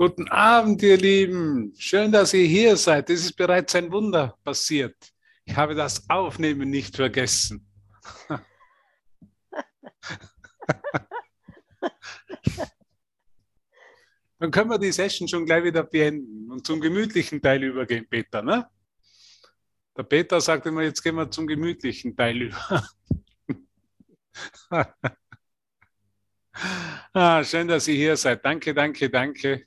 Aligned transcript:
Guten 0.00 0.28
Abend, 0.28 0.80
ihr 0.82 0.96
Lieben. 0.96 1.74
Schön, 1.76 2.10
dass 2.10 2.32
ihr 2.32 2.46
hier 2.46 2.74
seid. 2.78 3.10
Es 3.10 3.22
ist 3.22 3.34
bereits 3.34 3.74
ein 3.74 3.92
Wunder 3.92 4.38
passiert. 4.42 4.96
Ich 5.44 5.54
habe 5.54 5.74
das 5.74 6.08
Aufnehmen 6.08 6.70
nicht 6.70 6.96
vergessen. 6.96 7.68
Dann 14.38 14.50
können 14.50 14.70
wir 14.70 14.78
die 14.78 14.90
Session 14.90 15.28
schon 15.28 15.44
gleich 15.44 15.64
wieder 15.64 15.82
beenden 15.82 16.50
und 16.50 16.66
zum 16.66 16.80
gemütlichen 16.80 17.42
Teil 17.42 17.62
übergehen, 17.62 18.08
Peter. 18.08 18.40
Ne? 18.40 18.70
Der 19.98 20.04
Peter 20.04 20.40
sagt 20.40 20.64
immer, 20.64 20.80
jetzt 20.80 21.02
gehen 21.02 21.16
wir 21.16 21.30
zum 21.30 21.46
gemütlichen 21.46 22.16
Teil 22.16 22.40
über. 22.40 22.88
ah, 27.12 27.44
schön, 27.44 27.68
dass 27.68 27.86
ihr 27.86 27.96
hier 27.96 28.16
seid. 28.16 28.42
Danke, 28.42 28.72
danke, 28.72 29.10
danke 29.10 29.66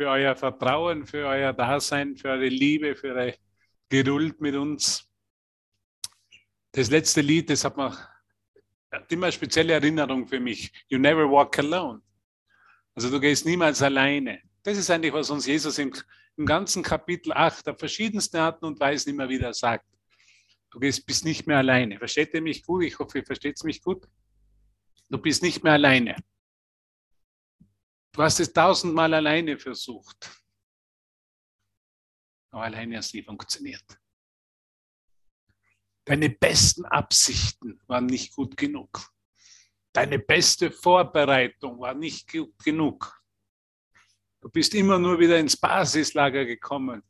für 0.00 0.08
euer 0.08 0.34
Vertrauen, 0.34 1.04
für 1.04 1.26
euer 1.26 1.52
Dasein, 1.52 2.16
für 2.16 2.28
eure 2.28 2.48
Liebe, 2.48 2.96
für 2.96 3.08
eure 3.08 3.34
Geduld 3.90 4.40
mit 4.40 4.54
uns. 4.54 5.06
Das 6.72 6.88
letzte 6.88 7.20
Lied, 7.20 7.50
das 7.50 7.66
hat, 7.66 7.76
man, 7.76 7.94
hat 8.90 9.12
immer 9.12 9.26
eine 9.26 9.32
spezielle 9.32 9.74
Erinnerung 9.74 10.26
für 10.26 10.40
mich. 10.40 10.72
You 10.88 10.98
never 10.98 11.30
walk 11.30 11.58
alone. 11.58 12.00
Also 12.94 13.10
du 13.10 13.20
gehst 13.20 13.44
niemals 13.44 13.82
alleine. 13.82 14.40
Das 14.62 14.78
ist 14.78 14.90
eigentlich, 14.90 15.12
was 15.12 15.28
uns 15.28 15.44
Jesus 15.46 15.76
im, 15.76 15.92
im 16.38 16.46
ganzen 16.46 16.82
Kapitel 16.82 17.34
8 17.34 17.68
auf 17.68 17.78
verschiedensten 17.78 18.38
Arten 18.38 18.64
und 18.64 18.80
Weisen 18.80 19.10
immer 19.10 19.28
wieder 19.28 19.52
sagt. 19.52 19.84
Du 20.70 20.78
gehst, 20.78 21.04
bist 21.04 21.26
nicht 21.26 21.46
mehr 21.46 21.58
alleine. 21.58 21.98
Versteht 21.98 22.32
ihr 22.32 22.40
mich 22.40 22.64
gut? 22.64 22.84
Ich 22.84 22.98
hoffe, 22.98 23.18
ihr 23.18 23.26
versteht 23.26 23.56
es 23.58 23.64
mich 23.64 23.82
gut. 23.82 24.08
Du 25.10 25.18
bist 25.18 25.42
nicht 25.42 25.62
mehr 25.62 25.74
alleine. 25.74 26.16
Du 28.12 28.22
hast 28.22 28.40
es 28.40 28.52
tausendmal 28.52 29.14
alleine 29.14 29.56
versucht. 29.58 30.30
Aber 32.50 32.64
alleine 32.64 32.96
hast 32.96 33.14
nie 33.14 33.22
funktioniert. 33.22 33.84
Deine 36.04 36.30
besten 36.30 36.84
Absichten 36.86 37.80
waren 37.86 38.06
nicht 38.06 38.34
gut 38.34 38.56
genug. 38.56 39.12
Deine 39.92 40.18
beste 40.18 40.72
Vorbereitung 40.72 41.78
war 41.78 41.94
nicht 41.94 42.32
gut 42.32 42.58
genug. 42.58 43.16
Du 44.40 44.48
bist 44.48 44.74
immer 44.74 44.98
nur 44.98 45.18
wieder 45.20 45.38
ins 45.38 45.56
Basislager 45.56 46.44
gekommen, 46.44 47.04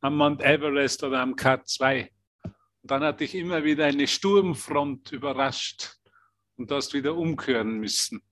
am 0.00 0.16
Mount 0.16 0.42
Everest 0.42 1.02
oder 1.04 1.20
am 1.20 1.34
K2. 1.34 2.10
Und 2.42 2.90
dann 2.90 3.02
hat 3.02 3.20
dich 3.20 3.34
immer 3.34 3.64
wieder 3.64 3.86
eine 3.86 4.06
Sturmfront 4.06 5.12
überrascht 5.12 5.96
und 6.56 6.70
du 6.70 6.74
hast 6.74 6.92
wieder 6.92 7.14
umkehren 7.14 7.78
müssen 7.78 8.27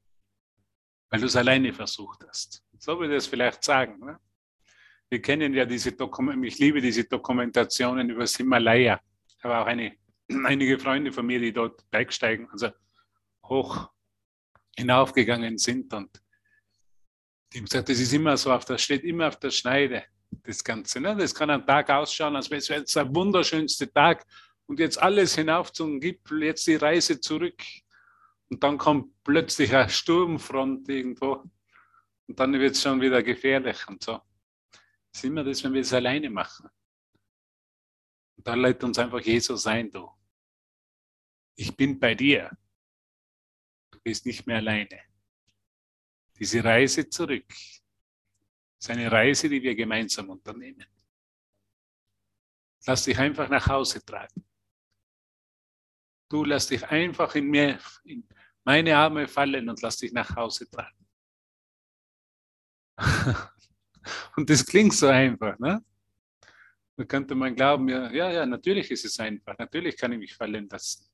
weil 1.10 1.20
du 1.20 1.26
es 1.26 1.36
alleine 1.36 1.72
versucht 1.72 2.24
hast. 2.28 2.62
So 2.78 2.98
würde 2.98 3.14
ich 3.14 3.18
es 3.18 3.26
vielleicht 3.26 3.62
sagen. 3.64 4.04
Ne? 4.04 4.18
Wir 5.08 5.22
kennen 5.22 5.54
ja 5.54 5.64
diese 5.64 5.92
Dokumente, 5.92 6.46
ich 6.46 6.58
liebe 6.58 6.80
diese 6.80 7.04
Dokumentationen 7.04 8.10
über 8.10 8.20
das 8.20 8.36
Himalaya. 8.36 9.00
Ich 9.38 9.44
habe 9.44 9.58
auch 9.58 9.66
eine, 9.66 9.96
einige 10.44 10.78
Freunde 10.78 11.12
von 11.12 11.26
mir, 11.26 11.38
die 11.38 11.52
dort 11.52 11.88
bergsteigen, 11.90 12.48
also 12.50 12.70
hoch 13.44 13.90
hinaufgegangen 14.76 15.58
sind 15.58 15.92
und 15.94 16.20
die 17.52 17.58
haben 17.58 17.64
gesagt, 17.64 17.88
das 17.88 18.00
ist 18.00 18.12
immer 18.12 18.36
so, 18.36 18.52
auf 18.52 18.64
das 18.64 18.82
steht 18.82 19.04
immer 19.04 19.28
auf 19.28 19.38
der 19.38 19.50
Schneide, 19.50 20.04
das 20.42 20.62
Ganze. 20.62 21.00
Ne? 21.00 21.16
Das 21.16 21.34
kann 21.34 21.48
ein 21.48 21.64
Tag 21.64 21.88
ausschauen, 21.90 22.36
als 22.36 22.50
wäre 22.50 22.82
es 22.82 22.92
der 22.92 23.14
wunderschönste 23.14 23.90
Tag 23.90 24.26
und 24.66 24.80
jetzt 24.80 25.00
alles 25.00 25.36
hinauf 25.36 25.72
zum 25.72 26.00
Gipfel, 26.00 26.42
jetzt 26.42 26.66
die 26.66 26.74
Reise 26.74 27.20
zurück 27.20 27.62
und 28.48 28.62
dann 28.62 28.78
kommt 28.78 29.22
plötzlich 29.24 29.74
eine 29.74 29.88
Sturmfront 29.88 30.88
irgendwo 30.88 31.44
und 32.26 32.40
dann 32.40 32.52
wird 32.52 32.74
es 32.74 32.82
schon 32.82 33.00
wieder 33.00 33.22
gefährlich 33.22 33.86
und 33.88 34.02
so. 34.02 34.20
Das 35.12 35.22
ist 35.22 35.24
immer 35.24 35.44
das, 35.44 35.62
wenn 35.64 35.72
wir 35.72 35.80
es 35.80 35.92
alleine 35.92 36.30
machen. 36.30 36.68
Und 38.36 38.46
dann 38.46 38.60
lädt 38.60 38.84
uns 38.84 38.98
einfach 38.98 39.20
Jesus 39.20 39.66
ein, 39.66 39.90
du. 39.90 40.10
Ich 41.54 41.74
bin 41.74 41.98
bei 41.98 42.14
dir. 42.14 42.50
Du 43.90 43.98
bist 44.00 44.26
nicht 44.26 44.46
mehr 44.46 44.56
alleine. 44.56 45.00
Diese 46.38 46.62
Reise 46.62 47.08
zurück 47.08 47.50
ist 48.78 48.90
eine 48.90 49.10
Reise, 49.10 49.48
die 49.48 49.62
wir 49.62 49.74
gemeinsam 49.74 50.28
unternehmen. 50.28 50.86
Lass 52.86 53.04
dich 53.04 53.18
einfach 53.18 53.48
nach 53.48 53.66
Hause 53.66 54.04
tragen. 54.04 54.44
Du 56.28 56.44
lass 56.44 56.66
dich 56.66 56.84
einfach 56.86 57.34
in 57.36 57.46
mir, 57.46 57.78
in 58.04 58.28
meine 58.66 58.96
Arme 58.96 59.28
fallen 59.28 59.68
und 59.68 59.80
lass 59.80 59.96
dich 59.98 60.12
nach 60.12 60.34
Hause 60.34 60.68
tragen. 60.68 61.06
und 64.36 64.50
das 64.50 64.66
klingt 64.66 64.92
so 64.92 65.06
einfach, 65.06 65.58
ne? 65.58 65.82
Da 66.96 67.04
könnte 67.04 67.34
man 67.34 67.54
glauben, 67.54 67.88
ja, 67.88 68.10
ja, 68.10 68.32
ja, 68.32 68.46
natürlich 68.46 68.90
ist 68.90 69.04
es 69.04 69.20
einfach, 69.20 69.56
natürlich 69.58 69.96
kann 69.96 70.12
ich 70.12 70.18
mich 70.18 70.34
fallen 70.34 70.68
lassen. 70.68 71.06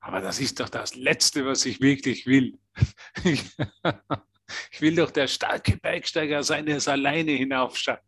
Aber 0.00 0.20
das 0.20 0.40
ist 0.40 0.58
doch 0.58 0.68
das 0.68 0.94
Letzte, 0.94 1.44
was 1.44 1.66
ich 1.66 1.80
wirklich 1.80 2.26
will. 2.26 2.58
Ich 4.72 4.80
will 4.80 4.96
doch 4.96 5.12
der 5.12 5.28
starke 5.28 5.76
Bergsteiger 5.76 6.42
sein, 6.42 6.66
der 6.66 6.78
es 6.78 6.88
alleine 6.88 7.30
hinaufschafft. 7.30 8.02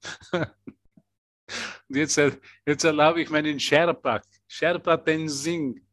Und 0.32 1.96
jetzt, 1.96 2.20
jetzt 2.64 2.84
erlaube 2.84 3.22
ich 3.22 3.30
meinen 3.30 3.58
Sherpa, 3.58 4.22
Sherpa 4.46 4.96
Tenzing, 4.96 5.85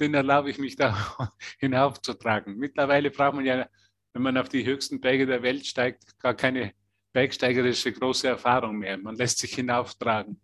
den 0.00 0.14
erlaube 0.14 0.50
ich 0.50 0.58
mich 0.58 0.76
da 0.76 1.30
hinaufzutragen. 1.58 2.56
Mittlerweile 2.56 3.10
braucht 3.10 3.34
man 3.34 3.44
ja, 3.44 3.68
wenn 4.12 4.22
man 4.22 4.36
auf 4.36 4.48
die 4.48 4.64
höchsten 4.64 5.00
Berge 5.00 5.26
der 5.26 5.42
Welt 5.42 5.66
steigt, 5.66 6.18
gar 6.18 6.34
keine 6.34 6.74
bergsteigerische 7.12 7.92
große 7.92 8.28
Erfahrung 8.28 8.78
mehr. 8.78 8.98
Man 8.98 9.16
lässt 9.16 9.38
sich 9.38 9.54
hinauftragen 9.54 10.40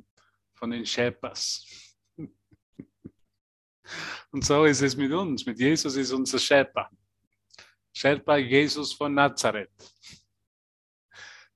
von 0.54 0.70
den 0.70 0.86
Sherpas. 0.86 1.66
Und 4.30 4.44
so 4.44 4.64
ist 4.64 4.80
es 4.80 4.96
mit 4.96 5.12
uns. 5.12 5.44
Mit 5.44 5.58
Jesus 5.58 5.96
ist 5.96 6.12
unser 6.12 6.38
Sherpa. 6.38 6.90
Sherpa 7.94 8.38
Jesus 8.38 8.94
von 8.94 9.12
Nazareth, 9.12 9.70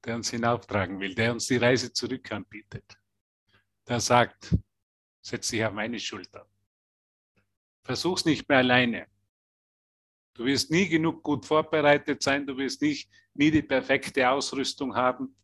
der 0.05 0.17
uns 0.17 0.31
hinauftragen 0.31 1.01
will, 1.01 1.15
der 1.15 1.33
uns 1.33 1.47
die 1.47 1.57
Reise 1.57 1.93
zurück 1.93 2.31
anbietet. 2.31 2.85
Der 3.89 4.01
sagt, 4.01 4.55
setz 5.23 5.49
dich 5.49 5.65
auf 5.65 5.73
meine 5.73 5.99
Schulter. 5.99 6.47
Versuch's 7.87 8.25
nicht 8.25 8.49
mehr 8.49 8.59
alleine. 8.59 9.07
Du 10.35 10.45
wirst 10.45 10.73
nie 10.73 10.89
genug 10.89 11.23
gut 11.23 11.47
vorbereitet 11.47 12.21
sein, 12.21 12.45
du 12.45 12.57
wirst 12.57 12.83
nicht, 12.83 13.09
nie 13.35 13.53
die 13.53 13.63
perfekte 13.63 14.29
Ausrüstung 14.29 14.97
haben. 14.97 15.37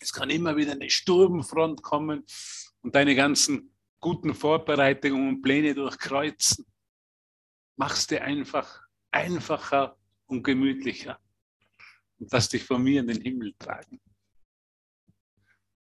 Es 0.00 0.10
kann 0.10 0.30
immer 0.30 0.56
wieder 0.56 0.72
eine 0.72 0.88
Sturmfront 0.88 1.82
kommen 1.82 2.24
und 2.80 2.94
deine 2.94 3.14
ganzen 3.14 3.76
guten 4.00 4.34
Vorbereitungen 4.34 5.28
und 5.28 5.42
Pläne 5.42 5.74
durchkreuzen. 5.74 6.64
Mach's 7.76 8.06
dir 8.06 8.22
einfach 8.22 8.80
einfacher 9.10 9.98
und 10.26 10.42
gemütlicher 10.42 11.20
und 12.18 12.32
lass 12.32 12.48
dich 12.48 12.64
von 12.64 12.82
mir 12.82 13.00
in 13.00 13.08
den 13.08 13.20
Himmel 13.20 13.54
tragen. 13.58 14.00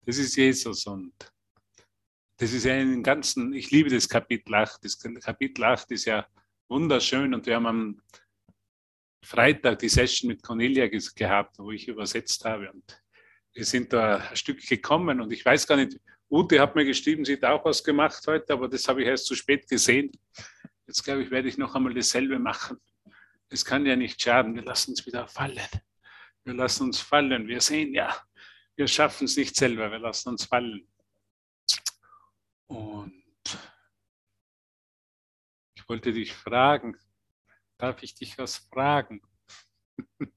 Das 0.04 0.16
ist 0.16 0.37
Jesus 0.37 0.87
und 0.87 1.12
das 2.37 2.53
ist 2.53 2.65
ja 2.65 2.75
in 2.76 3.03
ganzen, 3.03 3.53
ich 3.53 3.70
liebe 3.70 3.91
das 3.91 4.09
Kapitel 4.09 4.54
8. 4.54 4.84
Das 4.84 4.98
Kapitel 4.98 5.65
8 5.65 5.91
ist 5.93 6.06
ja 6.06 6.26
wunderschön 6.69 7.34
und 7.34 7.47
wir 7.47 7.56
haben 7.56 7.66
am 7.66 8.03
Freitag 9.25 9.78
die 9.78 9.88
Session 9.88 10.28
mit 10.28 10.42
Cornelia 10.42 10.88
gehabt, 10.88 11.59
wo 11.59 11.71
ich 11.71 11.87
übersetzt 11.87 12.44
habe 12.44 12.72
und 12.72 13.03
wir 13.54 13.65
sind 13.65 13.92
da 13.92 14.16
ein 14.16 14.37
Stück 14.37 14.66
gekommen 14.66 15.21
und 15.21 15.32
ich 15.32 15.44
weiß 15.44 15.66
gar 15.66 15.76
nicht, 15.76 16.00
Ute 16.31 16.59
hat 16.59 16.75
mir 16.75 16.87
geschrieben, 16.87 17.25
sie 17.25 17.34
hat 17.34 17.44
auch 17.44 17.65
was 17.65 17.84
gemacht 17.84 18.26
heute, 18.26 18.54
aber 18.54 18.66
das 18.66 18.88
habe 18.88 19.03
ich 19.03 19.09
erst 19.09 19.26
zu 19.26 19.34
spät 19.34 19.69
gesehen. 19.69 20.10
Jetzt 20.87 21.04
glaube 21.04 21.22
ich, 21.22 21.31
werde 21.31 21.48
ich 21.48 21.59
noch 21.59 21.75
einmal 21.75 21.92
dasselbe 21.92 22.38
machen. 22.38 22.78
Es 23.50 23.65
kann 23.65 23.84
ja 23.84 23.94
nicht 23.97 24.21
schaden, 24.21 24.54
wir 24.54 24.62
lassen 24.62 24.92
uns 24.92 25.04
wieder 25.07 25.28
fallen. 25.28 25.59
Wir 26.45 26.54
lassen 26.54 26.84
uns 26.84 27.01
fallen. 27.01 27.47
Wir 27.47 27.60
sehen 27.60 27.92
ja, 27.92 28.16
wir 28.77 28.89
schaffen 28.89 29.27
es 29.27 29.36
nicht 29.36 29.54
selber, 29.54 29.91
wir 29.91 29.98
lassen 29.98 30.30
uns 30.30 30.47
fallen. 30.47 30.89
Und 32.66 33.12
ich 35.74 35.88
wollte 35.88 36.12
dich 36.12 36.32
fragen, 36.32 36.97
darf 37.78 38.03
ich 38.03 38.14
dich 38.14 38.38
was 38.38 38.56
fragen? 38.56 39.20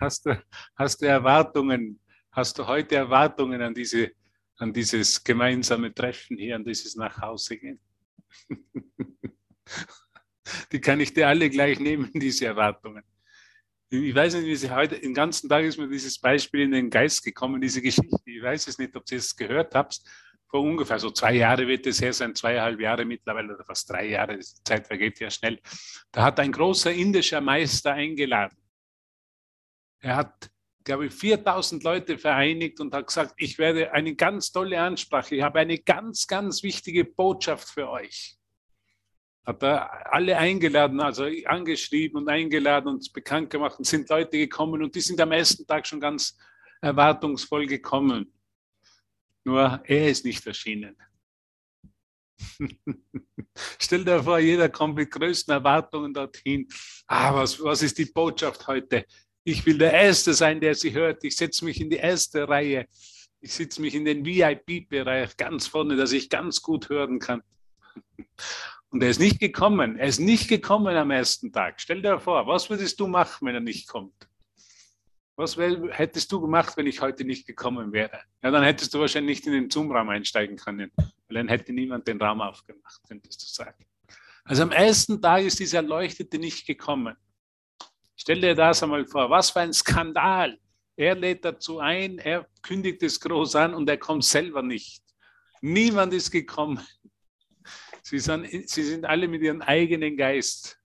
Hast 0.00 0.26
du, 0.26 0.42
hast 0.76 1.02
du 1.02 1.06
Erwartungen, 1.06 2.00
hast 2.32 2.58
du 2.58 2.66
heute 2.66 2.96
Erwartungen 2.96 3.62
an, 3.62 3.74
diese, 3.74 4.12
an 4.56 4.72
dieses 4.72 5.22
gemeinsame 5.22 5.92
Treffen 5.92 6.36
hier, 6.36 6.56
an 6.56 6.64
dieses 6.64 6.96
Nachhausegehen? 6.96 7.80
Die 10.72 10.80
kann 10.80 11.00
ich 11.00 11.12
dir 11.12 11.28
alle 11.28 11.50
gleich 11.50 11.78
nehmen, 11.78 12.10
diese 12.14 12.46
Erwartungen. 12.46 13.04
Ich 13.90 14.14
weiß 14.14 14.34
nicht, 14.34 14.44
wie 14.44 14.56
sie 14.56 14.70
heute, 14.70 15.00
den 15.00 15.14
ganzen 15.14 15.48
Tag 15.48 15.64
ist 15.64 15.78
mir 15.78 15.88
dieses 15.88 16.18
Beispiel 16.18 16.60
in 16.60 16.72
den 16.72 16.90
Geist 16.90 17.24
gekommen, 17.24 17.58
diese 17.58 17.80
Geschichte. 17.80 18.18
Ich 18.26 18.42
weiß 18.42 18.68
es 18.68 18.78
nicht, 18.78 18.94
ob 18.94 19.10
ihr 19.10 19.16
es 19.16 19.34
gehört 19.34 19.74
habt. 19.74 20.00
vor 20.50 20.60
ungefähr 20.60 20.98
so 20.98 21.10
zwei 21.10 21.34
Jahre 21.34 21.66
wird 21.66 21.86
es 21.86 22.00
her 22.00 22.12
sein, 22.12 22.34
zweieinhalb 22.34 22.80
Jahre 22.80 23.04
mittlerweile 23.06 23.54
oder 23.54 23.64
fast 23.64 23.88
drei 23.90 24.08
Jahre, 24.08 24.38
die 24.38 24.44
Zeit 24.64 24.86
vergeht 24.86 25.20
ja 25.20 25.30
schnell. 25.30 25.60
Da 26.12 26.24
hat 26.24 26.40
ein 26.40 26.52
großer 26.52 26.92
indischer 26.92 27.40
Meister 27.40 27.92
eingeladen. 27.94 28.58
Er 30.00 30.16
hat, 30.16 30.50
glaube 30.84 31.06
ich, 31.06 31.14
4000 31.14 31.82
Leute 31.82 32.18
vereinigt 32.18 32.80
und 32.80 32.94
hat 32.94 33.06
gesagt, 33.06 33.34
ich 33.36 33.58
werde 33.58 33.92
eine 33.92 34.14
ganz 34.14 34.52
tolle 34.52 34.80
Ansprache, 34.80 35.36
ich 35.36 35.42
habe 35.42 35.60
eine 35.60 35.78
ganz, 35.78 36.26
ganz 36.26 36.62
wichtige 36.62 37.04
Botschaft 37.04 37.68
für 37.68 37.88
euch. 37.88 38.37
Hat 39.48 39.62
er 39.62 40.12
alle 40.12 40.36
eingeladen, 40.36 41.00
also 41.00 41.26
angeschrieben 41.46 42.18
und 42.18 42.28
eingeladen 42.28 42.88
und 42.88 43.10
bekannt 43.14 43.48
gemacht 43.48 43.78
und 43.78 43.86
sind 43.86 44.06
Leute 44.10 44.36
gekommen 44.36 44.82
und 44.82 44.94
die 44.94 45.00
sind 45.00 45.18
am 45.22 45.32
ersten 45.32 45.66
Tag 45.66 45.86
schon 45.86 46.00
ganz 46.00 46.36
erwartungsvoll 46.82 47.66
gekommen. 47.66 48.30
Nur 49.44 49.80
er 49.84 50.10
ist 50.10 50.26
nicht 50.26 50.46
erschienen. 50.46 50.94
Stell 53.80 54.04
dir 54.04 54.22
vor, 54.22 54.38
jeder 54.38 54.68
kommt 54.68 54.96
mit 54.96 55.10
größten 55.10 55.54
Erwartungen 55.54 56.12
dorthin. 56.12 56.68
Ah, 57.06 57.34
was, 57.34 57.58
was 57.64 57.82
ist 57.82 57.96
die 57.96 58.04
Botschaft 58.04 58.66
heute? 58.66 59.06
Ich 59.44 59.64
will 59.64 59.78
der 59.78 59.94
Erste 59.94 60.34
sein, 60.34 60.60
der 60.60 60.74
sie 60.74 60.92
hört. 60.92 61.24
Ich 61.24 61.36
setze 61.36 61.64
mich 61.64 61.80
in 61.80 61.88
die 61.88 61.96
erste 61.96 62.46
Reihe. 62.46 62.86
Ich 63.40 63.54
sitze 63.54 63.80
mich 63.80 63.94
in 63.94 64.04
den 64.04 64.26
VIP-Bereich 64.26 65.38
ganz 65.38 65.68
vorne, 65.68 65.96
dass 65.96 66.12
ich 66.12 66.28
ganz 66.28 66.60
gut 66.60 66.90
hören 66.90 67.18
kann. 67.18 67.42
Und 68.90 69.02
er 69.02 69.10
ist 69.10 69.20
nicht 69.20 69.38
gekommen. 69.38 69.96
Er 69.96 70.08
ist 70.08 70.18
nicht 70.18 70.48
gekommen 70.48 70.96
am 70.96 71.10
ersten 71.10 71.52
Tag. 71.52 71.80
Stell 71.80 72.00
dir 72.00 72.18
vor, 72.18 72.46
was 72.46 72.70
würdest 72.70 72.98
du 73.00 73.06
machen, 73.06 73.46
wenn 73.46 73.54
er 73.54 73.60
nicht 73.60 73.88
kommt? 73.88 74.28
Was 75.36 75.56
hättest 75.56 76.32
du 76.32 76.40
gemacht, 76.40 76.76
wenn 76.76 76.86
ich 76.86 77.00
heute 77.00 77.24
nicht 77.24 77.46
gekommen 77.46 77.92
wäre? 77.92 78.22
Ja, 78.42 78.50
dann 78.50 78.64
hättest 78.64 78.92
du 78.92 78.98
wahrscheinlich 78.98 79.38
nicht 79.38 79.46
in 79.46 79.52
den 79.52 79.70
Zoom-Raum 79.70 80.08
einsteigen 80.08 80.56
können, 80.56 80.90
weil 80.96 81.34
dann 81.36 81.48
hätte 81.48 81.72
niemand 81.72 82.08
den 82.08 82.20
Raum 82.20 82.40
aufgemacht, 82.40 83.00
könntest 83.06 83.42
du 83.42 83.46
sagen. 83.46 83.84
Also 84.42 84.62
am 84.62 84.72
ersten 84.72 85.22
Tag 85.22 85.44
ist 85.44 85.60
dieser 85.60 85.78
Erleuchtete 85.78 86.38
nicht 86.38 86.66
gekommen. 86.66 87.14
Stell 88.16 88.40
dir 88.40 88.54
das 88.54 88.82
einmal 88.82 89.06
vor, 89.06 89.30
was 89.30 89.50
für 89.50 89.60
ein 89.60 89.72
Skandal. 89.72 90.58
Er 90.96 91.14
lädt 91.14 91.44
dazu 91.44 91.78
ein, 91.78 92.18
er 92.18 92.48
kündigt 92.62 93.02
es 93.04 93.20
groß 93.20 93.54
an 93.54 93.74
und 93.74 93.88
er 93.88 93.98
kommt 93.98 94.24
selber 94.24 94.62
nicht. 94.62 95.04
Niemand 95.60 96.14
ist 96.14 96.32
gekommen. 96.32 96.80
Sie 98.08 98.20
sind, 98.20 98.48
sie 98.70 98.84
sind 98.84 99.04
alle 99.04 99.28
mit 99.28 99.42
ihrem 99.42 99.60
eigenen 99.60 100.16
Geist 100.16 100.80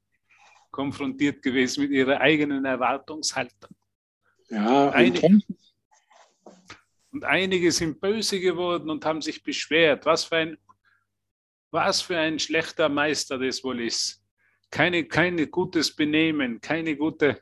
konfrontiert 0.71 1.41
gewesen, 1.41 1.83
mit 1.83 1.91
ihrer 1.91 2.19
eigenen 2.19 2.65
Erwartungshaltung. 2.65 3.73
Ja, 4.49 4.89
Einig, 4.89 5.23
und 7.11 7.23
einige 7.23 7.71
sind 7.71 8.01
böse 8.01 8.41
geworden 8.41 8.89
und 8.89 9.05
haben 9.05 9.21
sich 9.21 9.41
beschwert. 9.41 10.05
Was 10.05 10.25
für 10.25 10.35
ein, 10.35 10.57
was 11.71 12.01
für 12.01 12.17
ein 12.17 12.39
schlechter 12.39 12.89
Meister 12.89 13.37
das 13.37 13.63
wohl 13.63 13.79
ist. 13.79 14.21
Keine, 14.69 15.05
keine 15.05 15.47
gutes 15.47 15.95
Benehmen, 15.95 16.59
keine 16.59 16.97
gute, 16.97 17.41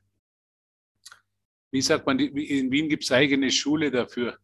wie 1.71 1.81
sagt 1.81 2.05
man, 2.05 2.19
in 2.19 2.71
Wien 2.71 2.87
gibt 2.87 3.03
es 3.03 3.11
eigene 3.11 3.49
Schule 3.49 3.89
dafür. 3.89 4.37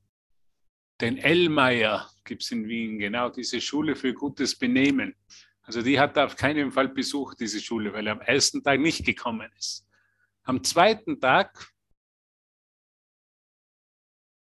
Den 0.99 1.17
Ellmeier 1.17 2.09
gibt 2.23 2.43
es 2.43 2.51
in 2.51 2.67
Wien, 2.67 2.97
genau, 2.97 3.29
diese 3.29 3.61
Schule 3.61 3.95
für 3.95 4.13
gutes 4.13 4.57
Benehmen. 4.57 5.15
Also 5.61 5.81
die 5.81 5.99
hat 5.99 6.17
er 6.17 6.25
auf 6.25 6.35
keinen 6.35 6.71
Fall 6.71 6.89
besucht, 6.89 7.39
diese 7.39 7.59
Schule, 7.59 7.93
weil 7.93 8.07
er 8.07 8.13
am 8.13 8.21
ersten 8.21 8.63
Tag 8.63 8.79
nicht 8.79 9.05
gekommen 9.05 9.51
ist. 9.57 9.85
Am 10.43 10.63
zweiten 10.63 11.19
Tag 11.19 11.71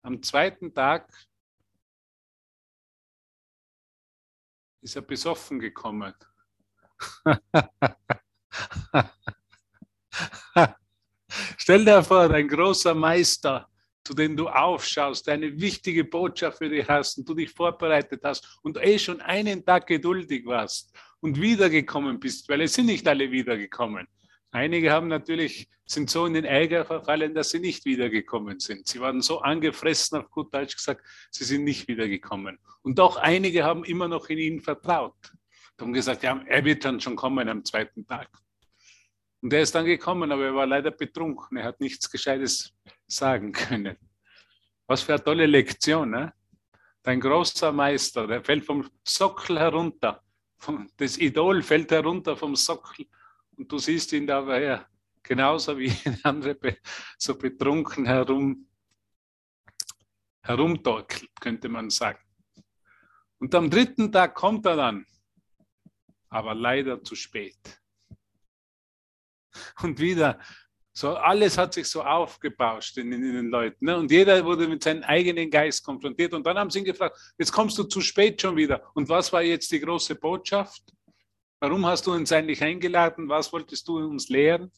am 0.06 0.22
zweiten 0.22 0.72
Tag 0.72 1.12
ist 4.80 4.94
er 4.94 5.02
besoffen 5.02 5.58
gekommen. 5.58 6.14
Stell 11.58 11.84
dir 11.84 12.04
vor, 12.04 12.28
dein 12.28 12.46
großer 12.46 12.94
Meister, 12.94 13.68
zu 14.06 14.14
dem 14.14 14.36
du 14.36 14.48
aufschaust, 14.48 15.28
eine 15.28 15.60
wichtige 15.60 16.04
Botschaft 16.04 16.58
für 16.58 16.68
dich 16.68 16.86
hast 16.88 17.18
und 17.18 17.28
du 17.28 17.34
dich 17.34 17.50
vorbereitet 17.50 18.20
hast 18.22 18.60
und 18.62 18.78
eh 18.80 19.00
schon 19.00 19.20
einen 19.20 19.64
Tag 19.64 19.88
geduldig 19.88 20.46
warst 20.46 20.96
und 21.18 21.40
wiedergekommen 21.40 22.20
bist, 22.20 22.48
weil 22.48 22.60
es 22.60 22.74
sind 22.74 22.86
nicht 22.86 23.08
alle 23.08 23.32
wiedergekommen. 23.32 24.06
Einige 24.52 24.92
haben 24.92 25.08
natürlich, 25.08 25.68
sind 25.86 26.08
so 26.08 26.24
in 26.24 26.34
den 26.34 26.44
Ärger 26.44 26.84
verfallen, 26.84 27.34
dass 27.34 27.50
sie 27.50 27.58
nicht 27.58 27.84
wiedergekommen 27.84 28.60
sind. 28.60 28.86
Sie 28.86 29.00
waren 29.00 29.20
so 29.22 29.40
angefressen, 29.40 30.20
auf 30.20 30.30
gut 30.30 30.54
Deutsch 30.54 30.76
gesagt, 30.76 31.02
sie 31.32 31.42
sind 31.42 31.64
nicht 31.64 31.88
wiedergekommen. 31.88 32.60
Und 32.82 33.00
doch 33.00 33.16
einige 33.16 33.64
haben 33.64 33.82
immer 33.84 34.06
noch 34.06 34.28
in 34.28 34.38
ihn 34.38 34.60
vertraut. 34.60 35.32
Die 35.80 35.82
haben 35.82 35.92
gesagt, 35.92 36.22
ja, 36.22 36.40
er 36.46 36.64
wird 36.64 36.84
dann 36.84 37.00
schon 37.00 37.16
kommen 37.16 37.48
am 37.48 37.64
zweiten 37.64 38.06
Tag. 38.06 38.28
Und 39.46 39.52
er 39.52 39.60
ist 39.60 39.76
dann 39.76 39.84
gekommen, 39.84 40.32
aber 40.32 40.46
er 40.46 40.54
war 40.56 40.66
leider 40.66 40.90
betrunken. 40.90 41.56
Er 41.56 41.66
hat 41.66 41.78
nichts 41.78 42.10
Gescheites 42.10 42.74
sagen 43.06 43.52
können. 43.52 43.96
Was 44.88 45.02
für 45.02 45.14
eine 45.14 45.22
tolle 45.22 45.46
Lektion. 45.46 46.10
Ne? 46.10 46.34
Dein 47.00 47.20
großer 47.20 47.70
Meister, 47.70 48.26
der 48.26 48.42
fällt 48.42 48.64
vom 48.64 48.90
Sockel 49.04 49.60
herunter. 49.60 50.20
Das 50.96 51.16
Idol 51.18 51.62
fällt 51.62 51.92
herunter 51.92 52.36
vom 52.36 52.56
Sockel 52.56 53.06
und 53.56 53.70
du 53.70 53.78
siehst 53.78 54.12
ihn 54.14 54.26
dabei 54.26 54.84
genauso 55.22 55.78
wie 55.78 55.92
andere 56.24 56.78
so 57.16 57.38
betrunken 57.38 58.04
herum, 58.04 58.66
herumtorkelt, 60.40 61.30
könnte 61.40 61.68
man 61.68 61.88
sagen. 61.88 62.18
Und 63.38 63.54
am 63.54 63.70
dritten 63.70 64.10
Tag 64.10 64.34
kommt 64.34 64.66
er 64.66 64.74
dann, 64.74 65.06
aber 66.30 66.52
leider 66.52 67.00
zu 67.04 67.14
spät. 67.14 67.80
Und 69.82 69.98
wieder, 69.98 70.38
so 70.92 71.14
alles 71.14 71.58
hat 71.58 71.74
sich 71.74 71.88
so 71.88 72.02
aufgebauscht 72.02 72.96
in, 72.96 73.12
in 73.12 73.20
den 73.20 73.48
Leuten. 73.48 73.84
Ne? 73.84 73.98
Und 73.98 74.10
jeder 74.10 74.42
wurde 74.44 74.66
mit 74.66 74.82
seinem 74.82 75.02
eigenen 75.02 75.50
Geist 75.50 75.84
konfrontiert. 75.84 76.32
Und 76.32 76.46
dann 76.46 76.58
haben 76.58 76.70
sie 76.70 76.78
ihn 76.78 76.86
gefragt, 76.86 77.18
jetzt 77.38 77.52
kommst 77.52 77.76
du 77.76 77.84
zu 77.84 78.00
spät 78.00 78.40
schon 78.40 78.56
wieder. 78.56 78.82
Und 78.94 79.08
was 79.08 79.30
war 79.30 79.42
jetzt 79.42 79.70
die 79.72 79.80
große 79.80 80.14
Botschaft? 80.14 80.82
Warum 81.60 81.84
hast 81.84 82.06
du 82.06 82.12
uns 82.12 82.32
eigentlich 82.32 82.62
eingeladen? 82.62 83.28
Was 83.28 83.52
wolltest 83.52 83.86
du 83.88 83.98
uns 83.98 84.30
lehren? 84.30 84.72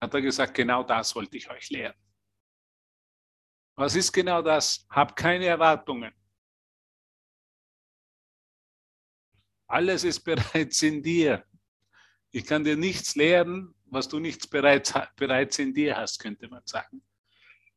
Hat 0.00 0.12
er 0.12 0.20
gesagt, 0.20 0.54
genau 0.54 0.82
das 0.82 1.14
wollte 1.14 1.38
ich 1.38 1.50
euch 1.50 1.70
lehren. 1.70 1.94
Was 3.76 3.94
ist 3.94 4.12
genau 4.12 4.42
das? 4.42 4.86
Hab 4.90 5.16
keine 5.16 5.46
Erwartungen. 5.46 6.12
Alles 9.68 10.04
ist 10.04 10.20
bereits 10.24 10.82
in 10.82 11.02
dir. 11.02 11.44
Ich 12.30 12.44
kann 12.44 12.62
dir 12.62 12.76
nichts 12.76 13.16
lehren, 13.16 13.74
was 13.90 14.08
du 14.08 14.18
nicht 14.18 14.50
bereits, 14.50 14.94
bereits 15.16 15.58
in 15.58 15.74
dir 15.74 15.96
hast, 15.96 16.18
könnte 16.18 16.48
man 16.48 16.62
sagen. 16.64 17.02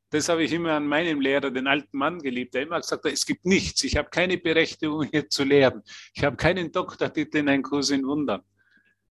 Das 0.10 0.28
habe 0.28 0.44
ich 0.44 0.52
immer 0.52 0.74
an 0.74 0.88
meinem 0.88 1.22
Lehrer, 1.22 1.52
den 1.52 1.68
alten 1.68 1.98
Mann, 1.98 2.20
geliebt, 2.20 2.54
der 2.54 2.64
immer 2.64 2.82
gesagt 2.82 3.06
hat, 3.06 3.12
es 3.14 3.26
gibt 3.26 3.46
nichts, 3.46 3.84
ich 3.86 3.96
habe 3.96 4.10
keine 4.10 4.38
Berechtigung 4.38 5.04
hier 5.04 5.30
zu 5.30 5.46
lehren. 5.46 5.84
Ich 6.14 6.24
habe 6.24 6.36
keinen 6.36 6.72
Doktortitel 6.72 7.38
in 7.38 7.50
einem 7.50 7.64
Kurs 7.64 7.92
in 7.92 8.06
Wundern. 8.06 8.42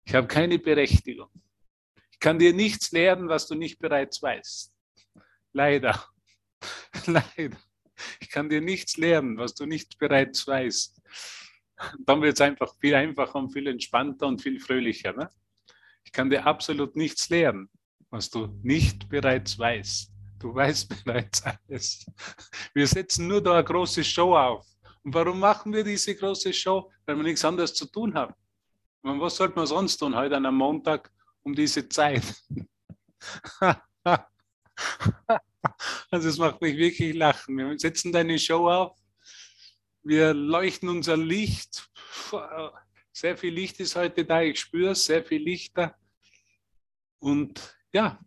Ich 0.06 0.16
habe 0.16 0.28
keine 0.28 0.58
Berechtigung. 0.58 1.30
Ich 2.12 2.20
kann 2.20 2.40
dir 2.40 2.52
nichts 2.52 2.92
lehren, 2.92 3.30
was 3.30 3.46
du 3.46 3.54
nicht 3.54 3.78
bereits 3.78 4.24
weißt. 4.24 4.74
Leider. 5.54 6.04
Leider. 7.06 7.58
Ich 8.20 8.30
kann 8.30 8.50
dir 8.50 8.62
nichts 8.62 8.98
lehren, 8.98 9.38
was 9.38 9.54
du 9.54 9.68
nicht 9.68 10.00
bereits 10.00 10.48
weißt. 10.48 11.00
Dann 12.00 12.22
wird 12.24 12.34
es 12.34 12.42
einfach 12.42 12.74
viel 12.80 12.96
einfacher 12.96 13.36
und 13.36 13.52
viel 13.52 13.68
entspannter 13.68 14.26
und 14.26 14.42
viel 14.42 14.60
fröhlicher. 14.60 15.14
Ne? 15.14 15.30
Ich 16.08 16.14
kann 16.14 16.30
dir 16.30 16.48
absolut 16.48 16.96
nichts 16.96 17.28
lehren, 17.28 17.70
was 18.10 18.30
du 18.30 18.48
nicht 18.64 19.10
bereits 19.10 19.60
weißt. 19.60 20.10
Du 20.40 20.56
weißt 20.56 20.88
bereits 21.06 21.44
alles. 21.44 22.06
Wir 22.74 22.88
setzen 22.88 23.28
nur 23.28 23.44
da 23.44 23.56
eine 23.56 23.66
große 23.66 24.06
Show 24.06 24.34
auf. 24.34 24.66
Und 25.04 25.14
warum 25.14 25.38
machen 25.38 25.74
wir 25.74 25.84
diese 25.84 26.16
große 26.16 26.54
Show? 26.54 26.90
Weil 27.06 27.18
wir 27.18 27.24
nichts 27.24 27.44
anderes 27.44 27.74
zu 27.74 27.88
tun 27.88 28.14
haben. 28.14 28.34
Und 29.02 29.20
was 29.20 29.36
sollte 29.36 29.58
man 29.58 29.68
sonst 29.68 29.98
tun 29.98 30.16
heute 30.16 30.38
an 30.38 30.46
einem 30.46 30.56
Montag 30.56 31.12
um 31.44 31.54
diese 31.54 31.90
Zeit? 31.90 32.24
also 36.10 36.30
es 36.30 36.38
macht 36.38 36.62
mich 36.62 36.78
wirklich 36.78 37.16
lachen. 37.16 37.58
Wir 37.58 37.78
setzen 37.78 38.14
deine 38.14 38.40
Show 38.40 38.70
auf. 38.70 38.98
Wir 40.04 40.34
leuchten 40.34 40.88
unser 40.88 41.18
Licht. 41.18 41.90
Sehr 43.18 43.36
viel 43.36 43.52
Licht 43.52 43.80
ist 43.80 43.96
heute 43.96 44.24
da. 44.26 44.44
Ich 44.44 44.60
spüre 44.60 44.92
es, 44.92 45.06
sehr 45.06 45.26
viel 45.26 45.42
Lichter. 45.42 45.98
Und 47.18 47.76
ja, 47.92 48.24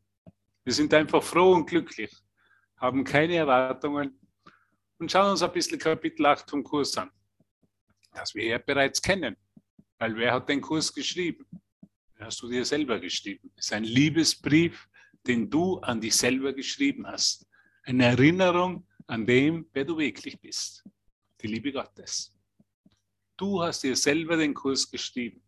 wir 0.64 0.73
sind 0.73 0.92
einfach 0.92 1.23
froh 1.23 1.52
und 1.52 1.66
glücklich, 1.66 2.12
haben 2.76 3.04
keine 3.04 3.37
Erwartungen 3.37 4.18
und 4.99 5.12
schauen 5.12 5.30
uns 5.30 5.44
ein 5.44 5.52
bisschen 5.52 5.78
Kapitel 5.78 6.26
8 6.26 6.50
vom 6.50 6.64
Kurs 6.64 6.99
an, 6.99 7.09
das 8.14 8.35
wir 8.35 8.44
ja 8.44 8.59
bereits 8.59 9.00
kennen. 9.00 9.37
Weil 9.99 10.16
wer 10.16 10.32
hat 10.32 10.49
den 10.49 10.61
Kurs 10.61 10.92
geschrieben? 10.92 11.47
Den 12.18 12.26
hast 12.26 12.42
du 12.42 12.49
dir 12.49 12.64
selber 12.64 12.99
geschrieben. 12.99 13.52
Es 13.54 13.66
ist 13.66 13.73
ein 13.73 13.85
Liebesbrief, 13.85 14.88
den 15.25 15.49
du 15.49 15.78
an 15.78 16.00
dich 16.00 16.16
selber 16.16 16.52
geschrieben 16.52 17.06
hast. 17.06 17.47
Eine 17.85 18.06
Erinnerung 18.06 18.88
an 19.06 19.25
dem, 19.25 19.68
wer 19.73 19.85
du 19.85 19.97
wirklich 19.97 20.40
bist. 20.40 20.82
die 21.40 21.47
Liebe 21.47 21.70
Gottes. 21.70 22.35
Du 23.40 23.62
hast 23.62 23.82
dir 23.82 23.97
selber 23.97 24.37
den 24.37 24.52
Kurs 24.52 24.90
geschrieben. 24.90 25.42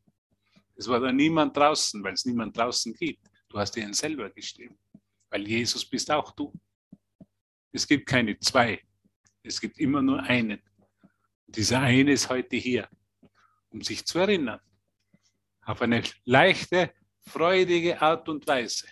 Es 0.75 0.89
war 0.89 0.99
da 0.99 1.13
niemand 1.13 1.55
draußen, 1.55 2.03
weil 2.03 2.15
es 2.15 2.25
niemand 2.25 2.57
draußen 2.57 2.95
gibt. 2.95 3.29
Du 3.51 3.59
hast 3.59 3.73
dir 3.73 3.83
ihn 3.83 3.93
selber 3.93 4.31
geschrieben, 4.31 4.79
weil 5.29 5.47
Jesus 5.47 5.85
bist 5.85 6.11
auch 6.11 6.33
du. 6.33 6.51
Es 7.71 7.87
gibt 7.87 8.07
keine 8.07 8.39
zwei. 8.39 8.81
Es 9.43 9.61
gibt 9.61 9.79
immer 9.79 10.01
nur 10.01 10.23
einen. 10.23 10.63
Dieser 11.47 11.81
eine 11.81 12.13
ist 12.13 12.31
heute 12.31 12.57
hier, 12.57 12.89
um 13.69 13.83
sich 13.83 14.07
zu 14.07 14.21
erinnern. 14.21 14.61
Auf 15.61 15.83
eine 15.83 16.03
leichte, 16.25 16.95
freudige 17.21 18.01
Art 18.01 18.27
und 18.27 18.47
Weise. 18.47 18.87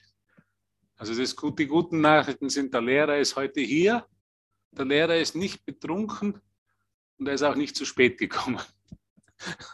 Also 0.97 1.15
das, 1.15 1.35
die 1.35 1.67
guten 1.67 2.03
Nachrichten 2.03 2.51
sind, 2.51 2.75
der 2.75 2.83
Lehrer 2.83 3.17
ist 3.17 3.35
heute 3.35 3.63
hier, 3.63 4.07
der 4.73 4.85
Lehrer 4.85 5.17
ist 5.17 5.35
nicht 5.37 5.65
betrunken 5.65 6.39
und 7.17 7.29
er 7.29 7.33
ist 7.33 7.43
auch 7.43 7.57
nicht 7.57 7.75
zu 7.75 7.87
spät 7.87 8.19
gekommen. 8.19 8.61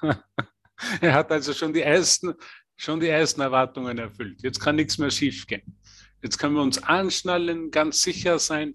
er 1.01 1.15
hat 1.15 1.31
also 1.33 1.53
schon 1.53 1.73
die 1.73 1.83
ersten, 1.83 2.35
schon 2.77 3.01
die 3.01 3.09
ersten 3.09 3.41
Erwartungen 3.41 3.99
erfüllt. 3.99 4.43
Jetzt 4.43 4.61
kann 4.61 4.77
nichts 4.77 4.99
mehr 4.99 5.11
schiefgehen. 5.11 5.79
Jetzt 6.23 6.39
können 6.39 6.55
wir 6.55 6.63
uns 6.63 6.83
anschnallen, 6.83 7.71
ganz 7.71 8.03
sicher 8.03 8.39
sein, 8.39 8.75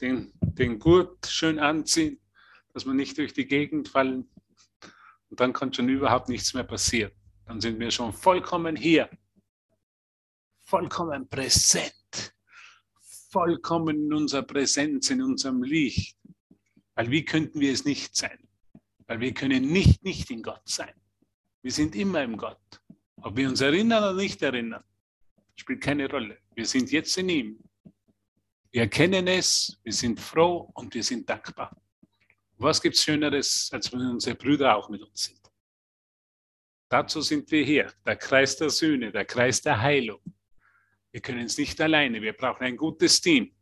den, 0.00 0.32
den 0.40 0.78
Gurt 0.78 1.26
schön 1.26 1.58
anziehen, 1.58 2.20
dass 2.72 2.84
wir 2.84 2.94
nicht 2.94 3.18
durch 3.18 3.32
die 3.32 3.46
Gegend 3.46 3.88
fallen. 3.88 4.28
Und 5.28 5.40
dann 5.40 5.52
kann 5.52 5.72
schon 5.72 5.88
überhaupt 5.88 6.28
nichts 6.28 6.54
mehr 6.54 6.64
passieren. 6.64 7.12
Dann 7.46 7.60
sind 7.60 7.78
wir 7.78 7.90
schon 7.90 8.12
vollkommen 8.12 8.76
hier 8.76 9.08
vollkommen 10.70 11.28
präsent, 11.28 12.32
vollkommen 13.30 14.06
in 14.06 14.14
unserer 14.14 14.42
Präsenz, 14.42 15.10
in 15.10 15.20
unserem 15.20 15.64
Licht. 15.64 16.16
Weil 16.94 17.10
wie 17.10 17.24
könnten 17.24 17.58
wir 17.58 17.72
es 17.72 17.84
nicht 17.84 18.14
sein? 18.14 18.38
Weil 19.10 19.18
wir 19.18 19.34
können 19.34 19.72
nicht 19.72 20.04
nicht 20.04 20.30
in 20.30 20.40
Gott 20.40 20.62
sein. 20.66 20.94
Wir 21.62 21.72
sind 21.72 21.96
immer 21.96 22.22
im 22.22 22.36
Gott. 22.36 22.80
Ob 23.16 23.36
wir 23.36 23.48
uns 23.48 23.60
erinnern 23.60 24.04
oder 24.04 24.14
nicht 24.14 24.40
erinnern, 24.40 24.84
spielt 25.56 25.80
keine 25.80 26.08
Rolle. 26.08 26.38
Wir 26.54 26.64
sind 26.64 26.92
jetzt 26.92 27.18
in 27.18 27.28
ihm. 27.28 27.58
Wir 28.70 28.82
erkennen 28.82 29.26
es, 29.26 29.80
wir 29.82 29.92
sind 29.92 30.20
froh 30.20 30.70
und 30.74 30.94
wir 30.94 31.02
sind 31.02 31.28
dankbar. 31.28 31.76
Was 32.58 32.80
gibt 32.80 32.94
es 32.94 33.02
Schöneres, 33.02 33.68
als 33.72 33.92
wenn 33.92 34.00
unsere 34.00 34.36
Brüder 34.36 34.76
auch 34.76 34.88
mit 34.88 35.02
uns 35.02 35.24
sind? 35.24 35.40
Dazu 36.88 37.20
sind 37.20 37.50
wir 37.50 37.64
hier. 37.64 37.92
Der 38.06 38.14
Kreis 38.14 38.56
der 38.58 38.70
Sühne, 38.70 39.10
der 39.10 39.24
Kreis 39.24 39.60
der 39.60 39.80
Heilung, 39.80 40.20
wir 41.10 41.20
können 41.20 41.46
es 41.46 41.58
nicht 41.58 41.80
alleine. 41.80 42.22
Wir 42.22 42.32
brauchen 42.32 42.62
ein 42.62 42.76
gutes 42.76 43.20
Team. 43.20 43.52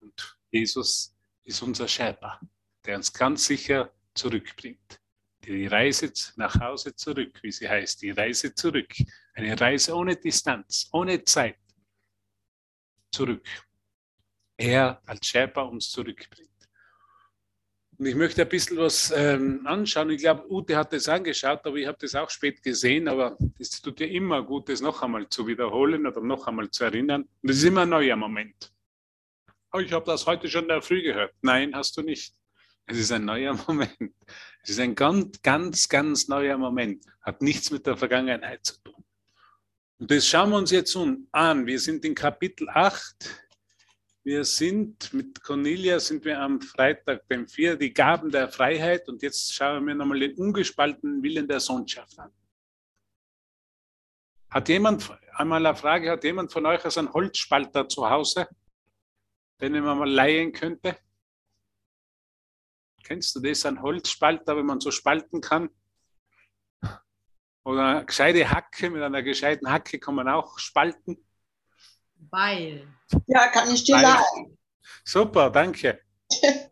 Und 0.00 0.38
Jesus 0.50 1.16
ist 1.44 1.62
unser 1.62 1.88
Sherpa, 1.88 2.38
der 2.84 2.98
uns 2.98 3.10
ganz 3.10 3.46
sicher 3.46 3.90
zurückbringt. 4.14 5.00
Die 5.44 5.66
Reise 5.66 6.12
nach 6.36 6.60
Hause 6.60 6.94
zurück, 6.94 7.38
wie 7.42 7.50
sie 7.52 7.68
heißt, 7.68 8.02
die 8.02 8.10
Reise 8.10 8.54
zurück. 8.54 8.92
Eine 9.34 9.58
Reise 9.58 9.94
ohne 9.94 10.16
Distanz, 10.16 10.88
ohne 10.92 11.24
Zeit. 11.24 11.58
Zurück. 13.10 13.46
Er 14.56 15.00
als 15.06 15.26
Sherpa 15.26 15.62
uns 15.62 15.90
zurückbringt. 15.90 16.50
Und 18.00 18.06
ich 18.06 18.14
möchte 18.14 18.40
ein 18.40 18.48
bisschen 18.48 18.78
was 18.78 19.12
ähm, 19.14 19.66
anschauen. 19.66 20.08
Ich 20.08 20.22
glaube, 20.22 20.50
Ute 20.50 20.74
hat 20.74 20.90
das 20.92 21.06
angeschaut, 21.06 21.66
aber 21.66 21.76
ich 21.76 21.86
habe 21.86 21.98
das 22.00 22.14
auch 22.14 22.30
spät 22.30 22.62
gesehen. 22.62 23.08
Aber 23.08 23.36
es 23.58 23.70
tut 23.70 24.00
ja 24.00 24.06
immer 24.06 24.42
gut, 24.42 24.70
das 24.70 24.80
noch 24.80 25.02
einmal 25.02 25.28
zu 25.28 25.46
wiederholen 25.46 26.06
oder 26.06 26.22
noch 26.22 26.46
einmal 26.46 26.70
zu 26.70 26.84
erinnern. 26.84 27.22
Und 27.22 27.50
das 27.50 27.58
ist 27.58 27.64
immer 27.64 27.82
ein 27.82 27.90
neuer 27.90 28.16
Moment. 28.16 28.72
Oh, 29.72 29.80
ich 29.80 29.92
habe 29.92 30.06
das 30.06 30.26
heute 30.26 30.48
schon 30.48 30.62
in 30.62 30.68
der 30.68 30.80
Früh 30.82 31.02
gehört. 31.02 31.34
Nein, 31.42 31.74
hast 31.74 31.94
du 31.96 32.00
nicht. 32.00 32.34
Es 32.90 32.98
ist 32.98 33.12
ein 33.12 33.24
neuer 33.24 33.54
Moment. 33.66 34.14
Es 34.62 34.70
ist 34.70 34.80
ein 34.80 34.94
ganz, 34.94 35.40
ganz, 35.42 35.88
ganz 35.88 36.28
neuer 36.28 36.58
Moment. 36.58 37.04
Hat 37.22 37.40
nichts 37.40 37.70
mit 37.70 37.86
der 37.86 37.96
Vergangenheit 37.96 38.64
zu 38.64 38.82
tun. 38.82 39.04
Und 39.98 40.10
das 40.10 40.26
schauen 40.26 40.50
wir 40.50 40.56
uns 40.56 40.70
jetzt 40.70 40.96
an. 41.32 41.66
Wir 41.66 41.78
sind 41.78 42.04
in 42.04 42.14
Kapitel 42.14 42.68
8 42.68 43.50
wir 44.22 44.44
sind 44.44 45.14
mit 45.14 45.42
Cornelia 45.42 45.98
sind 45.98 46.26
wir 46.26 46.38
am 46.38 46.60
Freitag 46.60 47.26
beim 47.26 47.48
Vier, 47.48 47.76
die 47.76 47.92
Gaben 47.92 48.30
der 48.30 48.48
Freiheit. 48.48 49.08
Und 49.08 49.22
jetzt 49.22 49.54
schauen 49.54 49.86
wir 49.86 49.94
nochmal 49.94 50.20
den 50.20 50.34
ungespaltenen 50.34 51.22
Willen 51.22 51.48
der 51.48 51.58
Sohnschaft 51.58 52.18
an. 52.18 52.30
Hat 54.50 54.68
jemand, 54.68 55.10
einmal 55.34 55.64
eine 55.64 55.74
Frage, 55.74 56.10
hat 56.10 56.24
jemand 56.24 56.52
von 56.52 56.66
euch 56.66 56.84
einen 56.98 57.12
Holzspalter 57.12 57.88
zu 57.88 58.10
Hause, 58.10 58.46
den 59.60 59.72
man 59.82 59.98
mal 59.98 60.10
leihen 60.10 60.52
könnte? 60.52 60.98
Kennst 63.10 63.34
du 63.34 63.40
das, 63.40 63.66
ein 63.66 63.82
Holzspalter, 63.82 64.56
wenn 64.56 64.66
man 64.66 64.78
so 64.78 64.92
spalten 64.92 65.40
kann? 65.40 65.68
Oder 67.64 67.84
eine 67.84 68.06
gescheite 68.06 68.48
Hacke, 68.48 68.88
mit 68.88 69.02
einer 69.02 69.24
gescheiten 69.24 69.68
Hacke 69.68 69.98
kann 69.98 70.14
man 70.14 70.28
auch 70.28 70.60
spalten. 70.60 71.16
Weil. 72.30 72.86
Ja, 73.26 73.48
kann 73.48 73.68
ich 73.74 73.82
dir 73.82 74.00
leihen. 74.00 74.56
Super, 75.04 75.50
danke. 75.50 76.00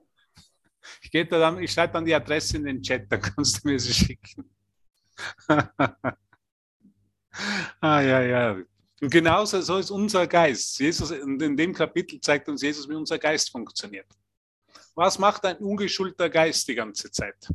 Ich, 1.11 1.29
dann, 1.29 1.63
ich 1.63 1.73
schreibe 1.73 1.95
dann 1.95 2.05
die 2.05 2.15
Adresse 2.15 2.59
in 2.59 2.65
den 2.65 2.83
Chat, 2.83 3.11
dann 3.11 3.23
kannst 3.23 3.65
du 3.65 3.69
mir 3.69 3.81
sie 3.81 3.95
schicken. 3.95 4.51
ah, 7.81 8.01
ja, 8.01 8.21
ja. 8.21 8.57
Und 9.01 9.11
genauso 9.11 9.61
so 9.63 9.79
ist 9.79 9.91
unser 9.91 10.27
Geist. 10.27 10.79
Jesus, 10.79 11.11
in 11.11 11.57
dem 11.57 11.73
Kapitel 11.73 12.21
zeigt 12.21 12.49
uns 12.49 12.61
Jesus, 12.61 12.87
wie 12.89 12.95
unser 12.95 13.19
Geist 13.19 13.51
funktioniert. 13.51 14.07
Was 14.99 15.17
macht 15.17 15.45
ein 15.45 15.59
ungeschulter 15.59 16.29
Geist 16.29 16.67
die 16.67 16.75
ganze 16.75 17.09
Zeit? 17.13 17.49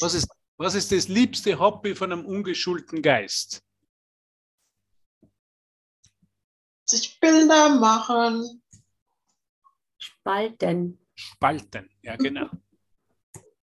Was 0.00 0.14
ist, 0.14 0.28
was 0.56 0.74
ist 0.74 0.90
das 0.90 1.06
liebste 1.06 1.56
Hobby 1.56 1.94
von 1.94 2.10
einem 2.10 2.26
ungeschulten 2.26 3.00
Geist? 3.00 3.62
sich 6.84 7.20
Bilder 7.20 7.68
machen. 7.76 8.60
Spalten. 9.98 10.98
Spalten, 11.14 11.90
ja 12.02 12.16
genau. 12.16 12.50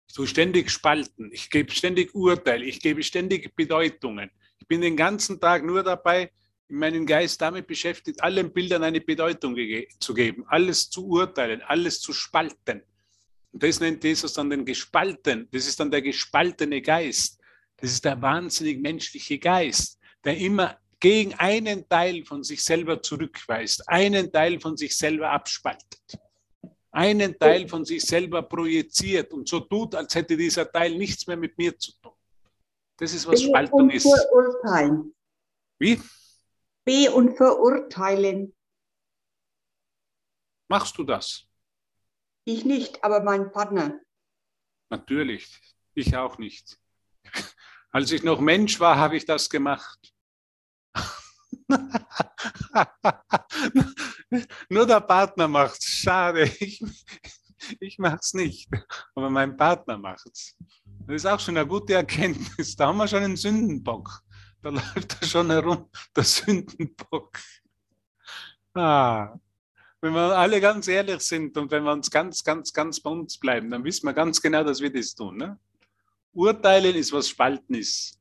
So 0.05 0.27
ständig 0.27 0.69
spalten. 0.69 1.31
Ich 1.31 1.49
gebe 1.49 1.71
ständig 1.71 2.13
Urteile, 2.13 2.65
ich 2.65 2.81
gebe 2.81 3.01
ständig 3.01 3.55
Bedeutungen. 3.55 4.29
Ich 4.59 4.67
bin 4.67 4.81
den 4.81 4.95
ganzen 4.95 5.39
Tag 5.39 5.63
nur 5.63 5.81
dabei, 5.81 6.31
in 6.73 6.79
meinem 6.79 7.05
Geist 7.05 7.39
damit 7.39 7.67
beschäftigt, 7.67 8.23
allen 8.23 8.51
Bildern 8.51 8.83
eine 8.83 8.99
Bedeutung 8.99 9.55
zu 9.99 10.13
geben, 10.15 10.43
alles 10.47 10.89
zu 10.89 11.07
urteilen, 11.07 11.61
alles 11.61 12.01
zu 12.01 12.13
spalten. 12.13 12.81
Und 13.51 13.61
das 13.61 13.79
nennt 13.79 14.03
Jesus 14.03 14.33
dann 14.33 14.49
den 14.49 14.65
Gespalten. 14.65 15.47
Das 15.51 15.67
ist 15.67 15.79
dann 15.79 15.91
der 15.91 16.01
gespaltene 16.01 16.81
Geist. 16.81 17.39
Das 17.77 17.91
ist 17.91 18.03
der 18.03 18.19
wahnsinnig 18.19 18.81
menschliche 18.81 19.37
Geist, 19.37 19.99
der 20.25 20.35
immer 20.37 20.75
gegen 20.99 21.35
einen 21.35 21.87
Teil 21.87 22.25
von 22.25 22.43
sich 22.43 22.63
selber 22.63 23.03
zurückweist, 23.03 23.87
einen 23.87 24.31
Teil 24.31 24.59
von 24.59 24.75
sich 24.75 24.97
selber 24.97 25.29
abspaltet, 25.29 26.17
einen 26.89 27.37
Teil 27.37 27.67
von 27.67 27.85
sich 27.85 28.01
selber 28.01 28.41
projiziert 28.41 29.31
und 29.31 29.47
so 29.47 29.59
tut, 29.59 29.93
als 29.93 30.15
hätte 30.15 30.35
dieser 30.35 30.71
Teil 30.71 30.97
nichts 30.97 31.27
mehr 31.27 31.37
mit 31.37 31.55
mir 31.55 31.77
zu 31.77 31.91
tun. 32.01 32.13
Das 32.97 33.13
ist, 33.13 33.27
was 33.27 33.43
Spaltung 33.43 33.91
ist. 33.91 34.05
Wie? 35.77 35.99
B 36.85 37.09
und 37.09 37.37
verurteilen. 37.37 38.55
Machst 40.69 40.97
du 40.97 41.03
das? 41.03 41.45
Ich 42.45 42.65
nicht, 42.65 43.03
aber 43.03 43.21
mein 43.23 43.51
Partner. 43.51 43.99
Natürlich. 44.89 45.59
Ich 45.95 46.15
auch 46.15 46.37
nicht. 46.37 46.79
Als 47.91 48.11
ich 48.11 48.23
noch 48.23 48.39
Mensch 48.39 48.79
war, 48.79 48.97
habe 48.97 49.15
ich 49.17 49.25
das 49.25 49.49
gemacht. 49.49 50.13
Nur 54.69 54.87
der 54.87 55.01
Partner 55.01 55.47
macht 55.47 55.79
es. 55.79 55.85
Schade, 55.85 56.43
ich, 56.59 56.83
ich 57.79 57.99
mache 57.99 58.17
es 58.19 58.33
nicht. 58.33 58.69
Aber 59.15 59.29
mein 59.29 59.55
Partner 59.55 59.97
macht 59.97 60.27
es. 60.31 60.55
Das 61.05 61.15
ist 61.17 61.25
auch 61.25 61.39
schon 61.39 61.57
eine 61.57 61.67
gute 61.67 61.93
Erkenntnis. 61.93 62.75
Da 62.75 62.87
haben 62.87 62.97
wir 62.97 63.07
schon 63.07 63.23
einen 63.23 63.37
Sündenbock. 63.37 64.23
Da 64.63 64.70
läuft 64.70 65.17
er 65.20 65.27
schon 65.27 65.51
herum, 65.51 65.89
der 66.15 66.24
Sündenbock. 66.24 67.38
Ah, 68.74 69.36
wenn 70.00 70.13
wir 70.13 70.38
alle 70.38 70.62
ganz 70.62 70.88
ehrlich 70.88 71.20
sind 71.20 71.58
und 71.58 71.70
wenn 71.70 71.84
wir 71.84 71.91
uns 71.91 72.10
ganz, 72.10 72.43
ganz, 72.43 72.72
ganz 72.72 73.01
bei 73.01 73.10
uns 73.10 73.38
bleiben, 73.38 73.70
dann 73.70 73.84
wissen 73.84 74.08
wir 74.08 74.13
ganz 74.13 74.41
genau, 74.41 74.63
dass 74.63 74.79
wir 74.79 74.91
das 74.91 75.13
tun. 75.13 75.36
Ne? 75.38 75.60
Urteilen 76.32 76.96
ist, 76.96 77.12
was 77.12 77.27
Spalten 77.27 77.75
ist. 77.75 78.17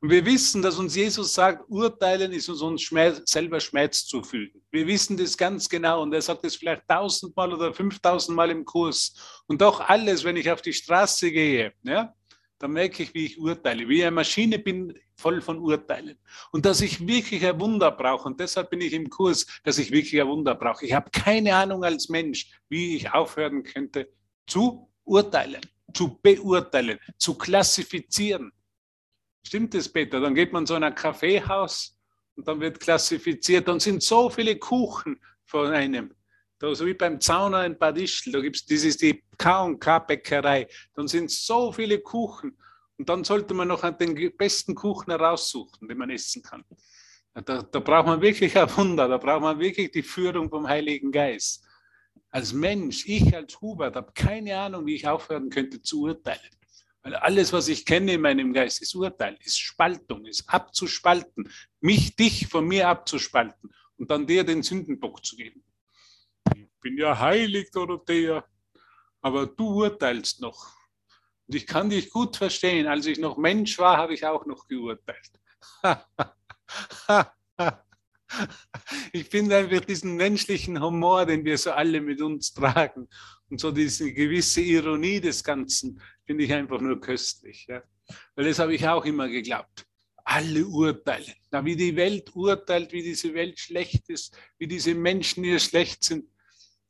Und 0.00 0.10
wir 0.10 0.24
wissen, 0.24 0.60
dass 0.60 0.76
uns 0.76 0.96
Jesus 0.96 1.34
sagt, 1.34 1.64
urteilen 1.68 2.32
ist 2.32 2.48
uns, 2.48 2.62
uns 2.62 2.82
Schmerz, 2.82 3.30
selber 3.30 3.60
Schmerz 3.60 4.06
zufügen. 4.06 4.62
Wir 4.72 4.86
wissen 4.88 5.16
das 5.16 5.36
ganz 5.36 5.68
genau 5.68 6.02
und 6.02 6.12
er 6.12 6.22
sagt 6.22 6.44
das 6.44 6.56
vielleicht 6.56 6.88
tausendmal 6.88 7.52
oder 7.52 7.72
fünftausendmal 7.72 8.50
im 8.50 8.64
Kurs. 8.64 9.14
Und 9.46 9.60
doch 9.60 9.80
alles, 9.80 10.24
wenn 10.24 10.36
ich 10.36 10.50
auf 10.50 10.62
die 10.62 10.72
Straße 10.72 11.30
gehe, 11.30 11.74
ja, 11.84 12.12
dann 12.60 12.72
merke 12.72 13.02
ich, 13.02 13.14
wie 13.14 13.24
ich 13.24 13.38
urteile, 13.38 13.88
wie 13.88 14.02
eine 14.02 14.10
Maschine 14.10 14.58
bin, 14.58 14.96
voll 15.16 15.40
von 15.40 15.58
Urteilen. 15.58 16.18
Und 16.52 16.66
dass 16.66 16.82
ich 16.82 17.06
wirklich 17.06 17.44
ein 17.46 17.58
Wunder 17.58 17.90
brauche. 17.90 18.28
Und 18.28 18.38
deshalb 18.38 18.68
bin 18.68 18.82
ich 18.82 18.92
im 18.92 19.08
Kurs, 19.08 19.46
dass 19.64 19.78
ich 19.78 19.90
wirklich 19.90 20.20
ein 20.20 20.28
Wunder 20.28 20.54
brauche. 20.54 20.84
Ich 20.84 20.92
habe 20.92 21.10
keine 21.10 21.56
Ahnung 21.56 21.82
als 21.84 22.10
Mensch, 22.10 22.50
wie 22.68 22.96
ich 22.96 23.10
aufhören 23.10 23.62
könnte 23.62 24.12
zu 24.46 24.92
urteilen, 25.04 25.62
zu 25.94 26.18
beurteilen, 26.20 26.98
zu 27.16 27.34
klassifizieren. 27.34 28.52
Stimmt 29.42 29.72
das, 29.72 29.88
Peter? 29.88 30.20
Dann 30.20 30.34
geht 30.34 30.52
man 30.52 30.66
zu 30.66 30.74
einem 30.74 30.94
Kaffeehaus 30.94 31.98
und 32.36 32.46
dann 32.46 32.60
wird 32.60 32.78
klassifiziert. 32.78 33.68
Dann 33.68 33.80
sind 33.80 34.02
so 34.02 34.28
viele 34.28 34.56
Kuchen 34.56 35.18
von 35.44 35.72
einem. 35.72 36.14
Da, 36.60 36.74
so 36.74 36.84
wie 36.84 36.92
beim 36.92 37.18
Zauner 37.18 37.64
in 37.64 37.78
Bad 37.78 37.96
Ischl, 37.96 38.32
da 38.32 38.40
gibt's, 38.40 38.66
das 38.66 38.84
ist 38.84 39.00
die 39.00 39.24
K&K-Bäckerei. 39.38 40.68
Dann 40.94 41.08
sind 41.08 41.30
so 41.30 41.72
viele 41.72 42.00
Kuchen. 42.00 42.54
Und 42.98 43.08
dann 43.08 43.24
sollte 43.24 43.54
man 43.54 43.68
noch 43.68 43.88
den 43.96 44.36
besten 44.36 44.74
Kuchen 44.74 45.10
heraussuchen, 45.10 45.88
den 45.88 45.96
man 45.96 46.10
essen 46.10 46.42
kann. 46.42 46.62
Da, 47.32 47.62
da 47.62 47.78
braucht 47.78 48.06
man 48.06 48.20
wirklich 48.20 48.58
ein 48.58 48.76
Wunder, 48.76 49.08
da 49.08 49.16
braucht 49.16 49.40
man 49.40 49.58
wirklich 49.58 49.90
die 49.90 50.02
Führung 50.02 50.50
vom 50.50 50.68
Heiligen 50.68 51.10
Geist. 51.10 51.64
Als 52.28 52.52
Mensch, 52.52 53.06
ich 53.06 53.34
als 53.34 53.58
Hubert, 53.62 53.96
habe 53.96 54.12
keine 54.12 54.58
Ahnung, 54.58 54.84
wie 54.84 54.96
ich 54.96 55.08
aufhören 55.08 55.48
könnte 55.48 55.80
zu 55.80 56.02
urteilen. 56.02 56.50
Weil 57.02 57.14
alles, 57.14 57.54
was 57.54 57.68
ich 57.68 57.86
kenne 57.86 58.12
in 58.12 58.20
meinem 58.20 58.52
Geist, 58.52 58.82
ist 58.82 58.94
Urteil, 58.94 59.38
ist 59.42 59.58
Spaltung, 59.58 60.26
ist 60.26 60.46
abzuspalten, 60.46 61.50
mich, 61.80 62.16
dich 62.16 62.48
von 62.48 62.68
mir 62.68 62.88
abzuspalten 62.88 63.72
und 63.96 64.10
dann 64.10 64.26
dir 64.26 64.44
den 64.44 64.62
Sündenbock 64.62 65.24
zu 65.24 65.36
geben. 65.36 65.64
Bin 66.80 66.96
ja 66.96 67.18
heilig, 67.18 67.70
Dorothea, 67.70 68.44
aber 69.20 69.46
du 69.46 69.82
urteilst 69.82 70.40
noch. 70.40 70.72
Und 71.46 71.54
ich 71.54 71.66
kann 71.66 71.90
dich 71.90 72.10
gut 72.10 72.36
verstehen. 72.36 72.86
Als 72.86 73.06
ich 73.06 73.18
noch 73.18 73.36
Mensch 73.36 73.78
war, 73.78 73.96
habe 73.96 74.14
ich 74.14 74.24
auch 74.24 74.46
noch 74.46 74.68
geurteilt. 74.68 75.32
ich 79.12 79.28
finde 79.28 79.56
einfach 79.56 79.84
diesen 79.84 80.16
menschlichen 80.16 80.80
Humor, 80.80 81.26
den 81.26 81.44
wir 81.44 81.58
so 81.58 81.72
alle 81.72 82.00
mit 82.00 82.22
uns 82.22 82.54
tragen 82.54 83.08
und 83.48 83.60
so 83.60 83.72
diese 83.72 84.12
gewisse 84.12 84.60
Ironie 84.60 85.20
des 85.20 85.42
Ganzen, 85.42 86.00
finde 86.24 86.44
ich 86.44 86.52
einfach 86.52 86.80
nur 86.80 87.00
köstlich. 87.00 87.66
Ja? 87.68 87.82
Weil 88.34 88.44
das 88.46 88.58
habe 88.58 88.74
ich 88.74 88.86
auch 88.86 89.04
immer 89.04 89.28
geglaubt. 89.28 89.86
Alle 90.24 90.64
urteilen. 90.64 91.34
Na, 91.50 91.64
wie 91.64 91.74
die 91.74 91.96
Welt 91.96 92.30
urteilt, 92.34 92.92
wie 92.92 93.02
diese 93.02 93.34
Welt 93.34 93.58
schlecht 93.58 94.08
ist, 94.08 94.36
wie 94.58 94.68
diese 94.68 94.94
Menschen 94.94 95.42
hier 95.42 95.58
schlecht 95.58 96.04
sind. 96.04 96.26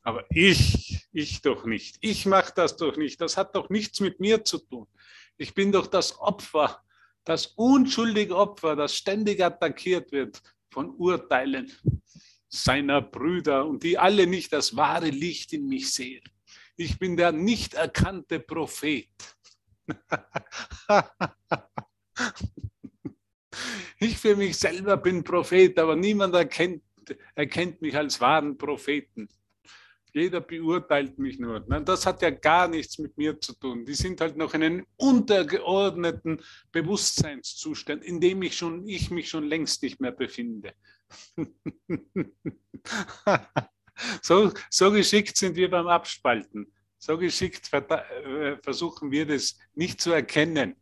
Aber 0.03 0.25
ich, 0.31 1.07
ich 1.13 1.43
doch 1.43 1.65
nicht. 1.65 1.99
Ich 2.01 2.27
mache 2.27 2.53
das 2.55 2.77
doch 2.77 2.97
nicht. 2.97 3.21
Das 3.21 3.37
hat 3.37 3.55
doch 3.55 3.69
nichts 3.69 4.01
mit 4.01 4.21
mir 4.21 4.45
zu 4.45 4.59
tun. 4.59 4.87
Ich 5.37 5.55
bin 5.55 5.73
doch 5.73 5.87
das 5.87 6.19
Opfer, 6.19 6.83
das 7.25 7.47
unschuldige 7.49 8.37
Opfer, 8.37 8.77
das 8.77 8.95
ständig 8.95 9.43
attackiert 9.43 10.13
wird 10.13 10.43
von 10.71 10.91
Urteilen 10.97 11.71
seiner 12.49 13.01
Brüder 13.01 13.67
und 13.67 13.83
die 13.83 13.99
alle 13.99 14.27
nicht 14.27 14.53
das 14.53 14.77
wahre 14.77 15.11
Licht 15.11 15.53
in 15.53 15.67
mich 15.69 15.93
sehen. 15.93 16.23
Ich 16.77 16.99
bin 16.99 17.17
der 17.17 17.33
nicht 17.33 17.75
erkannte 17.75 18.41
Prophet. 18.41 19.09
ich 23.99 24.19
für 24.19 24.35
mich 24.37 24.57
selber 24.59 24.97
bin 24.97 25.23
Prophet, 25.23 25.79
aber 25.79 25.95
niemand 25.95 26.35
erkennt, 26.35 26.83
erkennt 27.35 27.83
mich 27.83 27.97
als 27.97 28.21
wahren 28.21 28.57
Propheten. 28.57 29.29
Jeder 30.13 30.41
beurteilt 30.41 31.19
mich 31.19 31.39
nur. 31.39 31.61
Das 31.61 32.07
hat 32.07 32.23
ja 32.23 32.31
gar 32.31 32.69
nichts 32.69 32.99
mit 32.99 33.17
mir 33.17 33.41
zu 33.41 33.55
tun. 33.55 33.85
Die 33.85 33.95
sind 33.95 34.21
halt 34.21 34.37
noch 34.37 34.55
in 34.55 34.63
einem 34.63 34.87
untergeordneten 34.97 36.41
Bewusstseinszustand, 36.73 38.05
in 38.05 38.21
dem 38.21 38.43
ich, 38.43 38.57
schon, 38.57 38.87
ich 38.87 39.11
mich 39.11 39.29
schon 39.29 39.45
längst 39.45 39.83
nicht 39.83 40.01
mehr 40.01 40.13
befinde. 40.13 40.75
so, 44.23 44.53
so 44.69 44.91
geschickt 44.91 45.37
sind 45.37 45.57
wir 45.57 45.71
beim 45.71 45.87
Abspalten. 45.89 46.73
So 46.99 47.17
geschickt 47.17 47.73
äh, 47.73 48.57
versuchen 48.63 49.11
wir 49.11 49.27
das 49.27 49.59
nicht 49.75 50.01
zu 50.01 50.13
erkennen, 50.13 50.77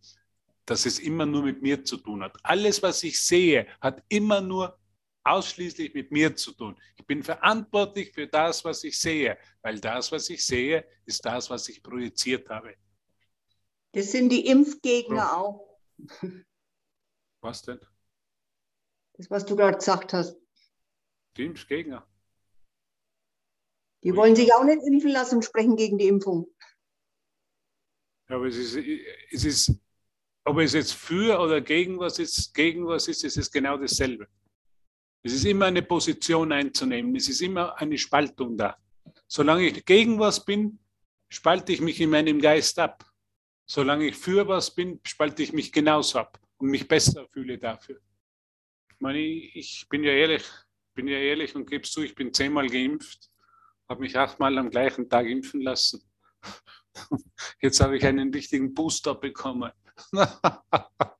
dass 0.66 0.84
es 0.84 0.98
immer 0.98 1.26
nur 1.26 1.44
mit 1.44 1.62
mir 1.62 1.84
zu 1.84 1.96
tun 1.96 2.22
hat. 2.22 2.36
Alles, 2.42 2.82
was 2.82 3.02
ich 3.04 3.20
sehe, 3.20 3.66
hat 3.80 4.02
immer 4.08 4.40
nur 4.40 4.78
ausschließlich 5.24 5.94
mit 5.94 6.10
mir 6.10 6.34
zu 6.34 6.52
tun. 6.52 6.80
Ich 6.96 7.06
bin 7.06 7.22
verantwortlich 7.22 8.12
für 8.12 8.26
das, 8.26 8.64
was 8.64 8.84
ich 8.84 8.98
sehe, 8.98 9.38
weil 9.62 9.78
das, 9.80 10.10
was 10.12 10.30
ich 10.30 10.44
sehe, 10.44 10.86
ist 11.04 11.24
das, 11.24 11.50
was 11.50 11.68
ich 11.68 11.82
projiziert 11.82 12.48
habe. 12.48 12.74
Das 13.92 14.12
sind 14.12 14.30
die 14.30 14.46
Impfgegner 14.46 15.36
auch. 15.36 15.78
Was 17.40 17.62
denn? 17.62 17.80
Das, 19.14 19.30
was 19.30 19.44
du 19.44 19.56
gerade 19.56 19.78
gesagt 19.78 20.12
hast. 20.12 20.36
Die 21.36 21.44
Impfgegner. 21.44 22.06
Die 24.02 24.14
wollen 24.14 24.36
sich 24.36 24.52
auch 24.54 24.64
nicht 24.64 24.82
impfen 24.82 25.10
lassen 25.10 25.36
und 25.36 25.44
sprechen 25.44 25.76
gegen 25.76 25.98
die 25.98 26.06
Impfung. 26.06 26.48
Ja, 28.28 28.36
aber 28.36 28.46
es 28.46 28.56
ist, 28.56 28.76
es 29.32 29.44
ist, 29.44 29.80
ob 30.44 30.58
es 30.58 30.72
jetzt 30.72 30.92
für 30.92 31.40
oder 31.40 31.60
gegen 31.60 31.98
was 31.98 32.18
ist, 32.18 32.54
gegen 32.54 32.86
was 32.86 33.08
ist, 33.08 33.24
es 33.24 33.36
ist 33.36 33.50
genau 33.50 33.76
dasselbe. 33.76 34.28
Es 35.22 35.32
ist 35.32 35.44
immer 35.44 35.66
eine 35.66 35.82
Position 35.82 36.52
einzunehmen. 36.52 37.14
Es 37.16 37.28
ist 37.28 37.40
immer 37.40 37.76
eine 37.78 37.98
Spaltung 37.98 38.56
da. 38.56 38.76
Solange 39.26 39.66
ich 39.66 39.84
gegen 39.84 40.18
was 40.18 40.44
bin, 40.44 40.78
spalte 41.28 41.72
ich 41.72 41.80
mich 41.80 42.00
in 42.00 42.10
meinem 42.10 42.40
Geist 42.40 42.78
ab. 42.78 43.04
Solange 43.66 44.06
ich 44.06 44.16
für 44.16 44.46
was 44.48 44.74
bin, 44.74 45.00
spalte 45.04 45.42
ich 45.42 45.52
mich 45.52 45.72
genauso 45.72 46.20
ab 46.20 46.40
und 46.56 46.70
mich 46.70 46.88
besser 46.88 47.26
fühle 47.32 47.58
dafür. 47.58 48.00
Ich 48.90 49.00
meine, 49.00 49.18
ich 49.20 49.86
bin 49.88 50.02
ja 50.04 50.12
ehrlich, 50.12 50.44
bin 50.94 51.06
ja 51.08 51.18
ehrlich 51.18 51.54
und 51.54 51.68
gebe 51.68 51.82
zu, 51.82 52.02
ich 52.02 52.14
bin 52.14 52.32
zehnmal 52.32 52.68
geimpft, 52.68 53.30
habe 53.88 54.00
mich 54.00 54.16
achtmal 54.16 54.56
am 54.56 54.70
gleichen 54.70 55.08
Tag 55.08 55.26
impfen 55.26 55.60
lassen. 55.60 56.02
Jetzt 57.60 57.80
habe 57.80 57.96
ich 57.98 58.04
einen 58.06 58.32
richtigen 58.32 58.72
Booster 58.72 59.14
bekommen. 59.14 59.70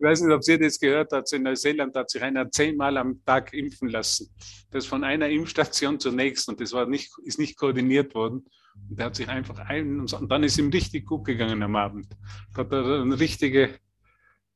Ich 0.00 0.04
weiß 0.04 0.20
nicht, 0.20 0.32
ob 0.32 0.46
ihr 0.46 0.58
das 0.60 0.78
gehört 0.78 1.12
habt. 1.12 1.32
In 1.32 1.42
Neuseeland 1.42 1.96
hat 1.96 2.08
sich 2.08 2.22
einer 2.22 2.48
zehnmal 2.50 2.96
am 2.96 3.24
Tag 3.24 3.52
impfen 3.52 3.88
lassen. 3.88 4.32
Das 4.70 4.86
von 4.86 5.02
einer 5.02 5.28
Impfstation 5.28 5.98
zur 5.98 6.12
nächsten. 6.12 6.52
Und 6.52 6.60
das 6.60 6.72
war 6.72 6.86
nicht, 6.86 7.10
ist 7.24 7.40
nicht 7.40 7.56
koordiniert 7.56 8.14
worden. 8.14 8.48
Und 8.88 8.98
der 8.98 9.06
hat 9.06 9.16
sich 9.16 9.28
einfach 9.28 9.58
ein 9.58 10.00
und 10.00 10.30
dann 10.30 10.44
ist 10.44 10.56
ihm 10.56 10.70
richtig 10.70 11.04
gut 11.04 11.24
gegangen 11.24 11.60
am 11.64 11.74
Abend. 11.74 12.06
Da 12.54 12.60
hat 12.60 12.70
er 12.70 13.02
einen 13.02 13.12
richtige, 13.12 13.80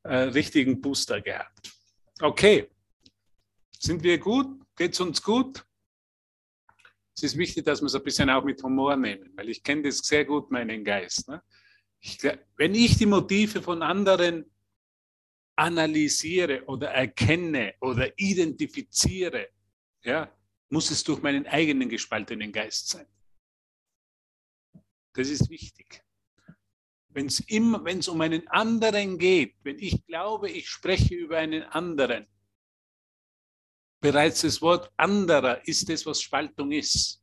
äh, 0.04 0.16
richtigen 0.16 0.80
Booster 0.80 1.20
gehabt. 1.20 1.72
Okay. 2.20 2.68
Sind 3.80 4.04
wir 4.04 4.18
gut? 4.18 4.46
Geht 4.76 4.92
es 4.92 5.00
uns 5.00 5.20
gut? 5.20 5.64
Es 7.16 7.24
ist 7.24 7.36
wichtig, 7.36 7.64
dass 7.64 7.82
wir 7.82 7.86
es 7.86 7.94
ein 7.96 8.04
bisschen 8.04 8.30
auch 8.30 8.44
mit 8.44 8.62
Humor 8.62 8.96
nehmen, 8.96 9.32
weil 9.34 9.48
ich 9.48 9.64
kenne 9.64 9.82
das 9.82 9.98
sehr 9.98 10.24
gut, 10.24 10.52
meinen 10.52 10.84
Geist. 10.84 11.28
Ne? 11.28 11.42
Ich, 11.98 12.18
wenn 12.56 12.74
ich 12.76 12.96
die 12.96 13.06
Motive 13.06 13.60
von 13.60 13.82
anderen 13.82 14.51
analysiere 15.62 16.64
oder 16.66 16.88
erkenne 16.88 17.74
oder 17.80 18.12
identifiziere, 18.18 19.50
ja, 20.02 20.28
muss 20.70 20.90
es 20.90 21.04
durch 21.04 21.22
meinen 21.22 21.46
eigenen 21.46 21.88
gespaltenen 21.88 22.50
Geist 22.50 22.88
sein. 22.88 23.06
Das 25.12 25.28
ist 25.28 25.48
wichtig. 25.48 26.02
Wenn 27.10 27.26
es 27.26 27.40
immer, 27.40 27.84
wenn 27.84 28.00
es 28.00 28.08
um 28.08 28.20
einen 28.20 28.48
anderen 28.48 29.18
geht, 29.18 29.54
wenn 29.62 29.78
ich 29.78 30.04
glaube, 30.06 30.50
ich 30.50 30.68
spreche 30.68 31.14
über 31.14 31.38
einen 31.38 31.62
anderen, 31.62 32.26
bereits 34.00 34.40
das 34.40 34.60
Wort 34.62 34.90
anderer 34.96 35.66
ist 35.68 35.88
es, 35.90 36.04
was 36.06 36.20
Spaltung 36.20 36.72
ist. 36.72 37.22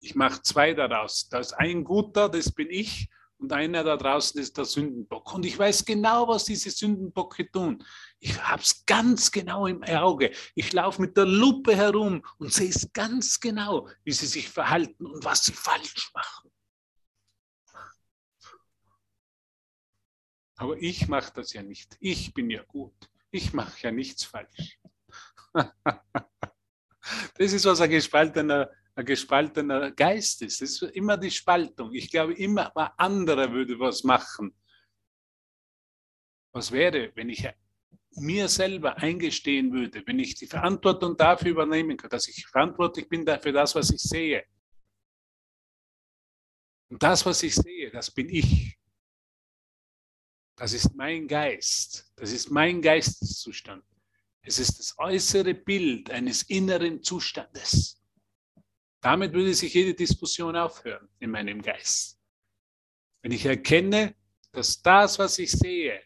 Ich 0.00 0.16
mache 0.16 0.42
zwei 0.42 0.74
daraus. 0.74 1.28
Da 1.28 1.38
ist 1.38 1.52
ein 1.52 1.84
guter, 1.84 2.28
das 2.28 2.50
bin 2.50 2.68
ich, 2.70 3.08
und 3.38 3.52
einer 3.52 3.84
da 3.84 3.96
draußen 3.96 4.40
ist 4.40 4.56
der 4.56 4.64
Sündenbock. 4.64 5.34
Und 5.34 5.44
ich 5.44 5.58
weiß 5.58 5.84
genau, 5.84 6.28
was 6.28 6.44
diese 6.44 6.70
Sündenbocke 6.70 7.50
tun. 7.50 7.84
Ich 8.20 8.40
habe 8.42 8.62
es 8.62 8.84
ganz 8.86 9.30
genau 9.30 9.66
im 9.66 9.82
Auge. 9.82 10.32
Ich 10.54 10.72
laufe 10.72 11.00
mit 11.00 11.16
der 11.16 11.26
Lupe 11.26 11.76
herum 11.76 12.24
und 12.38 12.52
sehe 12.52 12.70
es 12.70 12.90
ganz 12.92 13.40
genau, 13.40 13.88
wie 14.04 14.12
sie 14.12 14.26
sich 14.26 14.48
verhalten 14.48 15.06
und 15.06 15.24
was 15.24 15.44
sie 15.44 15.52
falsch 15.52 16.10
machen. 16.14 16.50
Aber 20.56 20.80
ich 20.80 21.08
mache 21.08 21.32
das 21.34 21.52
ja 21.52 21.62
nicht. 21.62 21.96
Ich 22.00 22.32
bin 22.32 22.48
ja 22.48 22.62
gut. 22.62 22.94
Ich 23.30 23.52
mache 23.52 23.82
ja 23.82 23.90
nichts 23.90 24.24
falsch. 24.24 24.78
das 25.54 27.52
ist, 27.52 27.64
was 27.64 27.80
ein 27.80 27.90
gespaltener 27.90 28.70
ein 28.96 29.04
gespaltener 29.04 29.90
Geist 29.90 30.42
ist. 30.42 30.60
Das 30.60 30.70
ist 30.70 30.82
immer 30.94 31.16
die 31.16 31.30
Spaltung. 31.30 31.92
Ich 31.92 32.10
glaube, 32.10 32.34
immer 32.34 32.76
ein 32.76 32.90
anderer 32.96 33.50
würde 33.52 33.78
was 33.78 34.04
machen. 34.04 34.54
Was 36.52 36.70
wäre, 36.70 37.10
wenn 37.16 37.28
ich 37.28 37.48
mir 38.16 38.48
selber 38.48 38.96
eingestehen 38.98 39.72
würde, 39.72 40.06
wenn 40.06 40.20
ich 40.20 40.36
die 40.36 40.46
Verantwortung 40.46 41.16
dafür 41.16 41.50
übernehmen 41.50 41.96
kann, 41.96 42.10
dass 42.10 42.28
ich 42.28 42.46
verantwortlich 42.46 43.08
bin 43.08 43.26
für 43.40 43.52
das, 43.52 43.74
was 43.74 43.90
ich 43.90 44.00
sehe. 44.00 44.44
Und 46.90 47.02
das, 47.02 47.26
was 47.26 47.42
ich 47.42 47.56
sehe, 47.56 47.90
das 47.90 48.10
bin 48.10 48.28
ich. 48.28 48.78
Das 50.56 50.72
ist 50.72 50.94
mein 50.94 51.26
Geist. 51.26 52.12
Das 52.14 52.30
ist 52.30 52.50
mein 52.50 52.80
Geisteszustand. 52.80 53.84
Es 54.42 54.60
ist 54.60 54.78
das 54.78 54.94
äußere 54.98 55.54
Bild 55.54 56.10
eines 56.10 56.44
inneren 56.44 57.02
Zustandes. 57.02 58.03
Damit 59.04 59.34
würde 59.34 59.52
sich 59.52 59.74
jede 59.74 59.92
Diskussion 59.92 60.56
aufhören 60.56 61.06
in 61.18 61.30
meinem 61.30 61.60
Geist. 61.60 62.18
Wenn 63.20 63.32
ich 63.32 63.44
erkenne, 63.44 64.14
dass 64.50 64.80
das, 64.80 65.18
was 65.18 65.38
ich 65.38 65.52
sehe, 65.52 66.00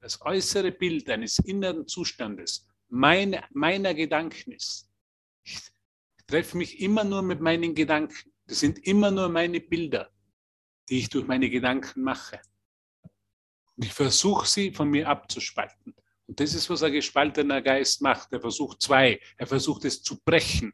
das 0.00 0.18
äußere 0.22 0.72
Bild 0.72 1.10
eines 1.10 1.38
inneren 1.40 1.86
Zustandes 1.86 2.66
meine, 2.88 3.44
meiner 3.50 3.92
Gedanken 3.92 4.52
ist. 4.52 4.88
Ich 5.44 5.60
treffe 6.26 6.56
mich 6.56 6.80
immer 6.80 7.04
nur 7.04 7.20
mit 7.20 7.42
meinen 7.42 7.74
Gedanken. 7.74 8.32
Das 8.46 8.60
sind 8.60 8.78
immer 8.86 9.10
nur 9.10 9.28
meine 9.28 9.60
Bilder, 9.60 10.10
die 10.88 11.00
ich 11.00 11.10
durch 11.10 11.26
meine 11.26 11.50
Gedanken 11.50 12.00
mache. 12.00 12.40
Und 13.76 13.84
ich 13.84 13.92
versuche 13.92 14.46
sie 14.46 14.72
von 14.72 14.88
mir 14.88 15.06
abzuspalten. 15.10 15.94
Und 16.26 16.40
das 16.40 16.54
ist, 16.54 16.70
was 16.70 16.82
ein 16.82 16.92
gespaltener 16.92 17.60
Geist 17.60 18.00
macht. 18.00 18.32
Er 18.32 18.40
versucht 18.40 18.80
zwei. 18.80 19.20
Er 19.36 19.46
versucht 19.46 19.84
es 19.84 20.02
zu 20.02 20.18
brechen. 20.24 20.72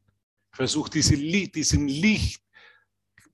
Er 0.54 0.58
versucht 0.58 0.94
diese, 0.94 1.16
diesen 1.16 1.88
Licht, 1.88 2.40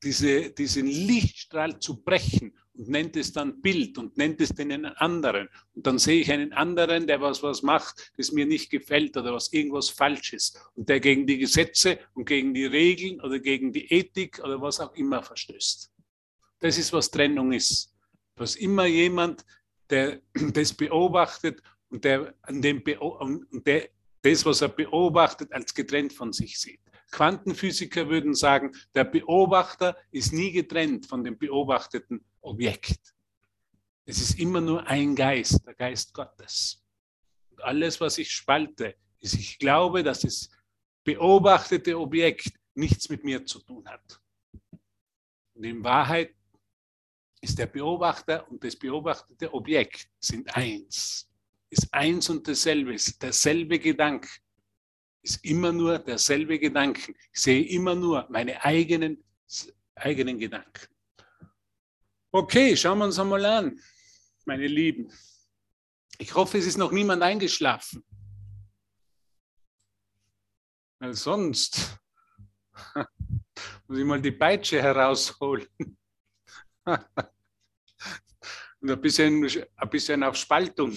diese, 0.02 0.50
diesen 0.52 0.86
Lichtstrahl 0.86 1.78
zu 1.78 2.02
brechen 2.02 2.56
und 2.72 2.88
nennt 2.88 3.14
es 3.14 3.30
dann 3.30 3.60
Bild 3.60 3.98
und 3.98 4.16
nennt 4.16 4.40
es 4.40 4.48
den 4.54 4.86
anderen. 4.86 5.50
Und 5.74 5.86
dann 5.86 5.98
sehe 5.98 6.22
ich 6.22 6.32
einen 6.32 6.54
anderen, 6.54 7.06
der 7.06 7.20
was, 7.20 7.42
was 7.42 7.60
macht, 7.60 8.10
das 8.16 8.32
mir 8.32 8.46
nicht 8.46 8.70
gefällt 8.70 9.18
oder 9.18 9.34
was 9.34 9.52
irgendwas 9.52 9.90
falsch 9.90 10.32
ist 10.32 10.58
und 10.74 10.88
der 10.88 10.98
gegen 10.98 11.26
die 11.26 11.36
Gesetze 11.36 11.98
und 12.14 12.24
gegen 12.24 12.54
die 12.54 12.64
Regeln 12.64 13.20
oder 13.20 13.38
gegen 13.38 13.70
die 13.70 13.92
Ethik 13.92 14.42
oder 14.42 14.58
was 14.62 14.80
auch 14.80 14.94
immer 14.94 15.22
verstößt. 15.22 15.92
Das 16.60 16.78
ist, 16.78 16.90
was 16.94 17.10
Trennung 17.10 17.52
ist. 17.52 17.94
Dass 18.34 18.56
immer 18.56 18.86
jemand, 18.86 19.44
der 19.90 20.22
das 20.54 20.72
beobachtet 20.72 21.62
und 21.90 22.02
der, 22.02 22.32
an 22.40 22.62
dem 22.62 22.82
und 22.82 23.66
der 23.66 23.90
das, 24.22 24.46
was 24.46 24.62
er 24.62 24.68
beobachtet, 24.68 25.52
als 25.52 25.74
getrennt 25.74 26.14
von 26.14 26.32
sich 26.32 26.58
sieht. 26.58 26.80
Quantenphysiker 27.10 28.08
würden 28.08 28.34
sagen, 28.34 28.72
der 28.94 29.04
Beobachter 29.04 29.96
ist 30.10 30.32
nie 30.32 30.52
getrennt 30.52 31.06
von 31.06 31.24
dem 31.24 31.38
beobachteten 31.38 32.24
Objekt. 32.40 33.14
Es 34.04 34.20
ist 34.20 34.38
immer 34.38 34.60
nur 34.60 34.86
ein 34.86 35.14
Geist, 35.14 35.64
der 35.66 35.74
Geist 35.74 36.14
Gottes. 36.14 36.82
Und 37.50 37.62
alles, 37.62 38.00
was 38.00 38.18
ich 38.18 38.30
spalte, 38.30 38.96
ist, 39.20 39.34
ich 39.34 39.58
glaube, 39.58 40.02
dass 40.02 40.20
das 40.20 40.50
beobachtete 41.04 41.98
Objekt 41.98 42.52
nichts 42.74 43.08
mit 43.08 43.24
mir 43.24 43.44
zu 43.44 43.60
tun 43.60 43.86
hat. 43.88 44.20
Und 45.54 45.64
in 45.64 45.84
Wahrheit 45.84 46.34
ist 47.40 47.58
der 47.58 47.66
Beobachter 47.66 48.48
und 48.50 48.62
das 48.62 48.76
beobachtete 48.76 49.52
Objekt 49.52 50.08
sind 50.18 50.54
eins. 50.54 51.28
Ist 51.70 51.92
eins 51.92 52.28
und 52.30 52.46
dasselbe, 52.46 52.94
ist 52.94 53.22
derselbe 53.22 53.78
Gedanke 53.78 54.28
ist 55.22 55.44
immer 55.44 55.72
nur 55.72 55.98
derselbe 55.98 56.58
Gedanke. 56.58 57.14
Ich 57.32 57.40
sehe 57.40 57.62
immer 57.68 57.94
nur 57.94 58.26
meine 58.30 58.62
eigenen, 58.64 59.22
eigenen 59.94 60.38
Gedanken. 60.38 60.86
Okay, 62.32 62.76
schauen 62.76 62.98
wir 62.98 63.06
uns 63.06 63.18
einmal 63.18 63.44
an, 63.44 63.80
meine 64.44 64.66
Lieben. 64.66 65.12
Ich 66.18 66.34
hoffe, 66.34 66.58
es 66.58 66.66
ist 66.66 66.76
noch 66.76 66.92
niemand 66.92 67.22
eingeschlafen. 67.22 68.04
Weil 70.98 71.14
sonst 71.14 71.98
muss 73.86 73.98
ich 73.98 74.04
mal 74.04 74.20
die 74.20 74.32
Peitsche 74.32 74.80
herausholen. 74.82 75.66
Und 78.82 78.90
ein 78.90 79.00
bisschen, 79.00 79.44
ein 79.76 79.90
bisschen 79.90 80.22
auf 80.22 80.36
Spaltung. 80.36 80.96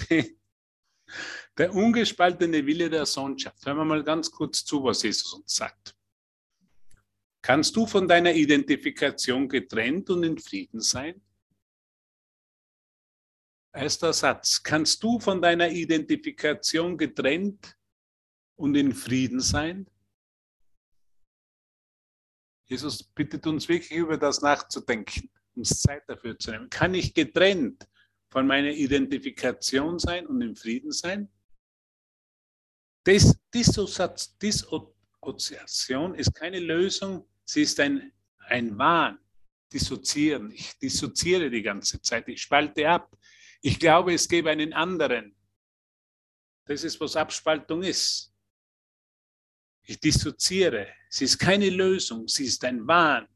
Der 1.58 1.74
ungespaltene 1.74 2.66
Wille 2.66 2.90
der 2.90 3.06
Sohnschaft. 3.06 3.66
Hören 3.66 3.78
wir 3.78 3.86
mal 3.86 4.04
ganz 4.04 4.32
kurz 4.32 4.66
zu, 4.66 4.84
was 4.84 5.04
Jesus 5.04 5.34
uns 5.34 5.56
sagt. 5.56 5.96
Kannst 7.44 7.76
du 7.76 7.86
von 7.86 8.08
deiner 8.08 8.34
Identifikation 8.34 9.48
getrennt 9.48 10.10
und 10.10 10.24
in 10.24 10.38
Frieden 10.40 10.80
sein? 10.80 11.22
Erster 13.74 14.14
Satz. 14.14 14.64
Kannst 14.64 15.04
du 15.04 15.20
von 15.20 15.42
deiner 15.42 15.70
Identifikation 15.70 16.98
getrennt 16.98 17.78
und 18.56 18.76
in 18.76 18.94
Frieden 18.94 19.42
sein? 19.42 19.90
Jesus 22.66 23.04
bittet 23.04 23.46
uns 23.46 23.68
wirklich 23.68 23.92
über 23.92 24.18
das 24.18 24.42
nachzudenken, 24.42 25.30
uns 25.56 25.82
Zeit 25.82 26.04
dafür 26.08 26.40
zu 26.40 26.52
nehmen. 26.52 26.70
Kann 26.70 26.94
ich 26.94 27.14
getrennt 27.14 27.88
von 28.30 28.48
meiner 28.48 28.72
Identifikation 28.72 30.00
sein 30.00 30.26
und 30.28 30.42
in 30.42 30.56
Frieden 30.56 30.92
sein? 30.92 31.30
Dis 33.06 33.38
Dissoziation 33.54 36.16
ist 36.16 36.34
keine 36.34 36.60
Lösung, 36.60 37.28
sie 37.46 37.62
ist 37.62 37.80
ein, 37.80 38.12
ein 38.48 38.76
Wahn. 38.78 39.20
Dissoziieren. 39.72 40.52
Ich 40.52 40.78
dissoziere 40.80 41.50
die 41.50 41.62
ganze 41.62 42.02
Zeit, 42.02 42.28
ich 42.28 42.42
spalte 42.42 42.90
ab. 42.90 43.16
Ich 43.62 43.80
glaube, 43.80 44.14
es 44.14 44.28
gäbe 44.28 44.50
einen 44.50 44.74
anderen. 44.74 45.34
Das 46.66 46.84
ist, 46.84 47.00
was 47.00 47.16
Abspaltung 47.16 47.84
ist. 47.84 48.34
Ich 49.84 50.00
dissoziere. 50.00 50.88
Sie 51.10 51.26
ist 51.26 51.38
keine 51.38 51.70
Lösung, 51.70 52.28
sie 52.28 52.46
ist 52.46 52.64
ein 52.64 52.88
Wahn. 52.88 53.28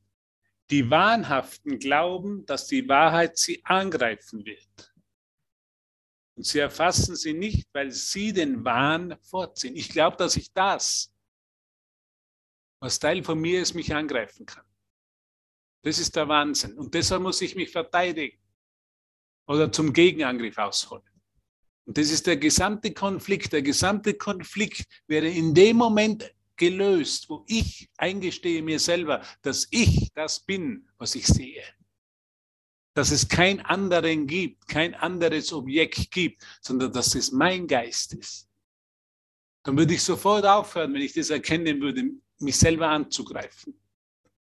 Die 0.70 0.90
Wahnhaften 0.90 1.78
glauben, 1.80 2.46
dass 2.46 2.68
die 2.68 2.88
Wahrheit 2.88 3.38
sie 3.38 3.64
angreifen 3.66 4.46
wird. 4.46 4.94
Und 6.38 6.46
sie 6.46 6.60
erfassen 6.60 7.16
sie 7.16 7.34
nicht, 7.34 7.68
weil 7.74 7.92
sie 7.92 8.32
den 8.32 8.64
Wahn 8.64 9.18
vorziehen. 9.24 9.76
Ich 9.76 9.90
glaube, 9.90 10.18
dass 10.18 10.36
ich 10.36 10.54
das, 10.54 11.12
was 12.80 13.00
Teil 13.00 13.24
von 13.24 13.40
mir 13.40 13.60
ist, 13.60 13.74
mich 13.74 13.94
angreifen 13.94 14.46
kann. 14.46 14.64
Das 15.82 15.98
ist 15.98 16.16
der 16.16 16.28
Wahnsinn. 16.28 16.78
Und 16.78 16.94
deshalb 16.94 17.24
muss 17.24 17.42
ich 17.42 17.56
mich 17.56 17.72
verteidigen 17.72 18.38
oder 19.48 19.72
zum 19.72 19.92
Gegenangriff 19.92 20.60
ausholen. 20.60 21.04
Und 21.86 21.98
das 21.98 22.12
ist 22.12 22.28
der 22.28 22.38
gesamte 22.38 22.94
Konflikt. 22.94 23.52
Der 23.52 23.64
gesamte 23.64 24.14
Konflikt 24.14 24.86
wäre 25.08 25.28
in 25.28 25.56
dem 25.56 25.78
Moment 25.78 26.32
gelöst, 26.56 27.30
wo 27.30 27.46
ich 27.48 27.90
eingestehe 27.98 28.62
mir 28.62 28.80
selber, 28.80 29.26
dass 29.42 29.68
ich 29.72 30.12
das 30.14 30.40
bin, 30.46 30.88
was 31.00 31.16
ich 31.16 31.26
sehe 31.26 31.64
dass 32.98 33.12
es 33.12 33.28
kein 33.28 33.60
anderen 33.62 34.26
gibt, 34.26 34.68
kein 34.68 34.96
anderes 34.96 35.54
Objekt 35.54 36.10
gibt, 36.10 36.44
sondern 36.62 36.92
dass 36.92 37.14
es 37.14 37.32
mein 37.32 37.68
Geist 37.68 38.16
ist. 38.16 38.50
Dann 39.62 39.78
würde 39.78 39.94
ich 39.94 40.02
sofort 40.02 40.44
aufhören, 40.48 40.96
wenn 40.96 41.04
ich 41.04 41.14
das 41.14 41.30
erkennen 41.30 41.80
würde, 41.80 42.10
mich 42.40 42.58
selber 42.58 42.90
anzugreifen. 42.90 43.80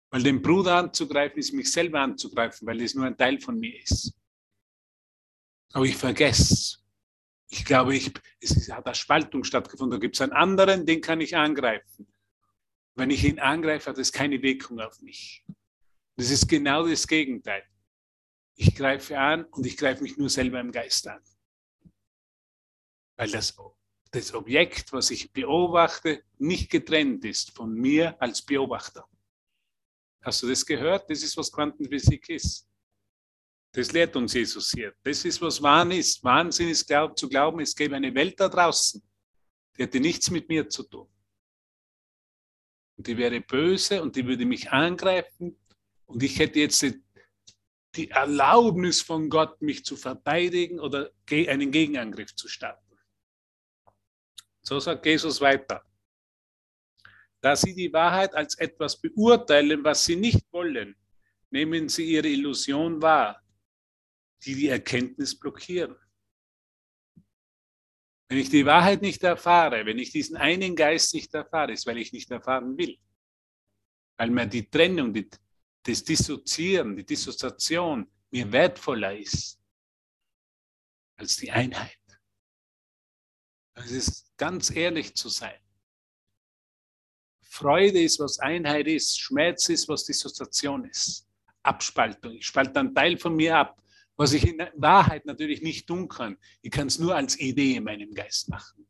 Weil 0.09 0.22
den 0.22 0.40
Bruder 0.40 0.76
anzugreifen 0.76 1.38
ist 1.38 1.53
mich 1.53 1.70
selber 1.70 2.00
anzugreifen, 2.00 2.66
weil 2.66 2.81
es 2.81 2.94
nur 2.94 3.05
ein 3.05 3.18
Teil 3.18 3.38
von 3.38 3.59
mir 3.59 3.79
ist. 3.79 4.14
Aber 5.74 5.85
ich 5.85 5.96
vergesse. 5.98 6.79
Ich 7.50 7.66
glaube, 7.66 7.94
ich, 7.94 8.11
es 8.40 8.70
hat 8.72 8.87
eine 8.87 8.94
Spaltung 8.94 9.44
stattgefunden. 9.44 9.98
Da 9.98 10.00
gibt 10.00 10.16
es 10.16 10.22
einen 10.22 10.33
anderen, 10.33 10.87
den 10.87 11.03
kann 11.03 11.20
ich 11.20 11.37
angreifen. 11.37 12.07
Wenn 12.94 13.11
ich 13.11 13.22
ihn 13.22 13.38
angreife, 13.38 13.90
hat 13.90 13.98
es 13.98 14.11
keine 14.11 14.40
Wirkung 14.40 14.81
auf 14.81 15.03
mich. 15.03 15.44
Das 16.16 16.31
ist 16.31 16.48
genau 16.48 16.87
das 16.88 17.07
Gegenteil. 17.07 17.64
Ich 18.61 18.75
greife 18.75 19.18
an 19.18 19.44
und 19.44 19.64
ich 19.64 19.75
greife 19.75 20.03
mich 20.03 20.18
nur 20.18 20.29
selber 20.29 20.61
im 20.61 20.70
Geist 20.70 21.09
an. 21.09 21.23
Weil 23.16 23.31
das, 23.31 23.57
das 24.11 24.35
Objekt, 24.35 24.92
was 24.92 25.11
ich 25.11 25.33
beobachte, 25.33 26.25
nicht 26.37 26.70
getrennt 26.70 27.25
ist 27.25 27.53
von 27.53 27.73
mir 27.73 28.20
als 28.20 28.42
Beobachter. 28.42 29.09
Hast 30.20 30.42
du 30.42 30.49
das 30.49 30.66
gehört? 30.66 31.09
Das 31.09 31.23
ist, 31.23 31.38
was 31.38 31.51
Quantenphysik 31.51 32.29
ist. 32.29 32.68
Das 33.73 33.92
lehrt 33.92 34.14
uns 34.14 34.35
Jesus 34.35 34.70
hier. 34.73 34.94
Das 35.05 35.25
ist, 35.25 35.40
was 35.40 35.62
Wahn 35.62 35.92
ist. 35.92 36.23
Wahnsinn 36.23 36.68
ist 36.68 36.87
glaub, 36.87 37.18
zu 37.18 37.31
glauben, 37.31 37.61
es 37.61 37.75
gäbe 37.75 37.96
eine 37.96 38.14
Welt 38.14 38.38
da 38.38 38.51
draußen, 38.51 39.03
die 39.75 39.83
hätte 39.83 40.01
nichts 40.01 40.29
mit 40.29 40.51
mir 40.51 40.68
zu 40.68 40.83
tun. 40.83 41.09
Und 42.99 43.07
die 43.07 43.16
wäre 43.16 43.40
böse 43.40 44.03
und 44.03 44.16
die 44.16 44.27
würde 44.27 44.44
mich 44.44 44.70
angreifen 44.70 45.59
und 46.05 46.23
ich 46.23 46.38
hätte 46.38 46.59
jetzt 46.59 46.85
die 47.94 48.11
Erlaubnis 48.11 49.03
von 49.03 49.29
Gott, 49.29 49.61
mich 49.62 49.85
zu 49.85 49.96
verteidigen 49.96 50.79
oder 50.79 51.11
einen 51.31 51.70
Gegenangriff 51.70 52.35
zu 52.35 52.48
starten. 52.48 52.98
So 54.62 54.79
sagt 54.79 55.07
Jesus 55.07 55.40
weiter. 55.40 55.85
Da 57.40 57.57
sie 57.57 57.74
die 57.74 57.92
Wahrheit 57.92 58.35
als 58.35 58.57
etwas 58.59 59.00
beurteilen, 59.00 59.83
was 59.83 60.05
sie 60.05 60.16
nicht 60.16 60.46
wollen, 60.53 60.94
nehmen 61.50 61.88
sie 61.88 62.05
ihre 62.05 62.29
Illusion 62.29 63.00
wahr, 63.00 63.42
die 64.44 64.55
die 64.55 64.68
Erkenntnis 64.68 65.38
blockieren. 65.38 65.96
Wenn 68.29 68.38
ich 68.38 68.50
die 68.50 68.64
Wahrheit 68.64 69.03
nicht 69.03 69.24
erfahre, 69.24 69.85
wenn 69.87 69.98
ich 69.98 70.12
diesen 70.12 70.37
einen 70.37 70.76
Geist 70.76 71.14
nicht 71.14 71.35
erfahre, 71.35 71.72
ist, 71.72 71.87
weil 71.87 71.98
ich 71.98 72.12
nicht 72.12 72.31
erfahren 72.31 72.79
will. 72.79 72.96
Weil 74.16 74.31
mir 74.31 74.46
die 74.46 74.70
Trennung, 74.70 75.12
die 75.12 75.29
das 75.82 76.04
Dissoziieren, 76.04 76.96
die 76.96 77.04
Dissoziation 77.04 78.10
mir 78.30 78.50
wertvoller 78.52 79.16
ist 79.16 79.58
als 81.16 81.36
die 81.36 81.50
Einheit. 81.50 81.96
Es 83.74 83.90
ist 83.90 84.36
ganz 84.36 84.70
ehrlich 84.70 85.14
zu 85.14 85.28
sein. 85.28 85.58
Freude 87.42 88.00
ist, 88.02 88.20
was 88.20 88.38
Einheit 88.38 88.86
ist. 88.86 89.18
Schmerz 89.18 89.68
ist, 89.68 89.88
was 89.88 90.04
Dissoziation 90.04 90.84
ist. 90.84 91.26
Abspaltung. 91.62 92.34
Ich 92.34 92.46
spalte 92.46 92.80
einen 92.80 92.94
Teil 92.94 93.18
von 93.18 93.36
mir 93.36 93.56
ab, 93.56 93.82
was 94.16 94.32
ich 94.32 94.46
in 94.46 94.62
Wahrheit 94.76 95.26
natürlich 95.26 95.60
nicht 95.62 95.86
tun 95.86 96.08
kann. 96.08 96.38
Ich 96.62 96.70
kann 96.70 96.86
es 96.86 96.98
nur 96.98 97.14
als 97.16 97.38
Idee 97.38 97.76
in 97.76 97.84
meinem 97.84 98.14
Geist 98.14 98.48
machen. 98.48 98.86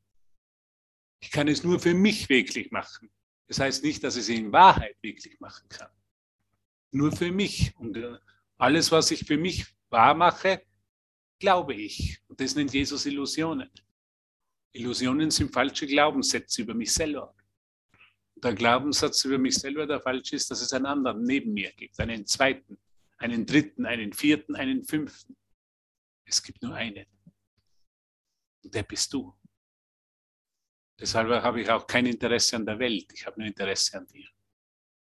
Ich 1.21 1.31
kann 1.31 1.49
es 1.49 1.65
nur 1.65 1.81
für 1.81 1.95
mich 1.95 2.29
wirklich 2.29 2.71
machen. 2.71 3.11
Das 3.47 3.59
heißt 3.59 3.83
nicht, 3.83 4.05
dass 4.05 4.17
ich 4.17 4.23
es 4.23 4.29
in 4.29 4.53
Wahrheit 4.53 4.97
wirklich 5.03 5.39
machen 5.41 5.69
kann. 5.69 5.91
Nur 6.93 7.13
für 7.13 7.31
mich. 7.31 7.75
Und 7.77 7.97
äh, 7.97 8.19
alles, 8.59 8.91
was 8.91 9.11
ich 9.11 9.25
für 9.25 9.37
mich 9.37 9.67
wahr 9.89 10.15
mache, 10.15 10.63
glaube 11.39 11.75
ich. 11.75 12.21
Und 12.29 12.41
das 12.41 12.55
nennt 12.55 12.73
Jesus 12.73 13.07
Illusionen. 13.07 13.71
Illusionen 14.73 15.31
sind 15.31 15.53
falsche 15.53 15.87
Glaubenssätze 15.87 16.63
über 16.63 16.75
mich 16.75 16.93
selber. 16.93 17.35
Der 18.37 18.55
Glaubenssatz 18.55 19.25
über 19.25 19.39
mich 19.39 19.57
selber, 19.57 19.87
der 19.87 20.01
falsch 20.01 20.33
ist, 20.33 20.51
dass 20.51 20.63
es 20.63 20.73
einen 20.73 20.87
anderen 20.87 21.23
neben 21.25 21.53
mir 21.53 21.73
gibt, 21.73 21.99
einen 22.01 22.27
zweiten, 22.27 22.79
einen 23.19 23.45
dritten, 23.45 23.85
einen 23.85 24.13
vierten, 24.13 24.57
einen 24.57 24.85
fünften. 24.85 25.37
Es 26.25 26.43
gibt 26.43 26.63
nur 26.63 26.75
einen. 26.75 27.07
Und 28.63 28.75
der 28.75 28.83
bist 28.83 29.13
du. 29.13 29.35
Deshalb 30.99 31.29
habe 31.43 31.61
ich 31.61 31.71
auch 31.71 31.87
kein 31.87 32.07
Interesse 32.07 32.57
an 32.57 32.65
der 32.65 32.79
Welt. 32.79 33.11
Ich 33.15 33.27
habe 33.27 33.41
nur 33.41 33.49
Interesse 33.49 33.99
an 33.99 34.07
dir. 34.07 34.29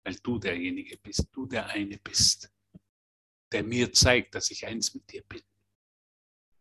Weil 0.07 0.17
du 0.23 0.39
derjenige 0.39 0.97
bist, 0.99 1.27
du 1.33 1.47
der 1.47 1.67
eine 1.67 1.99
bist, 1.99 2.49
der 3.51 3.65
mir 3.65 3.93
zeigt, 3.93 4.37
dass 4.37 4.53
ich 4.53 4.65
eins 4.65 4.95
mit 4.95 5.11
dir 5.11 5.25
bin. 5.29 5.43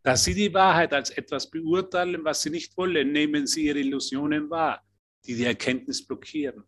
Da 0.01 0.17
sie 0.17 0.33
die 0.33 0.51
Wahrheit 0.51 0.91
als 0.93 1.11
etwas 1.11 1.51
beurteilen, 1.51 2.23
was 2.23 2.41
sie 2.41 2.49
nicht 2.49 2.75
wollen, 2.75 3.11
nehmen 3.11 3.45
sie 3.45 3.67
ihre 3.67 3.77
Illusionen 3.77 4.49
wahr, 4.49 4.83
die 5.23 5.35
die 5.35 5.43
Erkenntnis 5.43 6.03
blockieren. 6.03 6.63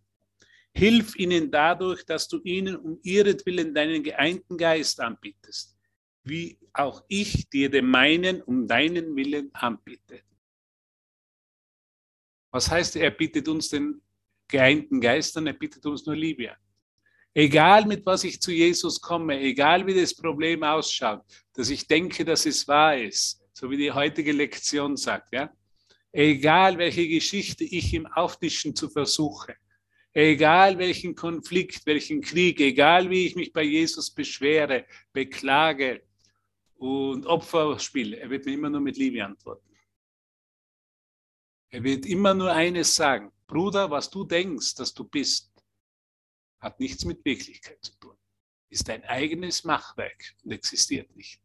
Hilf 0.71 1.15
ihnen 1.15 1.49
dadurch, 1.49 2.05
dass 2.05 2.27
du 2.27 2.41
ihnen 2.43 2.75
um 2.75 2.99
ihretwillen 3.01 3.73
deinen 3.73 4.03
geeinten 4.03 4.55
Geist 4.55 4.99
anbietest, 4.99 5.75
wie 6.25 6.59
auch 6.73 7.03
ich 7.07 7.49
dir 7.49 7.71
den 7.71 7.87
meinen 7.87 8.43
um 8.43 8.67
deinen 8.67 9.15
Willen 9.15 9.49
anbiete. 9.55 10.21
Was 12.51 12.69
heißt, 12.69 12.97
er 12.97 13.09
bietet 13.09 13.47
uns 13.47 13.69
den 13.69 13.99
geeinten 14.47 15.01
Geist 15.01 15.35
an, 15.37 15.47
er 15.47 15.53
bietet 15.53 15.83
uns 15.87 16.05
nur 16.05 16.15
Liebe 16.15 16.51
an. 16.51 16.57
Egal 17.37 17.85
mit 17.85 18.03
was 18.03 18.23
ich 18.23 18.41
zu 18.41 18.51
Jesus 18.51 18.99
komme, 18.99 19.39
egal 19.39 19.85
wie 19.85 19.93
das 19.93 20.15
Problem 20.15 20.63
ausschaut, 20.63 21.21
dass 21.53 21.69
ich 21.69 21.85
denke, 21.85 22.25
dass 22.25 22.47
es 22.47 22.67
wahr 22.67 22.97
ist, 22.97 23.39
so 23.53 23.69
wie 23.69 23.77
die 23.77 23.91
heutige 23.91 24.31
Lektion 24.31 24.97
sagt, 24.97 25.33
ja. 25.33 25.53
Egal 26.11 26.79
welche 26.79 27.07
Geschichte 27.07 27.63
ich 27.63 27.93
ihm 27.93 28.07
auftischen 28.07 28.75
zu 28.75 28.89
versuche, 28.89 29.55
egal 30.13 30.79
welchen 30.79 31.13
Konflikt, 31.13 31.85
welchen 31.85 32.21
Krieg, 32.21 32.59
egal 32.59 33.07
wie 33.11 33.27
ich 33.27 33.35
mich 33.35 33.53
bei 33.53 33.61
Jesus 33.61 34.09
beschwere, 34.09 34.87
beklage 35.13 36.01
und 36.77 37.27
Opfer 37.27 37.77
spiele, 37.77 38.17
er 38.17 38.31
wird 38.31 38.47
mir 38.47 38.53
immer 38.53 38.71
nur 38.71 38.81
mit 38.81 38.97
Liebe 38.97 39.23
antworten. 39.23 39.77
Er 41.69 41.83
wird 41.83 42.07
immer 42.07 42.33
nur 42.33 42.51
eines 42.51 42.95
sagen, 42.95 43.31
Bruder, 43.45 43.91
was 43.91 44.09
du 44.09 44.23
denkst, 44.23 44.73
dass 44.73 44.91
du 44.91 45.03
bist, 45.03 45.51
hat 46.59 46.79
nichts 46.79 47.05
mit 47.05 47.23
Wirklichkeit 47.23 47.83
zu 47.83 47.93
tun. 47.99 48.17
Ist 48.69 48.87
dein 48.87 49.03
eigenes 49.05 49.63
Machwerk 49.63 50.35
und 50.43 50.51
existiert 50.51 51.15
nicht. 51.15 51.41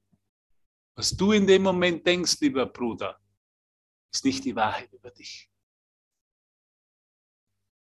Was 0.94 1.11
du 1.11 1.33
in 1.33 1.46
dem 1.46 1.62
Moment 1.62 2.07
denkst, 2.07 2.40
lieber 2.40 2.66
Bruder, 2.66 3.20
ist 4.12 4.25
nicht 4.25 4.44
die 4.44 4.57
Wahrheit 4.57 4.92
über 4.92 5.11
dich. 5.11 5.51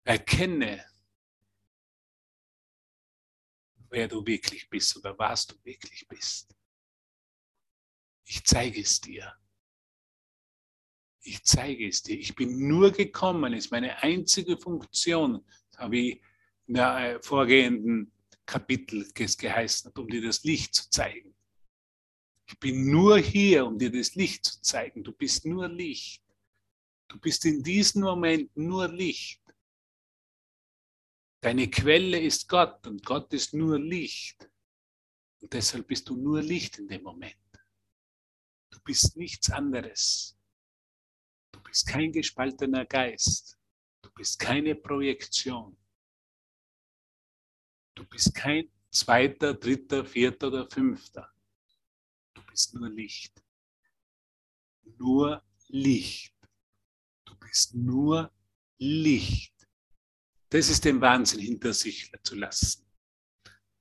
Erkenne, 0.04 0.85
wer 3.90 4.09
du 4.09 4.24
wirklich 4.24 4.68
bist 4.68 4.96
oder 4.96 5.18
was 5.18 5.46
du 5.46 5.56
wirklich 5.64 6.06
bist. 6.09 6.54
Ich 8.24 8.44
zeige 8.44 8.80
es 8.80 9.00
dir. 9.00 9.35
Ich 11.22 11.42
zeige 11.44 11.87
es 11.87 12.02
dir. 12.02 12.18
Ich 12.18 12.35
bin 12.35 12.68
nur 12.68 12.92
gekommen, 12.92 13.52
ist 13.52 13.70
meine 13.70 14.02
einzige 14.02 14.56
Funktion, 14.56 15.44
habe 15.76 15.98
ich 15.98 16.22
in 16.70 16.74
der 16.74 17.16
äh, 17.16 17.20
vorgehenden 17.20 18.12
Kapitel 18.46 19.04
geheißen 19.12 19.90
hat, 19.90 19.98
um 19.98 20.06
dir 20.06 20.22
das 20.22 20.44
Licht 20.44 20.72
zu 20.72 20.88
zeigen. 20.88 21.35
Ich 22.46 22.56
bin 22.61 22.88
nur 22.92 23.18
hier, 23.18 23.66
um 23.66 23.76
dir 23.76 23.90
das 23.90 24.14
Licht 24.14 24.44
zu 24.44 24.62
zeigen. 24.62 25.02
Du 25.02 25.11
bist 25.11 25.44
nur 25.44 25.68
Licht. 25.68 26.22
Du 27.09 27.18
bist 27.18 27.44
in 27.44 27.61
diesem 27.64 28.02
Moment 28.02 28.56
nur 28.56 28.87
Licht. 28.87 29.42
Deine 31.40 31.68
Quelle 31.68 32.20
ist 32.20 32.48
Gott 32.48 32.87
und 32.87 33.04
Gott 33.04 33.33
ist 33.33 33.52
nur 33.52 33.76
Licht. 33.76 34.48
Und 35.40 35.52
deshalb 35.52 35.88
bist 35.88 36.09
du 36.09 36.14
nur 36.14 36.40
Licht 36.40 36.78
in 36.78 36.87
dem 36.87 37.02
Moment. 37.02 37.35
Du 38.70 38.78
bist 38.85 39.16
nichts 39.16 39.50
anderes. 39.50 40.38
Du 41.50 41.61
bist 41.64 41.85
kein 41.88 42.12
gespaltener 42.12 42.87
Geist. 42.87 43.59
Du 44.02 44.11
bist 44.12 44.38
keine 44.38 44.76
Projektion. 44.76 45.76
Du 48.00 48.06
bist 48.06 48.34
kein 48.34 48.66
zweiter, 48.90 49.52
dritter, 49.52 50.06
vierter 50.06 50.46
oder 50.46 50.66
fünfter. 50.70 51.30
Du 52.32 52.40
bist 52.46 52.74
nur 52.74 52.88
Licht. 52.88 53.44
Nur 54.98 55.42
Licht. 55.68 56.34
Du 57.26 57.34
bist 57.38 57.74
nur 57.74 58.32
Licht. 58.78 59.52
Das 60.48 60.70
ist 60.70 60.86
den 60.86 61.02
Wahnsinn 61.02 61.40
hinter 61.40 61.74
sich 61.74 62.10
zu 62.22 62.36
lassen. 62.36 62.90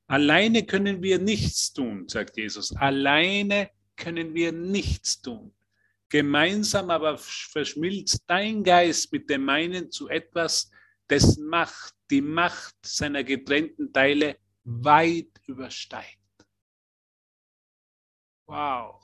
Alleine 0.07 0.65
können 0.65 1.01
wir 1.01 1.17
nichts 1.17 1.71
tun, 1.71 2.09
sagt 2.09 2.35
Jesus. 2.35 2.75
Alleine 2.75 3.71
können 3.95 4.33
wir 4.33 4.51
nichts 4.51 5.21
tun. 5.21 5.55
Gemeinsam 6.09 6.89
aber 6.89 7.17
verschmilzt 7.17 8.21
dein 8.27 8.65
Geist 8.65 9.13
mit 9.13 9.29
dem 9.29 9.45
meinen 9.45 9.89
zu 9.89 10.09
etwas, 10.09 10.69
dessen 11.09 11.47
Macht 11.47 11.95
die 12.09 12.21
Macht 12.21 12.75
seiner 12.85 13.23
getrennten 13.23 13.93
Teile 13.93 14.39
weit 14.63 15.39
übersteigt. 15.47 16.17
Wow. 18.47 18.99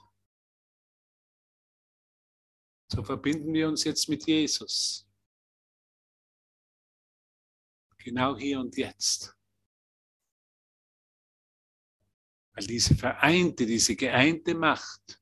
So 2.91 3.03
verbinden 3.03 3.53
wir 3.53 3.67
uns 3.67 3.83
jetzt 3.83 4.07
mit 4.09 4.25
Jesus. 4.25 5.07
Genau 7.97 8.37
hier 8.37 8.59
und 8.59 8.75
jetzt. 8.77 9.35
Weil 12.53 12.67
diese 12.67 12.95
vereinte, 12.95 13.65
diese 13.65 13.95
geeinte 13.95 14.53
Macht 14.53 15.21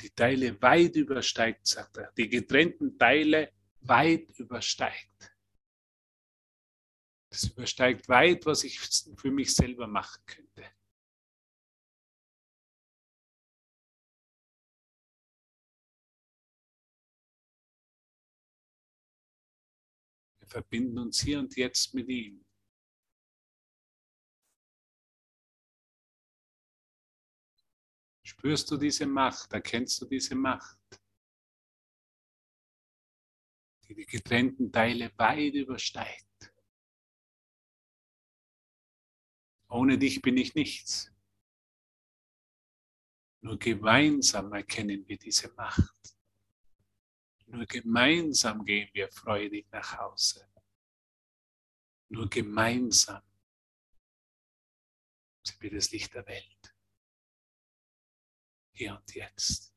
die 0.00 0.10
Teile 0.10 0.60
weit 0.60 0.96
übersteigt, 0.96 1.66
sagt 1.66 1.96
er. 1.96 2.12
Die 2.12 2.28
getrennten 2.28 2.98
Teile 2.98 3.52
weit 3.86 4.30
übersteigt. 4.38 5.34
Das 7.30 7.44
übersteigt 7.44 8.08
weit, 8.08 8.46
was 8.46 8.64
ich 8.64 8.78
für 8.78 9.30
mich 9.30 9.54
selber 9.54 9.86
machen 9.86 10.22
könnte. 10.24 10.62
Wir 20.38 20.46
verbinden 20.46 20.98
uns 20.98 21.20
hier 21.20 21.40
und 21.40 21.56
jetzt 21.56 21.92
mit 21.92 22.08
ihm. 22.08 22.44
Spürst 28.22 28.70
du 28.70 28.76
diese 28.76 29.06
Macht? 29.06 29.52
Erkennst 29.52 30.00
du 30.00 30.06
diese 30.06 30.34
Macht? 30.34 30.83
Die 33.94 34.04
die 34.04 34.06
getrennten 34.06 34.72
Teile 34.72 35.12
weit 35.16 35.54
übersteigt. 35.54 36.52
Ohne 39.68 39.98
dich 39.98 40.20
bin 40.20 40.36
ich 40.36 40.54
nichts. 40.54 41.10
Nur 43.40 43.58
gemeinsam 43.58 44.52
erkennen 44.52 45.06
wir 45.06 45.18
diese 45.18 45.52
Macht. 45.54 46.16
Nur 47.46 47.66
gemeinsam 47.66 48.64
gehen 48.64 48.88
wir 48.92 49.10
freudig 49.10 49.66
nach 49.70 49.98
Hause. 49.98 50.48
Nur 52.08 52.28
gemeinsam 52.28 53.22
sind 55.42 55.60
wir 55.60 55.70
das 55.70 55.90
Licht 55.90 56.14
der 56.14 56.26
Welt. 56.26 56.74
Hier 58.72 58.96
und 58.96 59.14
jetzt. 59.14 59.73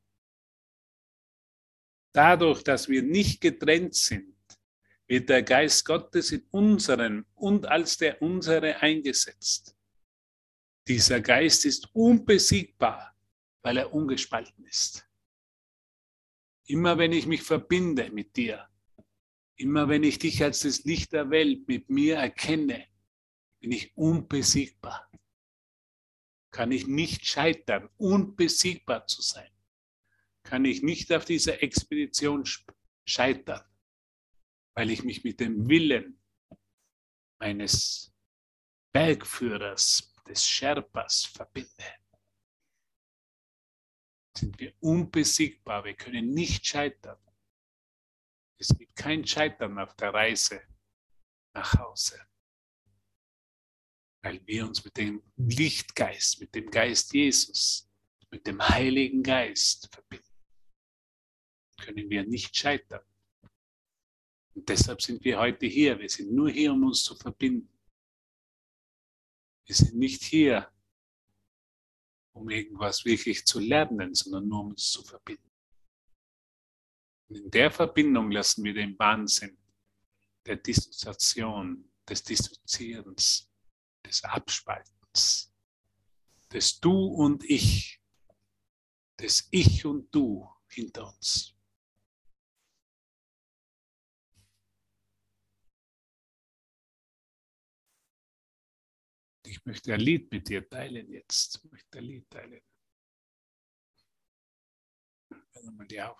Dadurch, 2.17 2.63
dass 2.63 2.89
wir 2.89 3.03
nicht 3.03 3.41
getrennt 3.41 3.93
sind, 3.93 4.33
wird 5.05 5.29
der 5.29 5.43
Geist 5.43 5.85
Gottes 5.85 6.31
in 6.31 6.47
unserem 6.49 7.27
und 7.35 7.67
als 7.67 7.97
der 7.97 8.19
unsere 8.23 8.77
eingesetzt. 8.81 9.77
Dieser 10.87 11.21
Geist 11.21 11.65
ist 11.65 11.93
unbesiegbar, 11.93 13.15
weil 13.61 13.77
er 13.77 13.93
ungespalten 13.93 14.65
ist. 14.65 15.07
Immer 16.65 16.97
wenn 16.97 17.11
ich 17.11 17.27
mich 17.27 17.43
verbinde 17.43 18.09
mit 18.09 18.35
dir, 18.35 18.67
Immer 19.59 19.89
wenn 19.89 20.03
ich 20.03 20.19
dich 20.19 20.43
als 20.43 20.59
das 20.59 20.83
Licht 20.83 21.13
der 21.13 21.31
Welt 21.31 21.67
mit 21.67 21.89
mir 21.89 22.17
erkenne, 22.17 22.85
bin 23.59 23.71
ich 23.71 23.97
unbesiegbar. 23.97 25.09
Kann 26.51 26.71
ich 26.71 26.85
nicht 26.85 27.25
scheitern, 27.25 27.89
unbesiegbar 27.97 29.07
zu 29.07 29.23
sein. 29.23 29.49
Kann 30.47 30.63
ich 30.63 30.81
nicht 30.81 31.11
auf 31.11 31.25
dieser 31.25 31.61
Expedition 31.61 32.45
scheitern, 33.05 33.63
weil 34.75 34.89
ich 34.91 35.03
mich 35.03 35.23
mit 35.25 35.41
dem 35.41 35.67
Willen 35.67 36.21
meines 37.39 38.13
Bergführers, 38.93 40.13
des 40.27 40.45
Sherpas 40.45 41.25
verbinde. 41.25 41.85
Sind 44.37 44.59
wir 44.59 44.73
unbesiegbar, 44.79 45.83
wir 45.83 45.95
können 45.95 46.33
nicht 46.33 46.65
scheitern. 46.65 47.19
Es 48.59 48.69
gibt 48.69 48.95
kein 48.95 49.25
Scheitern 49.25 49.77
auf 49.79 49.95
der 49.95 50.13
Reise 50.13 50.61
nach 51.53 51.73
Hause, 51.77 52.19
weil 54.21 54.45
wir 54.45 54.65
uns 54.65 54.83
mit 54.83 54.97
dem 54.97 55.23
Lichtgeist, 55.35 56.39
mit 56.39 56.53
dem 56.55 56.69
Geist 56.69 57.13
Jesus, 57.13 57.89
mit 58.31 58.45
dem 58.45 58.61
Heiligen 58.61 59.23
Geist 59.23 59.89
verbinden. 59.91 60.26
Können 61.77 62.09
wir 62.09 62.25
nicht 62.25 62.55
scheitern. 62.55 63.03
Und 64.55 64.67
deshalb 64.67 65.01
sind 65.01 65.23
wir 65.23 65.37
heute 65.37 65.67
hier. 65.67 65.99
Wir 65.99 66.09
sind 66.09 66.31
nur 66.31 66.49
hier, 66.49 66.73
um 66.73 66.83
uns 66.83 67.03
zu 67.03 67.15
verbinden. 67.15 67.69
Wir 69.65 69.75
sind 69.75 69.95
nicht 69.95 70.23
hier, 70.23 70.71
um 72.33 72.49
irgendwas 72.49 73.05
wirklich 73.05 73.45
zu 73.45 73.59
lernen, 73.59 74.15
sondern 74.15 74.47
nur 74.47 74.61
um 74.61 74.67
uns 74.69 74.91
zu 74.91 75.03
verbinden. 75.03 75.51
Und 77.27 77.37
in 77.37 77.51
der 77.51 77.69
Verbindung 77.69 78.31
lassen 78.31 78.63
wir 78.63 78.73
den 78.73 78.97
Wahnsinn 78.97 79.57
der 80.45 80.55
Dissoziation, 80.55 81.91
des 82.07 82.23
Dissoziierens, 82.23 83.51
des 84.05 84.23
Abspaltens, 84.23 85.53
des 86.51 86.79
Du 86.79 87.07
und 87.07 87.43
Ich, 87.43 88.01
des 89.19 89.47
Ich 89.51 89.85
und 89.85 90.13
Du 90.15 90.49
hinter 90.69 91.13
uns. 91.13 91.56
Möchte 99.67 99.93
ein 99.93 99.99
Lied 99.99 100.31
mit 100.31 100.47
dir 100.47 100.67
teilen 100.67 101.11
jetzt. 101.11 101.57
Ich 101.57 101.71
möchte 101.71 101.97
ein 101.97 102.05
Lied 102.05 102.29
teilen. 102.29 102.61
Hör 105.29 105.71
mal 105.73 105.85
die 105.87 106.01
auf. 106.01 106.17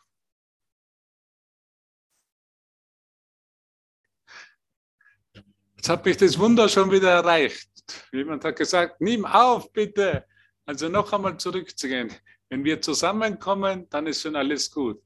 Jetzt 5.78 5.90
habe 5.90 6.10
ich 6.10 6.18
das 6.18 6.38
Wunder 6.38 6.68
schon 6.68 6.92
wieder 6.92 7.12
erreicht. 7.12 7.72
Jemand 8.12 8.44
hat 8.44 8.58
gesagt, 8.58 9.00
nimm 9.00 9.26
auf 9.26 9.72
bitte. 9.72 10.28
Also 10.66 10.90
noch 10.90 11.14
einmal 11.14 11.38
zurückzugehen. 11.40 12.12
Wenn 12.50 12.66
wir 12.66 12.82
zusammenkommen, 12.82 13.88
dann 13.90 14.08
ist 14.08 14.22
schon 14.22 14.36
alles 14.36 14.70
gut. 14.70 15.02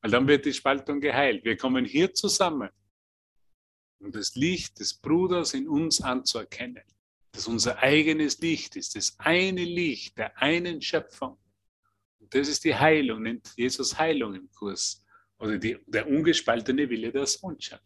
Weil 0.00 0.12
dann 0.12 0.28
wird 0.28 0.44
die 0.44 0.52
Spaltung 0.52 1.00
geheilt. 1.00 1.44
Wir 1.44 1.56
kommen 1.56 1.84
hier 1.84 2.14
zusammen, 2.14 2.70
um 3.98 4.12
das 4.12 4.36
Licht 4.36 4.78
des 4.78 4.94
Bruders 4.94 5.54
in 5.54 5.68
uns 5.68 6.00
anzuerkennen. 6.00 6.84
Das 7.36 7.46
unser 7.46 7.78
eigenes 7.78 8.38
Licht 8.38 8.76
ist, 8.76 8.96
das 8.96 9.14
eine 9.18 9.62
Licht 9.62 10.16
der 10.18 10.36
einen 10.40 10.80
Schöpfung. 10.80 11.38
Und 12.18 12.34
das 12.34 12.48
ist 12.48 12.64
die 12.64 12.74
Heilung, 12.74 13.22
nennt 13.22 13.52
Jesus 13.56 13.98
Heilung 13.98 14.34
im 14.34 14.50
Kurs. 14.50 15.04
Oder 15.38 15.58
die, 15.58 15.78
der 15.86 16.08
ungespaltene 16.08 16.88
Wille 16.88 17.12
der 17.12 17.26
Sohnschaft. 17.26 17.84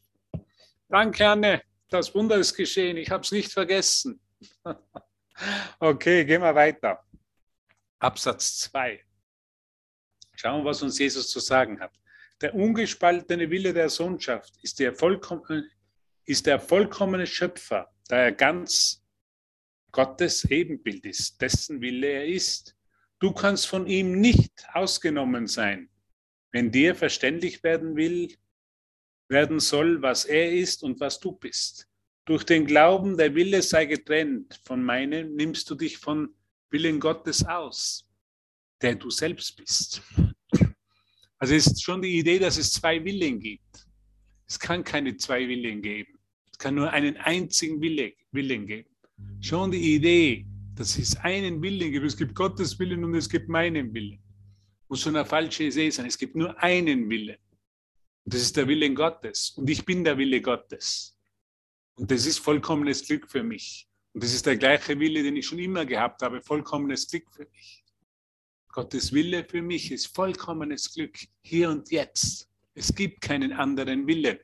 Danke, 0.89 1.29
Anne 1.29 1.63
das 1.91 2.15
Wunder 2.15 2.37
ist 2.37 2.55
geschehen, 2.55 2.97
ich 2.97 3.11
habe 3.11 3.23
es 3.23 3.33
nicht 3.33 3.53
vergessen. 3.53 4.21
okay, 5.81 6.25
gehen 6.25 6.41
wir 6.41 6.55
weiter. 6.55 7.01
Absatz 7.99 8.59
2. 8.61 9.05
Schauen 10.37 10.63
wir, 10.63 10.71
was 10.71 10.83
uns 10.83 10.99
Jesus 10.99 11.29
zu 11.29 11.41
sagen 11.41 11.81
hat. 11.81 11.93
Der 12.41 12.55
ungespaltene 12.55 13.51
Wille 13.51 13.75
der 13.75 13.91
Sohnschaft 13.91 14.55
ist 14.63 14.79
der, 14.79 14.95
vollkommene, 14.95 15.69
ist 16.25 16.47
der 16.47 16.59
vollkommene 16.59 17.27
Schöpfer, 17.27 17.93
da 18.09 18.17
er 18.17 18.33
ganz 18.33 19.05
Gottes 19.93 20.45
Ebenbild 20.45 21.05
ist, 21.05 21.41
dessen 21.41 21.81
Wille 21.81 22.07
er 22.07 22.27
ist. 22.27 22.77
Du 23.19 23.33
kannst 23.33 23.67
von 23.67 23.87
ihm 23.87 24.21
nicht 24.21 24.65
ausgenommen 24.73 25.47
sein. 25.47 25.91
Wenn 26.53 26.71
dir 26.71 26.95
verständlich 26.95 27.63
werden 27.63 27.97
will, 27.97 28.35
werden 29.29 29.61
soll, 29.61 30.03
was 30.03 30.25
er 30.25 30.53
ist 30.53 30.83
und 30.83 30.99
was 31.01 31.21
du 31.21 31.33
bist. 31.33 31.87
Durch 32.25 32.45
den 32.45 32.67
Glauben, 32.67 33.17
der 33.17 33.35
Wille 33.35 33.63
sei 33.63 33.87
getrennt 33.87 34.61
von 34.65 34.83
meinem, 34.83 35.35
nimmst 35.35 35.71
du 35.71 35.75
dich 35.75 35.99
von 35.99 36.35
Willen 36.71 37.01
Gottes 37.01 37.45
aus, 37.45 38.09
der 38.83 38.95
du 38.95 39.11
selbst 39.11 39.57
bist. 39.57 40.03
Also 41.39 41.55
ist 41.55 41.83
schon 41.83 42.03
die 42.03 42.19
Idee, 42.19 42.39
dass 42.39 42.59
es 42.59 42.73
zwei 42.73 43.03
Willen 43.03 43.41
gibt. 43.41 43.87
Es 44.47 44.59
kann 44.59 44.85
keine 44.85 45.17
zwei 45.17 45.49
Willen 45.49 45.81
geben. 45.81 46.19
Es 46.53 46.59
kann 46.59 46.75
nur 46.75 46.91
einen 46.91 47.17
einzigen 47.17 47.81
Wille, 47.81 48.13
Willen 48.33 48.67
geben. 48.67 48.90
Schon 49.41 49.71
die 49.71 49.95
Idee, 49.95 50.47
dass 50.75 50.99
es 50.99 51.17
einen 51.17 51.63
Willen 51.63 51.93
gibt. 51.93 52.07
Es 52.07 52.17
gibt 52.17 52.35
Gottes 52.35 52.79
Willen 52.79 53.05
und 53.05 53.15
es 53.15 53.29
gibt 53.29 53.49
meinen 53.49 53.93
Willen. 53.95 54.19
Muss 54.89 55.01
schon 55.01 55.17
eine 55.17 55.25
falsche 55.25 55.65
Idee 55.65 55.91
sein. 55.91 56.07
Es 56.07 56.19
gibt 56.19 56.37
nur 56.37 56.59
einen 56.63 57.09
Willen. 57.09 57.37
Und 58.25 58.35
das 58.35 58.43
ist 58.43 58.57
der 58.57 58.69
Wille 58.69 58.93
Gottes. 58.93 59.51
Und 59.57 59.69
ich 59.71 59.85
bin 59.85 60.05
der 60.05 60.19
Wille 60.19 60.41
Gottes. 60.41 61.17
Und 61.97 62.11
das 62.11 62.27
ist 62.27 62.39
vollkommenes 62.39 63.07
Glück 63.07 63.31
für 63.31 63.43
mich. 63.43 63.89
Und 64.13 64.25
das 64.25 64.35
ist 64.35 64.47
der 64.47 64.57
gleiche 64.57 64.99
Wille, 64.99 65.23
den 65.23 65.37
ich 65.37 65.47
schon 65.47 65.59
immer 65.59 65.85
gehabt 65.85 66.23
habe, 66.23 66.41
vollkommenes 66.41 67.09
Glück 67.09 67.31
für 67.31 67.47
mich. 67.53 67.85
Gottes 68.69 69.13
Wille 69.13 69.45
für 69.45 69.63
mich 69.63 69.91
ist 69.91 70.15
vollkommenes 70.15 70.93
Glück, 70.95 71.19
hier 71.43 71.71
und 71.71 71.91
jetzt. 71.91 72.49
Es 72.75 72.95
gibt 72.95 73.21
keinen 73.21 73.53
anderen 73.53 74.07
Willen. 74.07 74.39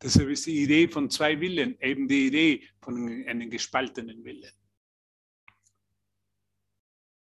Deshalb 0.00 0.28
ist 0.28 0.46
die 0.46 0.62
Idee 0.62 0.88
von 0.88 1.10
zwei 1.10 1.40
Willen 1.40 1.78
eben 1.80 2.06
die 2.06 2.28
Idee 2.28 2.68
von 2.80 3.24
einem 3.26 3.50
gespaltenen 3.50 4.24
Willen. 4.24 4.52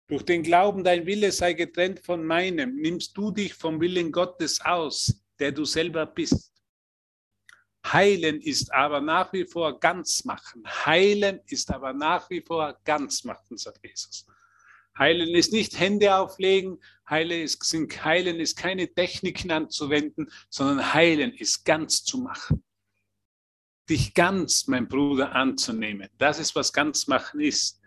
Durch 0.06 0.24
den 0.24 0.42
Glauben, 0.42 0.84
dein 0.84 1.06
Wille 1.06 1.32
sei 1.32 1.54
getrennt 1.54 2.00
von 2.00 2.24
meinem, 2.24 2.76
nimmst 2.76 3.16
du 3.16 3.30
dich 3.30 3.54
vom 3.54 3.80
Willen 3.80 4.12
Gottes 4.12 4.60
aus, 4.60 5.24
der 5.38 5.52
du 5.52 5.64
selber 5.64 6.04
bist. 6.04 6.52
Heilen 7.86 8.40
ist 8.40 8.72
aber 8.72 9.00
nach 9.00 9.32
wie 9.32 9.44
vor 9.44 9.78
ganz 9.78 10.24
machen. 10.24 10.62
Heilen 10.66 11.40
ist 11.46 11.70
aber 11.70 11.92
nach 11.92 12.28
wie 12.30 12.40
vor 12.40 12.78
ganz 12.84 13.24
machen, 13.24 13.56
sagt 13.56 13.84
Jesus. 13.84 14.26
Heilen 14.98 15.34
ist 15.34 15.52
nicht 15.52 15.78
Hände 15.78 16.14
auflegen, 16.14 16.78
heilen 17.08 17.42
ist, 17.42 17.62
heilen 18.04 18.38
ist 18.38 18.56
keine 18.56 18.92
Techniken 18.92 19.50
anzuwenden, 19.50 20.30
sondern 20.48 20.94
heilen 20.94 21.32
ist 21.32 21.64
ganz 21.64 22.04
zu 22.04 22.18
machen. 22.18 22.62
Dich 23.90 24.14
ganz, 24.14 24.66
mein 24.66 24.88
Bruder, 24.88 25.34
anzunehmen. 25.34 26.08
Das 26.16 26.38
ist, 26.38 26.54
was 26.54 26.72
ganz 26.72 27.06
machen 27.06 27.40
ist. 27.40 27.80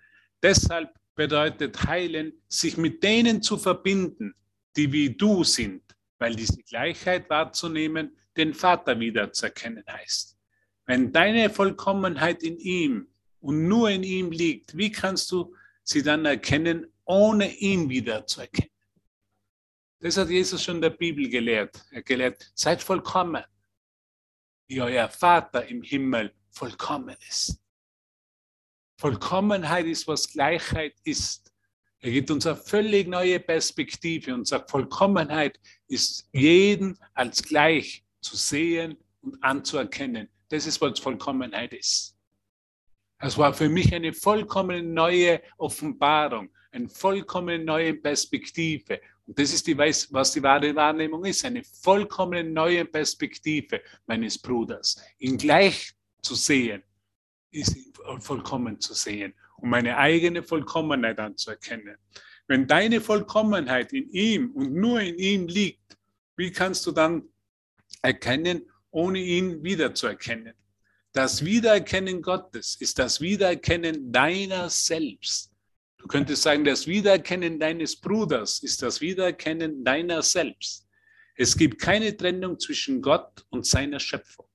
Deshalb 0.43 0.93
bedeutet 1.15 1.84
heilen, 1.86 2.34
sich 2.48 2.78
mit 2.78 3.04
denen 3.04 3.41
zu 3.41 3.58
verbinden, 3.58 4.36
die 4.76 4.91
wie 4.91 5.10
du 5.10 5.43
sind, 5.43 5.82
weil 6.20 6.36
diese 6.36 6.62
Gleichheit 6.63 7.30
wahrzunehmen 7.30 8.15
den 8.36 8.54
Vater 8.54 9.00
wiederzuerkennen 9.00 9.84
heißt. 9.89 10.38
Wenn 10.86 11.12
deine 11.12 11.50
Vollkommenheit 11.50 12.43
in 12.43 12.58
ihm 12.58 13.08
und 13.39 13.67
nur 13.67 13.89
in 13.89 14.04
ihm 14.04 14.32
liegt, 14.32 14.78
wie 14.78 14.91
kannst 14.91 15.32
du 15.32 15.56
sie 15.84 16.04
dann 16.04 16.26
erkennen, 16.26 16.88
ohne 17.08 17.52
ihn 17.56 17.89
wiederzuerkennen? 17.89 18.72
Das 20.00 20.17
hat 20.17 20.30
Jesus 20.30 20.63
schon 20.63 20.76
in 20.76 20.82
der 20.82 20.89
Bibel 20.91 21.28
gelehrt. 21.28 21.84
Er 21.91 22.04
gelehrt, 22.04 22.52
seid 22.54 22.84
vollkommen, 22.84 23.43
wie 24.67 24.82
euer 24.82 25.10
Vater 25.10 25.65
im 25.67 25.82
Himmel 25.82 26.34
vollkommen 26.52 27.15
ist. 27.28 27.60
Vollkommenheit 29.00 29.86
ist, 29.86 30.08
was 30.08 30.29
Gleichheit 30.29 30.96
ist. 31.04 31.52
Er 32.00 32.12
gibt 32.12 32.29
uns 32.29 32.46
eine 32.46 32.56
völlig 32.56 33.08
neue 33.08 33.40
Perspektive 33.40 34.34
und 34.34 34.48
sagt, 34.48 34.69
Vollkommenheit 34.69 35.60
ist 35.88 36.27
jeden 36.32 36.98
als 37.13 37.42
gleich 37.42 38.04
zu 38.21 38.36
sehen 38.36 38.98
und 39.21 39.42
anzuerkennen. 39.44 40.29
Das 40.50 40.67
ist, 40.67 40.79
was 40.82 41.00
Vollkommenheit 41.00 41.73
ist. 41.73 42.15
Es 43.19 43.38
war 43.38 43.54
für 43.54 43.67
mich 43.67 43.94
eine 43.94 44.13
vollkommen 44.13 44.94
neue 44.94 45.42
Offenbarung, 45.58 46.50
eine 46.78 46.90
vollkommen 46.90 47.65
neue 47.65 47.94
Perspektive. 47.94 49.02
Und 49.25 49.38
das 49.38 49.54
ist 49.54 49.67
die, 49.67 49.78
was 49.78 50.32
die 50.32 50.44
wahre 50.44 50.73
Wahrnehmung 50.75 51.25
ist, 51.25 51.44
eine 51.46 51.63
vollkommen 51.63 52.54
neue 52.54 52.86
Perspektive 52.86 53.82
meines 54.06 54.38
Bruders. 54.38 55.02
Ihn 55.19 55.38
gleich 55.38 55.94
zu 56.21 56.36
sehen, 56.36 56.82
ist 57.52 57.75
vollkommen 58.19 58.80
zu 58.80 58.94
sehen 58.94 59.34
um 59.58 59.69
meine 59.69 59.98
eigene 59.98 60.44
Vollkommenheit 60.44 61.19
anzuerkennen. 61.19 61.98
Wenn 62.48 62.67
deine 62.67 63.02
Vollkommenheit 63.02 63.92
in 63.94 64.10
ihm 64.12 64.52
und 64.52 64.73
nur 64.73 65.02
in 65.02 65.17
ihm 65.17 65.48
liegt, 65.48 65.98
wie 66.38 66.52
kannst 66.52 66.86
du 66.86 66.92
dann 66.92 67.23
erkennen, 68.02 68.69
ohne 68.92 69.19
ihn 69.19 69.63
wiederzuerkennen. 69.63 70.54
Das 71.12 71.44
Wiedererkennen 71.44 72.21
Gottes 72.21 72.78
ist 72.80 73.00
das 73.00 73.19
Wiedererkennen 73.19 74.12
deiner 74.12 74.69
selbst. 74.69 75.52
Du 76.08 76.14
könntest 76.20 76.44
sagen, 76.44 76.64
das 76.64 76.88
Wiedererkennen 76.88 77.60
deines 77.60 77.94
Bruders 77.98 78.64
ist 78.64 78.82
das 78.82 79.02
Wiedererkennen 79.02 79.84
deiner 79.84 80.22
selbst. 80.22 80.88
Es 81.36 81.58
gibt 81.58 81.82
keine 81.82 82.16
Trennung 82.16 82.58
zwischen 82.58 83.02
Gott 83.02 83.46
und 83.50 83.66
seiner 83.66 84.00
Schöpfung. 84.00 84.46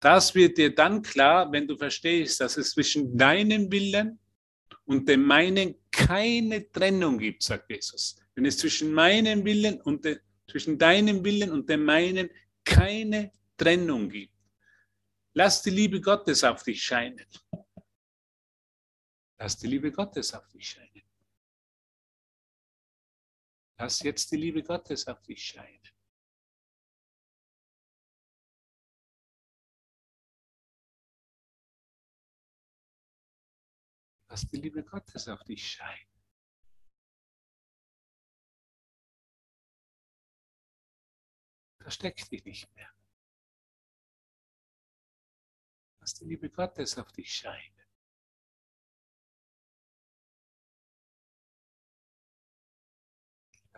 Das 0.00 0.34
wird 0.34 0.58
dir 0.58 0.74
dann 0.74 1.02
klar, 1.02 1.52
wenn 1.52 1.68
du 1.68 1.76
verstehst, 1.76 2.40
dass 2.40 2.56
es 2.56 2.72
zwischen 2.72 3.16
deinem 3.16 3.70
Willen 3.70 4.18
und 4.86 5.08
dem 5.08 5.22
meinen 5.22 5.76
keine 5.92 6.68
Trennung 6.72 7.18
gibt, 7.18 7.44
sagt 7.44 7.70
Jesus. 7.70 8.16
Wenn 8.34 8.44
es 8.44 8.58
zwischen 8.58 8.92
meinem 8.92 9.44
Willen 9.44 9.80
und 9.82 10.04
de, 10.04 10.18
zwischen 10.50 10.76
deinem 10.76 11.24
Willen 11.24 11.52
und 11.52 11.70
dem 11.70 11.84
meinen 11.84 12.28
keine 12.64 13.30
Trennung 13.56 14.08
gibt. 14.08 14.34
Lass 15.32 15.62
die 15.62 15.70
Liebe 15.70 16.00
Gottes 16.00 16.42
auf 16.42 16.64
dich 16.64 16.82
scheinen. 16.82 17.24
Lass 19.42 19.56
die 19.56 19.68
Liebe 19.68 19.90
Gottes 19.90 20.34
auf 20.34 20.46
dich 20.48 20.68
scheinen. 20.68 21.02
Lass 23.78 24.00
jetzt 24.00 24.30
die 24.30 24.36
Liebe 24.36 24.62
Gottes 24.62 25.08
auf 25.08 25.22
dich 25.22 25.42
scheinen. 25.42 25.80
Lass 34.28 34.46
die 34.46 34.58
Liebe 34.58 34.84
Gottes 34.84 35.26
auf 35.26 35.42
dich 35.44 35.66
scheinen. 35.66 36.12
Versteck 41.78 42.28
dich 42.28 42.44
nicht 42.44 42.74
mehr. 42.74 42.92
Lass 46.00 46.12
die 46.12 46.26
Liebe 46.26 46.50
Gottes 46.50 46.98
auf 46.98 47.10
dich 47.12 47.34
scheinen. 47.34 47.79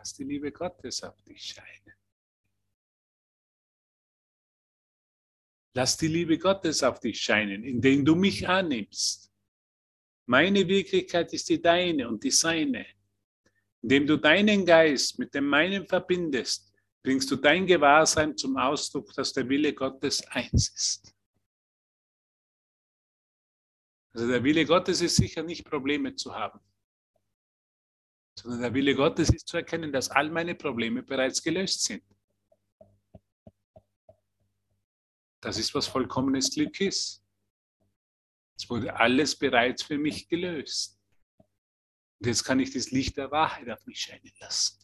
Lass 0.03 0.15
die 0.15 0.25
Liebe 0.25 0.51
Gottes 0.51 1.01
auf 1.01 1.21
dich 1.21 1.41
scheinen. 1.41 1.95
Lass 5.75 5.95
die 5.95 6.09
Liebe 6.09 6.37
Gottes 6.37 6.83
auf 6.83 6.99
dich 6.99 7.21
scheinen, 7.21 7.63
indem 7.63 8.03
du 8.03 8.13
mich 8.13 8.45
annimmst. 8.45 9.31
Meine 10.25 10.67
Wirklichkeit 10.67 11.31
ist 11.31 11.47
die 11.47 11.61
deine 11.61 12.09
und 12.09 12.21
die 12.21 12.31
seine. 12.31 12.85
Indem 13.81 14.05
du 14.05 14.17
deinen 14.17 14.65
Geist 14.65 15.19
mit 15.19 15.33
dem 15.33 15.47
meinen 15.47 15.87
verbindest, 15.87 16.73
bringst 17.01 17.31
du 17.31 17.37
dein 17.37 17.65
Gewahrsein 17.65 18.35
zum 18.35 18.57
Ausdruck, 18.57 19.13
dass 19.13 19.31
der 19.31 19.47
Wille 19.47 19.73
Gottes 19.73 20.21
eins 20.27 20.67
ist. 20.67 21.15
Also 24.11 24.27
der 24.27 24.43
Wille 24.43 24.65
Gottes 24.65 24.99
ist 24.99 25.15
sicher 25.15 25.43
nicht 25.43 25.63
Probleme 25.63 26.13
zu 26.13 26.35
haben, 26.35 26.59
sondern 28.35 28.61
der 28.61 28.73
Wille 28.73 28.95
Gottes 28.95 29.29
ist 29.29 29.47
zu 29.47 29.57
erkennen, 29.57 29.91
dass 29.91 30.09
all 30.09 30.29
meine 30.29 30.55
Probleme 30.55 31.03
bereits 31.03 31.41
gelöst 31.41 31.83
sind. 31.83 32.03
Das 35.41 35.57
ist, 35.57 35.73
was 35.75 35.87
vollkommenes 35.87 36.51
Glück 36.51 36.79
ist. 36.79 37.21
Es 38.57 38.69
wurde 38.69 38.95
alles 38.95 39.37
bereits 39.37 39.83
für 39.83 39.97
mich 39.97 40.27
gelöst. 40.27 40.99
Und 42.19 42.27
jetzt 42.27 42.43
kann 42.43 42.59
ich 42.59 42.71
das 42.71 42.91
Licht 42.91 43.17
der 43.17 43.31
Wahrheit 43.31 43.69
auf 43.69 43.85
mich 43.85 43.99
scheinen 43.99 44.31
lassen. 44.39 44.79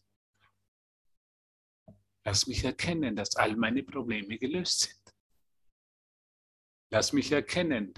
Lass 2.26 2.48
mich 2.48 2.64
erkennen, 2.64 3.16
dass 3.16 3.36
all 3.38 3.56
meine 3.56 3.84
Probleme 3.84 4.38
gelöst 4.38 4.82
sind. 4.82 5.16
Lass 6.92 7.14
mich 7.14 7.32
erkennen, 7.32 7.94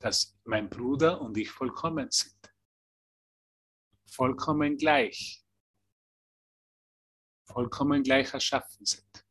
dass 0.00 0.38
mein 0.44 0.70
Bruder 0.70 1.20
und 1.20 1.36
ich 1.36 1.50
vollkommen 1.50 2.10
sind. 2.10 2.49
Vollkommen 4.10 4.76
gleich. 4.76 5.44
Vollkommen 7.44 8.02
gleich 8.02 8.34
erschaffen 8.34 8.84
sind. 8.84 9.24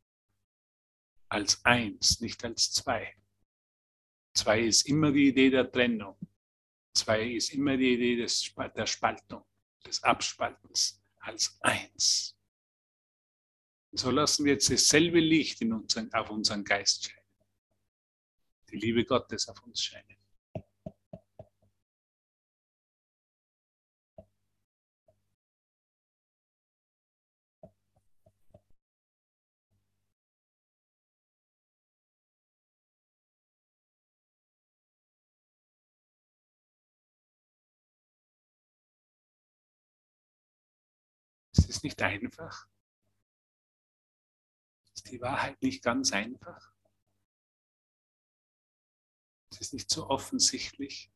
Als 1.28 1.64
eins, 1.64 2.20
nicht 2.20 2.44
als 2.44 2.72
zwei. 2.72 3.14
Zwei 4.34 4.62
ist 4.62 4.88
immer 4.88 5.12
die 5.12 5.28
Idee 5.28 5.50
der 5.50 5.70
Trennung. 5.70 6.18
Zwei 6.94 7.32
ist 7.32 7.52
immer 7.52 7.76
die 7.76 7.94
Idee 7.94 8.16
des, 8.16 8.52
der 8.74 8.86
Spaltung, 8.86 9.44
des 9.84 10.02
Abspaltens 10.02 11.00
als 11.18 11.58
eins. 11.60 12.36
Und 13.90 13.98
so 13.98 14.10
lassen 14.10 14.44
wir 14.44 14.52
jetzt 14.52 14.70
dasselbe 14.70 15.20
Licht 15.20 15.60
in 15.60 15.72
unseren, 15.72 16.12
auf 16.12 16.30
unseren 16.30 16.64
Geist 16.64 17.04
scheinen. 17.04 17.20
Die 18.70 18.76
Liebe 18.76 19.04
Gottes 19.04 19.48
auf 19.48 19.62
uns 19.62 19.82
scheinen. 19.82 20.19
Es 41.80 41.84
nicht 41.84 42.02
einfach. 42.02 42.68
Ist 44.94 45.10
die 45.10 45.18
Wahrheit 45.22 45.62
nicht 45.62 45.82
ganz 45.82 46.12
einfach? 46.12 46.74
Es 49.50 49.62
ist 49.62 49.72
nicht 49.72 49.88
so 49.88 50.06
offensichtlich, 50.10 51.10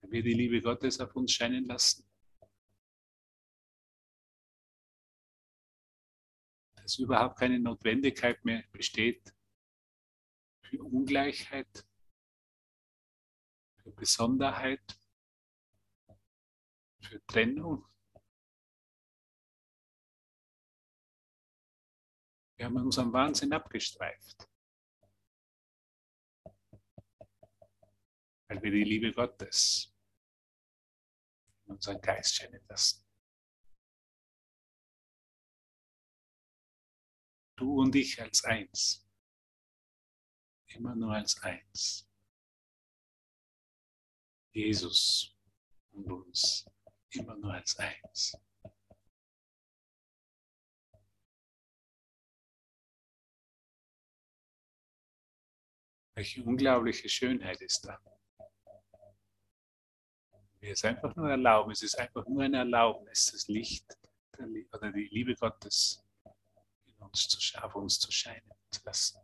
wenn 0.00 0.12
wir 0.12 0.22
die 0.22 0.34
Liebe 0.34 0.60
Gottes 0.60 1.00
auf 1.00 1.16
uns 1.16 1.32
scheinen 1.32 1.64
lassen. 1.64 2.08
Dass 6.76 6.96
überhaupt 7.00 7.36
keine 7.36 7.58
Notwendigkeit 7.58 8.44
mehr 8.44 8.62
besteht 8.70 9.34
für 10.62 10.80
Ungleichheit, 10.80 11.84
für 13.78 13.90
Besonderheit, 13.90 14.96
für 17.00 17.20
Trennung. 17.26 17.84
Wir 22.64 22.70
haben 22.70 22.86
unseren 22.86 23.12
Wahnsinn 23.12 23.52
abgestreift. 23.52 24.48
Weil 28.48 28.62
wir 28.62 28.70
die 28.70 28.84
Liebe 28.84 29.12
Gottes 29.12 29.94
in 31.66 31.72
unseren 31.74 32.00
Geist 32.00 32.36
scheinen 32.36 32.64
lassen. 32.66 33.06
Du 37.56 37.82
und 37.82 37.94
ich 37.94 38.18
als 38.22 38.42
eins. 38.44 39.06
Immer 40.68 40.94
nur 40.94 41.12
als 41.12 41.38
eins. 41.42 42.08
Jesus 44.52 45.36
und 45.90 46.10
uns 46.10 46.64
immer 47.10 47.36
nur 47.36 47.52
als 47.52 47.76
eins. 47.76 48.34
Welche 56.16 56.44
unglaubliche 56.44 57.08
Schönheit 57.08 57.60
ist 57.60 57.84
da. 57.84 58.00
Wir 60.60 60.72
es 60.72 60.84
einfach 60.84 61.14
nur 61.16 61.28
erlauben, 61.28 61.72
es 61.72 61.82
ist 61.82 61.98
einfach 61.98 62.26
nur 62.26 62.42
ein 62.42 62.54
Erlaubnis, 62.54 63.26
das 63.32 63.48
Licht 63.48 63.98
oder 64.72 64.92
die 64.92 65.08
Liebe 65.10 65.34
Gottes 65.34 66.02
in 66.86 66.94
uns 66.98 67.28
zu, 67.28 67.62
auf 67.62 67.74
uns 67.74 67.98
zu 67.98 68.10
scheinen 68.12 68.50
zu 68.70 68.80
lassen. 68.84 69.18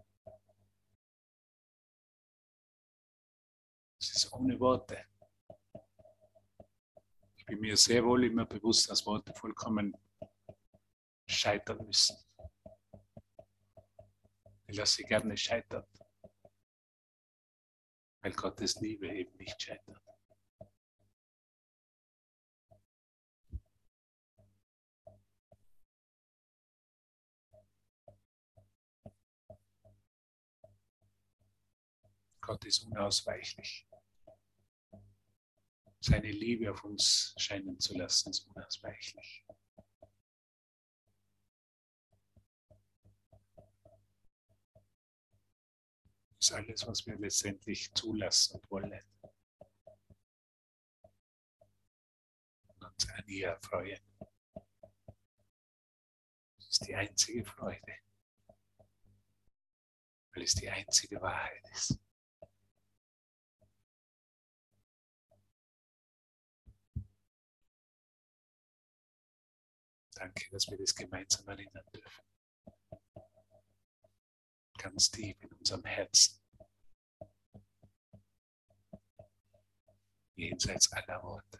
Es 4.01 4.16
ist 4.16 4.32
ohne 4.32 4.59
Worte. 4.59 5.05
Ich 7.36 7.47
bin 7.47 7.61
mir 7.61 7.76
sehr 7.76 8.05
wohl 8.05 8.24
immer 8.24 8.45
bewusst, 8.47 8.91
dass 8.91 9.07
Worte 9.07 9.32
vollkommen 9.32 9.97
scheitern 11.26 11.86
müssen. 11.86 12.16
Ich 14.66 14.76
lasse 14.76 15.03
gerne 15.05 15.36
scheitern 15.36 15.86
weil 18.23 18.33
Gottes 18.33 18.81
Liebe 18.81 19.09
eben 19.09 19.37
nicht 19.37 19.61
scheitert. 19.61 20.01
Gott 32.41 32.64
ist 32.64 32.85
unausweichlich. 32.85 33.87
Seine 36.01 36.33
Liebe 36.33 36.71
auf 36.71 36.83
uns 36.83 37.35
scheinen 37.39 37.79
zu 37.79 37.97
lassen, 37.97 38.31
ist 38.31 38.49
unausweichlich. 38.49 39.45
Ist 46.41 46.53
alles, 46.53 46.86
was 46.86 47.07
wir 47.07 47.16
letztendlich 47.18 47.93
zulassen 47.95 48.61
wollen. 48.70 49.03
Und 52.66 52.84
uns 52.84 53.11
an 53.11 53.24
ihr 53.26 53.59
freuen. 53.62 54.01
Das 56.57 56.68
ist 56.70 56.86
die 56.86 56.95
einzige 56.95 57.45
Freude. 57.45 57.95
Weil 60.32 60.43
es 60.45 60.55
die 60.55 60.70
einzige 60.70 61.20
Wahrheit 61.20 61.62
ist. 61.72 61.99
Danke, 70.14 70.51
dass 70.51 70.68
wir 70.68 70.78
das 70.78 70.95
gemeinsam 70.95 71.49
erinnern 71.49 71.84
dürfen. 71.95 72.30
Ganz 74.83 75.11
tief 75.11 75.37
in 75.43 75.53
unserem 75.53 75.85
Herzen. 75.85 76.41
Jenseits 80.37 80.91
aller 80.91 81.22
Worte. 81.22 81.59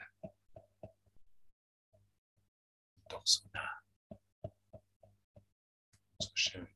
Doch 3.11 3.27
so 3.27 3.47
nah. 3.53 3.83
So 6.19 6.31
schön. 6.35 6.67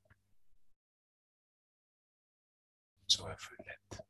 So 3.06 3.26
erfüllend. 3.26 4.04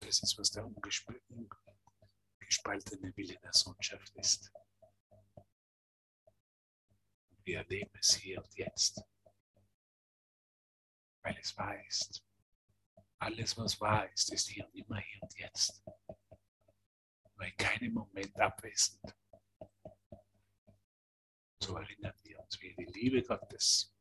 Das 0.00 0.22
ist, 0.22 0.38
was 0.38 0.50
der 0.50 0.64
ungespaltene 2.50 3.16
Wille 3.16 3.38
der 3.38 3.52
Sohnschaft 3.52 4.12
ist. 4.16 4.52
Wir 7.44 7.58
erleben 7.58 7.96
es 7.98 8.16
hier 8.16 8.42
und 8.42 8.54
jetzt, 8.56 9.04
weil 11.22 11.38
es 11.38 11.56
wahr 11.56 11.80
ist. 11.86 12.24
Alles, 13.18 13.56
was 13.56 13.80
wahr 13.80 14.10
ist, 14.12 14.32
ist 14.32 14.48
hier 14.48 14.64
und 14.66 14.74
immer 14.74 14.98
hier 14.98 15.22
und 15.22 15.38
jetzt. 15.38 15.84
Nur 17.36 17.46
in 17.46 17.56
keinem 17.56 17.94
Moment 17.94 18.38
abwesend. 18.40 19.14
So 21.62 21.76
erinnern 21.76 22.14
wir 22.24 22.40
uns, 22.40 22.60
wie 22.60 22.74
die 22.74 22.86
Liebe 22.86 23.22
Gottes 23.22 23.94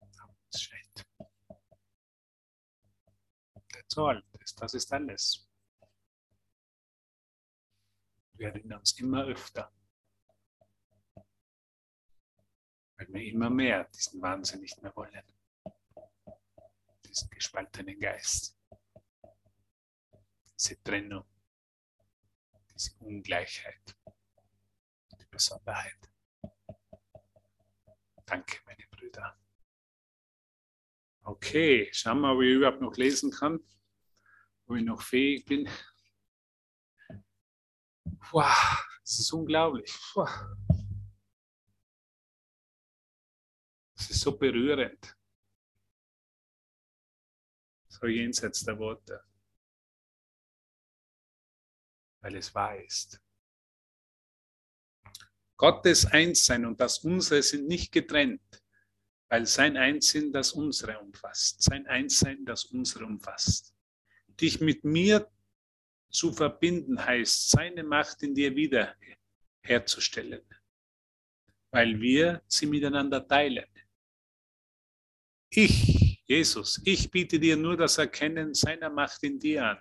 uns 0.00 0.62
scheint. 0.62 1.06
All. 3.96 4.22
Das, 4.32 4.54
das 4.54 4.74
ist 4.74 4.92
alles. 4.92 5.45
Wir 8.36 8.48
erinnern 8.48 8.80
uns 8.80 8.98
immer 8.98 9.24
öfter. 9.24 9.72
Weil 12.96 13.08
wir 13.08 13.22
immer 13.24 13.50
mehr 13.50 13.84
diesen 13.84 14.20
Wahnsinn 14.20 14.60
nicht 14.60 14.82
mehr 14.82 14.94
wollen. 14.94 15.22
Diesen 17.04 17.30
gespaltenen 17.30 17.98
Geist. 17.98 18.58
Diese 20.58 20.82
Trennung. 20.82 21.24
Diese 22.74 22.94
Ungleichheit. 22.98 23.96
Die 25.18 25.26
Besonderheit. 25.30 26.10
Danke, 28.26 28.58
meine 28.66 28.84
Brüder. 28.90 29.38
Okay, 31.22 31.88
schauen 31.92 32.20
wir, 32.20 32.32
ob 32.32 32.42
ich 32.42 32.50
überhaupt 32.50 32.80
noch 32.80 32.96
lesen 32.96 33.30
kann, 33.30 33.60
ob 34.66 34.76
ich 34.76 34.84
noch 34.84 35.00
fähig 35.00 35.44
bin. 35.44 35.68
Wow, 38.32 38.84
das 39.02 39.18
ist 39.18 39.32
unglaublich. 39.32 39.92
Das 43.94 44.10
ist 44.10 44.20
so 44.20 44.36
berührend. 44.36 45.16
So 47.88 48.06
jenseits 48.06 48.64
der 48.64 48.78
Worte. 48.78 49.22
Weil 52.20 52.36
es 52.36 52.54
wahr 52.54 52.76
ist. 52.76 53.20
Gottes 55.56 56.04
Einssein 56.06 56.66
und 56.66 56.78
das 56.78 56.98
Unsere 56.98 57.42
sind 57.42 57.66
nicht 57.66 57.90
getrennt 57.90 58.62
weil 59.28 59.46
sein 59.46 59.76
Einsinn 59.76 60.32
das 60.32 60.52
unsere 60.52 60.98
umfasst, 61.00 61.62
sein 61.62 61.86
Einssein 61.86 62.44
das 62.44 62.64
unsere 62.66 63.04
umfasst. 63.04 63.74
Dich 64.40 64.60
mit 64.60 64.84
mir 64.84 65.28
zu 66.10 66.32
verbinden 66.32 67.04
heißt, 67.04 67.50
seine 67.50 67.82
Macht 67.82 68.22
in 68.22 68.34
dir 68.34 68.54
wieder 68.54 68.94
herzustellen, 69.62 70.42
weil 71.70 72.00
wir 72.00 72.42
sie 72.46 72.66
miteinander 72.66 73.26
teilen. 73.26 73.66
Ich, 75.50 76.22
Jesus, 76.26 76.80
ich 76.84 77.10
biete 77.10 77.38
dir 77.38 77.56
nur 77.56 77.76
das 77.76 77.98
Erkennen 77.98 78.54
seiner 78.54 78.90
Macht 78.90 79.22
in 79.22 79.38
dir 79.38 79.64
an. 79.64 79.78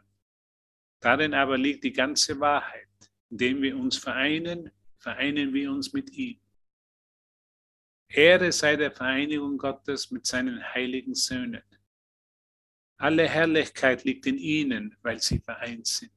Darin 1.00 1.34
aber 1.34 1.58
liegt 1.58 1.84
die 1.84 1.94
ganze 1.94 2.40
Wahrheit. 2.40 2.88
Indem 3.30 3.62
wir 3.62 3.76
uns 3.76 3.98
vereinen, 3.98 4.72
vereinen 4.98 5.54
wir 5.54 5.72
uns 5.72 5.92
mit 5.92 6.12
ihm. 6.12 6.40
Ehre 8.08 8.52
sei 8.52 8.76
der 8.76 8.92
Vereinigung 8.92 9.58
Gottes 9.58 10.12
mit 10.12 10.26
seinen 10.26 10.64
heiligen 10.74 11.16
Söhnen. 11.16 11.64
Alle 12.98 13.28
Herrlichkeit 13.28 14.04
liegt 14.04 14.26
in 14.26 14.38
ihnen, 14.38 14.96
weil 15.02 15.22
sie 15.22 15.40
vereint 15.40 15.88
sind. 15.88 16.12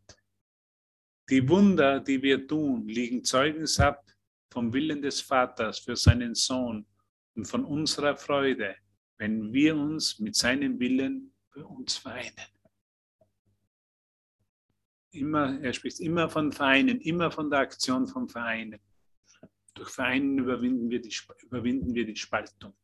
Die 1.28 1.46
Wunder, 1.48 2.00
die 2.00 2.22
wir 2.22 2.46
tun, 2.46 2.88
liegen 2.88 3.24
Zeugnis 3.24 3.78
ab 3.80 4.04
vom 4.50 4.72
Willen 4.72 5.02
des 5.02 5.20
Vaters 5.20 5.80
für 5.80 5.96
seinen 5.96 6.34
Sohn 6.34 6.86
und 7.34 7.46
von 7.46 7.64
unserer 7.64 8.16
Freude, 8.16 8.76
wenn 9.18 9.52
wir 9.52 9.76
uns 9.76 10.18
mit 10.20 10.36
seinem 10.36 10.78
Willen 10.78 11.34
für 11.50 11.66
uns 11.66 11.96
vereinen. 11.96 12.32
Immer, 15.10 15.60
er 15.60 15.72
spricht 15.72 16.00
immer 16.00 16.28
von 16.30 16.52
Vereinen, 16.52 17.00
immer 17.00 17.30
von 17.30 17.50
der 17.50 17.60
Aktion 17.60 18.06
vom 18.06 18.28
Vereinen. 18.28 18.80
Durch 19.74 19.90
Vereinen 19.90 20.38
überwinden 20.38 20.90
wir, 20.90 21.00
die, 21.00 21.14
überwinden 21.42 21.94
wir 21.94 22.06
die 22.06 22.16
Spaltung. 22.16 22.74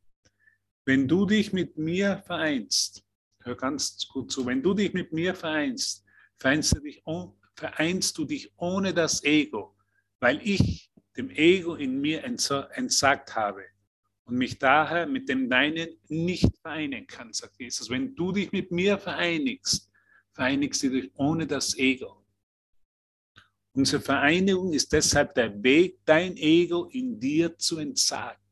Wenn 0.84 1.08
du 1.08 1.26
dich 1.26 1.52
mit 1.52 1.76
mir 1.78 2.18
vereinst, 2.26 3.03
hör 3.44 3.56
ganz 3.56 4.08
gut 4.08 4.32
zu, 4.32 4.46
wenn 4.46 4.62
du 4.62 4.74
dich 4.74 4.92
mit 4.92 5.12
mir 5.12 5.34
vereinst, 5.34 6.04
vereinst 6.36 6.76
du 6.76 6.80
dich, 6.80 7.02
vereinst 7.54 8.18
du 8.18 8.24
dich 8.24 8.52
ohne 8.56 8.92
das 8.92 9.22
Ego, 9.24 9.76
weil 10.20 10.40
ich 10.42 10.90
dem 11.16 11.30
Ego 11.30 11.74
in 11.76 12.00
mir 12.00 12.24
entsagt 12.24 13.36
habe 13.36 13.64
und 14.24 14.36
mich 14.36 14.58
daher 14.58 15.06
mit 15.06 15.28
dem 15.28 15.48
Deinen 15.48 15.88
nicht 16.08 16.50
vereinen 16.62 17.06
kann, 17.06 17.32
sagt 17.32 17.60
Jesus. 17.60 17.90
Wenn 17.90 18.14
du 18.14 18.32
dich 18.32 18.50
mit 18.52 18.70
mir 18.70 18.98
vereinigst, 18.98 19.90
vereinigst 20.32 20.82
du 20.82 20.90
dich 20.90 21.10
ohne 21.14 21.46
das 21.46 21.76
Ego. 21.76 22.24
Unsere 23.76 24.02
Vereinigung 24.02 24.72
ist 24.72 24.92
deshalb 24.92 25.34
der 25.34 25.62
Weg, 25.62 25.98
dein 26.04 26.36
Ego 26.36 26.84
in 26.86 27.18
dir 27.18 27.56
zu 27.58 27.78
entsagen. 27.78 28.43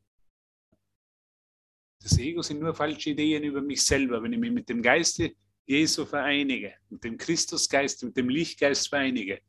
Das 2.03 2.17
Ego 2.17 2.41
sind 2.41 2.59
nur 2.59 2.75
falsche 2.75 3.11
Ideen 3.11 3.43
über 3.43 3.61
mich 3.61 3.83
selber. 3.83 4.21
Wenn 4.21 4.33
ich 4.33 4.39
mich 4.39 4.51
mit 4.51 4.69
dem 4.69 4.81
Geiste 4.81 5.33
Jesu 5.65 6.05
vereinige, 6.05 6.73
mit 6.89 7.03
dem 7.03 7.17
Christusgeist, 7.17 8.03
mit 8.03 8.17
dem 8.17 8.29
Lichtgeist 8.29 8.89
vereinige, 8.89 9.41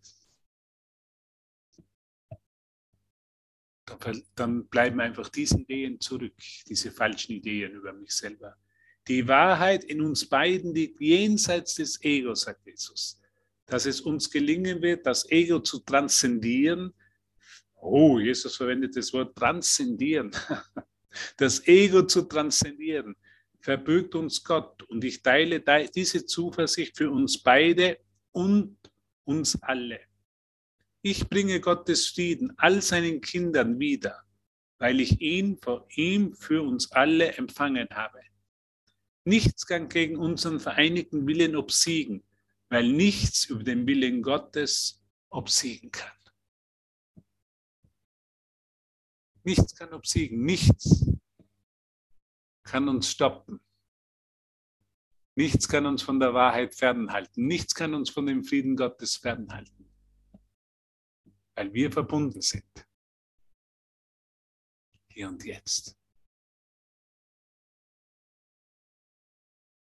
dann 4.34 4.66
bleiben 4.68 5.00
einfach 5.00 5.28
diese 5.28 5.58
Ideen 5.58 6.00
zurück, 6.00 6.34
diese 6.68 6.90
falschen 6.90 7.32
Ideen 7.32 7.72
über 7.72 7.92
mich 7.92 8.12
selber. 8.12 8.56
Die 9.08 9.26
Wahrheit 9.28 9.84
in 9.84 10.00
uns 10.00 10.26
beiden 10.26 10.74
liegt 10.74 11.00
jenseits 11.00 11.74
des 11.74 12.02
Egos, 12.02 12.42
sagt 12.42 12.64
Jesus 12.66 13.20
dass 13.66 13.86
es 13.86 14.00
uns 14.00 14.30
gelingen 14.30 14.82
wird, 14.82 15.06
das 15.06 15.30
Ego 15.30 15.60
zu 15.60 15.78
transzendieren. 15.80 16.92
Oh, 17.74 18.18
Jesus 18.18 18.56
verwendet 18.56 18.96
das 18.96 19.12
Wort 19.12 19.36
transzendieren. 19.36 20.30
Das 21.36 21.66
Ego 21.66 22.02
zu 22.02 22.22
transzendieren, 22.22 23.16
verbirgt 23.60 24.14
uns 24.14 24.42
Gott. 24.44 24.82
Und 24.84 25.04
ich 25.04 25.22
teile 25.22 25.62
diese 25.94 26.26
Zuversicht 26.26 26.96
für 26.96 27.10
uns 27.10 27.42
beide 27.42 27.98
und 28.32 28.76
uns 29.24 29.60
alle. 29.62 30.00
Ich 31.02 31.28
bringe 31.28 31.60
Gottes 31.60 32.08
Frieden 32.08 32.52
all 32.56 32.80
seinen 32.80 33.20
Kindern 33.20 33.78
wieder, 33.78 34.22
weil 34.78 35.00
ich 35.00 35.20
ihn 35.20 35.58
vor 35.58 35.86
ihm 35.94 36.34
für 36.34 36.62
uns 36.62 36.90
alle 36.92 37.32
empfangen 37.34 37.88
habe. 37.90 38.20
Nichts 39.24 39.66
kann 39.66 39.88
gegen 39.88 40.16
unseren 40.16 40.60
vereinigten 40.60 41.26
Willen 41.26 41.56
obsiegen 41.56 42.22
weil 42.74 42.88
nichts 42.88 43.44
über 43.44 43.62
den 43.62 43.86
Willen 43.86 44.20
Gottes 44.20 45.00
obsiegen 45.30 45.92
kann. 45.92 46.10
Nichts 49.44 49.74
kann 49.74 49.92
obsiegen, 49.92 50.44
nichts 50.44 51.06
kann 52.62 52.88
uns 52.88 53.10
stoppen. 53.10 53.60
Nichts 55.36 55.68
kann 55.68 55.84
uns 55.86 56.02
von 56.02 56.18
der 56.18 56.32
Wahrheit 56.32 56.74
fernhalten. 56.74 57.46
Nichts 57.46 57.74
kann 57.74 57.92
uns 57.94 58.10
von 58.10 58.26
dem 58.26 58.44
Frieden 58.44 58.76
Gottes 58.76 59.16
fernhalten. 59.16 59.84
weil 61.56 61.72
wir 61.72 61.92
verbunden 61.92 62.40
sind. 62.40 62.88
Hier 65.08 65.28
und 65.28 65.44
jetzt. 65.44 65.96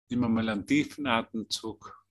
Nimm 0.10 0.22
mal 0.22 0.50
einen 0.50 0.66
tiefen 0.66 1.06
Atemzug. 1.06 2.04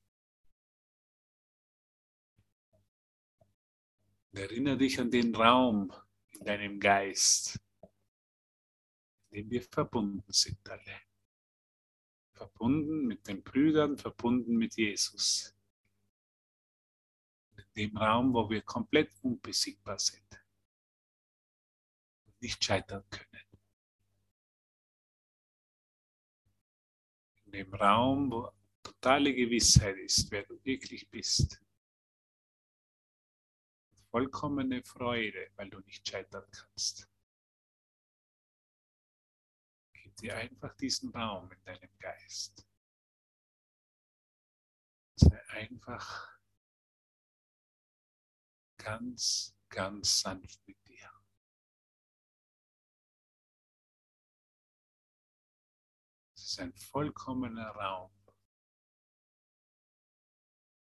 Und 4.33 4.39
erinnere 4.39 4.79
dich 4.79 5.01
an 5.01 5.11
den 5.11 5.35
Raum 5.35 5.93
in 6.41 6.47
deinem 6.47 6.81
Geist, 6.81 7.61
in 9.31 9.43
dem 9.43 9.51
wir 9.51 9.63
verbunden 9.63 10.33
sind 10.33 10.69
alle. 10.69 11.01
Verbunden 12.33 13.07
mit 13.07 13.27
den 13.27 13.43
Brüdern, 13.43 13.99
verbunden 13.99 14.57
mit 14.57 14.75
Jesus. 14.77 15.55
In 17.57 17.65
dem 17.77 17.97
Raum, 17.97 18.33
wo 18.33 18.49
wir 18.49 18.63
komplett 18.63 19.13
unbesiegbar 19.23 19.99
sind. 19.99 20.27
Und 22.27 22.41
nicht 22.41 22.65
scheitern 22.65 23.05
können. 23.11 23.27
in 27.53 27.67
dem 27.67 27.75
Raum, 27.75 28.31
wo 28.31 28.53
totale 28.83 29.35
Gewissheit 29.35 29.97
ist, 29.99 30.31
wer 30.31 30.45
du 30.45 30.65
wirklich 30.65 31.09
bist. 31.11 31.61
Vollkommene 34.11 34.83
Freude, 34.83 35.51
weil 35.57 35.71
du 35.71 35.81
nicht 35.81 36.09
scheitern 36.09 36.45
kannst. 36.51 37.09
Gib 39.93 40.17
dir 40.17 40.37
einfach 40.37 40.75
diesen 40.77 41.11
Raum 41.11 41.51
in 41.53 41.65
deinem 41.65 41.99
Geist. 41.99 42.67
Sei 45.17 45.49
einfach 45.51 46.39
ganz, 48.79 49.55
ganz 49.69 50.21
sanft 50.21 50.67
mit 50.67 50.77
dir. 50.89 51.11
ist 56.51 56.59
ein 56.59 56.73
vollkommener 56.73 57.69
Raum, 57.69 58.11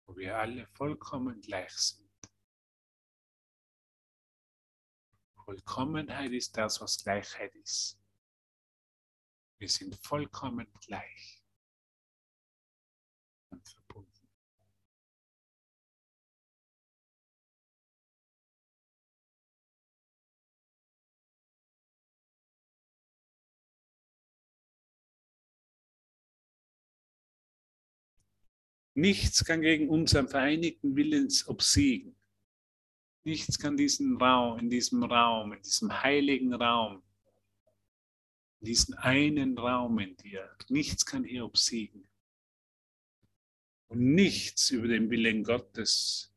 wo 0.07 0.17
wir 0.17 0.36
alle 0.36 0.65
vollkommen 0.65 1.39
gleich 1.41 1.71
sind. 1.77 2.09
Vollkommenheit 5.49 6.31
ist 6.31 6.55
das, 6.55 6.79
was 6.79 7.03
Gleichheit 7.03 7.55
ist. 7.55 7.99
Wir 9.57 9.67
sind 9.67 9.95
vollkommen 9.95 10.67
gleich 10.85 11.41
und 13.49 13.67
verbunden. 13.67 14.27
Nichts 28.93 29.43
kann 29.43 29.61
gegen 29.61 29.89
unseren 29.89 30.27
vereinigten 30.27 30.95
Willens 30.95 31.47
obsiegen. 31.47 32.18
Nichts 33.24 33.59
kann 33.59 33.76
diesen 33.76 34.17
Raum, 34.17 34.59
in 34.59 34.70
diesem 34.70 35.03
Raum, 35.03 35.53
in 35.53 35.61
diesem 35.61 36.01
heiligen 36.01 36.53
Raum, 36.53 37.03
in 38.61 38.65
diesen 38.65 38.93
einen 38.95 39.57
Raum 39.57 39.99
in 39.99 40.15
dir, 40.17 40.55
nichts 40.70 41.05
kann 41.05 41.24
hier 41.24 41.45
obsiegen. 41.45 42.07
Und 43.88 44.13
nichts 44.13 44.70
über 44.70 44.88
den 44.88 45.09
Willen 45.09 45.43
Gottes, 45.43 46.34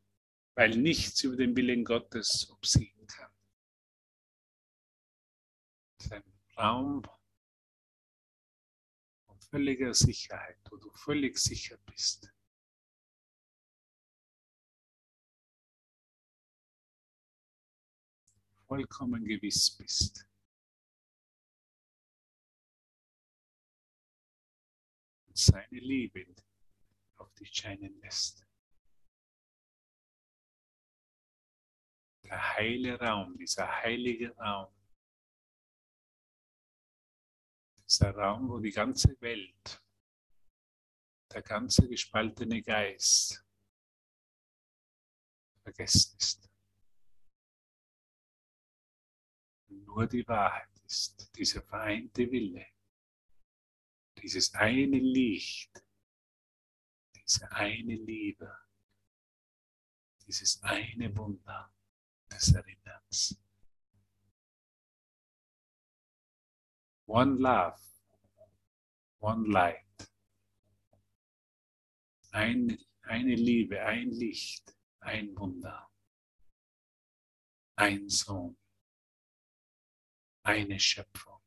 weil 0.54 0.76
nichts 0.76 1.22
über 1.22 1.36
den 1.36 1.56
Willen 1.56 1.84
Gottes 1.84 2.50
obsiegen 2.50 3.06
kann. 3.06 3.30
Ein 6.10 6.24
Raum 6.56 7.02
von 9.26 9.40
völliger 9.40 9.94
Sicherheit, 9.94 10.58
wo 10.70 10.76
du 10.76 10.90
völlig 10.92 11.38
sicher 11.38 11.76
bist. 11.86 12.31
Vollkommen 18.72 19.22
gewiss 19.26 19.76
bist. 19.76 20.26
Und 25.26 25.36
seine 25.36 25.78
Liebe 25.78 26.24
auf 27.16 27.34
dich 27.34 27.52
scheinen 27.52 28.00
lässt. 28.00 28.46
Der 32.24 32.54
heile 32.54 32.98
Raum, 32.98 33.36
dieser 33.36 33.68
heilige 33.68 34.34
Raum, 34.36 34.74
dieser 37.86 38.14
Raum, 38.14 38.48
wo 38.48 38.58
die 38.58 38.70
ganze 38.70 39.20
Welt, 39.20 39.84
der 41.30 41.42
ganze 41.42 41.86
gespaltene 41.86 42.62
Geist 42.62 43.44
vergessen 45.62 46.16
ist. 46.16 46.51
Nur 49.94 50.06
die 50.06 50.26
Wahrheit 50.26 50.68
ist, 50.86 51.30
dieser 51.36 51.62
vereinte 51.62 52.30
Wille, 52.30 52.66
dieses 54.22 54.54
eine 54.54 54.98
Licht, 54.98 55.84
diese 57.14 57.50
eine 57.52 57.94
Liebe, 57.94 58.50
dieses 60.26 60.62
eine 60.62 61.14
Wunder 61.16 61.74
des 62.30 62.54
Erinnerns. 62.54 63.38
One 67.06 67.34
love, 67.38 67.78
one 69.20 69.46
light. 69.48 70.10
Eine, 72.30 72.78
eine 73.02 73.34
Liebe, 73.34 73.82
ein 73.82 74.10
Licht, 74.10 74.74
ein 75.00 75.36
Wunder, 75.36 75.90
ein 77.76 78.08
Sohn 78.08 78.56
eine 80.42 80.78
Schöpfung. 80.78 81.38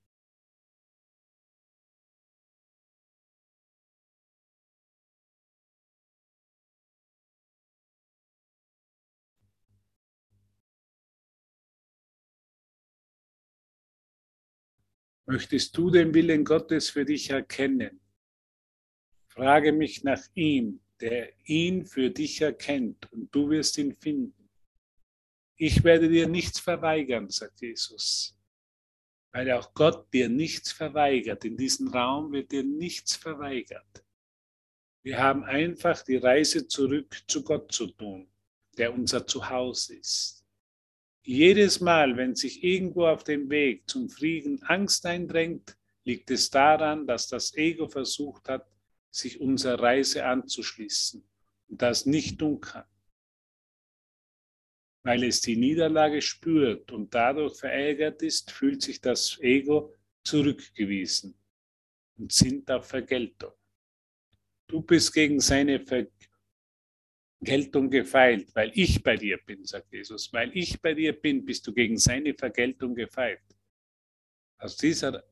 Möchtest 15.27 15.75
du 15.75 15.89
den 15.89 16.13
Willen 16.13 16.45
Gottes 16.45 16.91
für 16.91 17.03
dich 17.03 17.31
erkennen? 17.31 17.99
Frage 19.27 19.71
mich 19.71 20.03
nach 20.03 20.21
ihm, 20.35 20.81
der 21.01 21.33
ihn 21.45 21.85
für 21.85 22.11
dich 22.11 22.41
erkennt, 22.41 23.11
und 23.11 23.33
du 23.33 23.49
wirst 23.49 23.77
ihn 23.79 23.93
finden. 23.93 24.49
Ich 25.57 25.83
werde 25.83 26.09
dir 26.09 26.27
nichts 26.27 26.59
verweigern, 26.59 27.29
sagt 27.29 27.59
Jesus 27.61 28.34
weil 29.35 29.51
auch 29.51 29.73
Gott 29.73 30.13
dir 30.13 30.29
nichts 30.29 30.71
verweigert. 30.71 31.43
In 31.43 31.57
diesem 31.57 31.89
Raum 31.89 32.31
wird 32.31 32.53
dir 32.53 32.63
nichts 32.63 33.17
verweigert. 33.17 34.05
Wir 35.03 35.19
haben 35.21 35.43
einfach 35.43 36.03
die 36.03 36.15
Reise 36.15 36.69
zurück 36.69 37.21
zu 37.27 37.43
Gott 37.43 37.69
zu 37.73 37.87
tun, 37.87 38.29
der 38.77 38.93
unser 38.93 39.27
Zuhause 39.27 39.97
ist. 39.97 40.45
Jedes 41.21 41.81
Mal, 41.81 42.15
wenn 42.15 42.33
sich 42.35 42.63
irgendwo 42.63 43.07
auf 43.07 43.25
dem 43.25 43.49
Weg 43.49 43.89
zum 43.89 44.07
Frieden 44.07 44.63
Angst 44.63 45.05
eindrängt, 45.05 45.75
liegt 46.05 46.31
es 46.31 46.49
daran, 46.49 47.05
dass 47.05 47.27
das 47.27 47.53
Ego 47.55 47.89
versucht 47.89 48.47
hat, 48.47 48.65
sich 49.11 49.41
unserer 49.41 49.81
Reise 49.81 50.25
anzuschließen 50.25 51.21
und 51.67 51.81
das 51.81 52.05
nicht 52.05 52.39
tun 52.39 52.61
kann 52.61 52.85
weil 55.05 55.23
es 55.23 55.39
die 55.39 55.55
Niederlage 55.55 56.19
spürt 56.19 56.91
und 56.91 57.13
dadurch 57.13 57.59
verärgert 57.59 58.23
ist, 58.23 58.49
fühlt 58.49 58.81
sich 58.81 58.99
das 58.99 59.39
Ego 59.39 59.93
zurückgewiesen 60.23 61.37
und 62.17 62.33
sind 62.33 62.71
auf 62.71 62.87
Vergeltung. 62.87 63.51
Du 64.65 64.81
bist 64.81 65.13
gegen 65.13 65.39
seine 65.39 65.79
Vergeltung 67.39 67.91
gefeilt, 67.91 68.47
weil 68.55 68.71
ich 68.73 69.03
bei 69.03 69.15
dir 69.15 69.37
bin, 69.45 69.63
sagt 69.63 69.93
Jesus. 69.93 70.33
Weil 70.33 70.49
ich 70.57 70.81
bei 70.81 70.95
dir 70.95 71.13
bin, 71.13 71.45
bist 71.45 71.67
du 71.67 71.73
gegen 71.73 71.99
seine 71.99 72.33
Vergeltung 72.33 72.95
gefeilt. 72.95 73.43
Aus 74.57 74.75
dieser, 74.75 75.23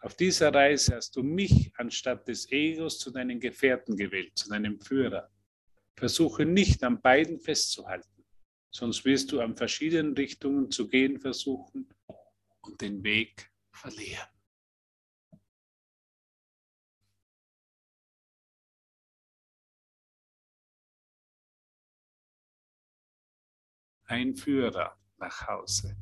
auf 0.00 0.14
dieser 0.14 0.54
Reise 0.54 0.94
hast 0.94 1.16
du 1.16 1.24
mich 1.24 1.72
anstatt 1.74 2.28
des 2.28 2.52
Egos 2.52 3.00
zu 3.00 3.10
deinen 3.10 3.40
Gefährten 3.40 3.96
gewählt, 3.96 4.38
zu 4.38 4.48
deinem 4.48 4.78
Führer. 4.80 5.28
Versuche 5.96 6.46
nicht 6.46 6.84
an 6.84 7.00
beiden 7.00 7.40
festzuhalten 7.40 8.17
Sonst 8.70 9.04
wirst 9.04 9.32
du 9.32 9.40
an 9.40 9.56
verschiedenen 9.56 10.14
Richtungen 10.14 10.70
zu 10.70 10.88
gehen 10.88 11.18
versuchen 11.18 11.88
und 12.60 12.80
den 12.80 13.02
Weg 13.02 13.50
verlieren. 13.72 14.28
ein 24.08 24.34
Führer 24.34 24.98
nach 25.18 25.46
Hause. 25.46 25.96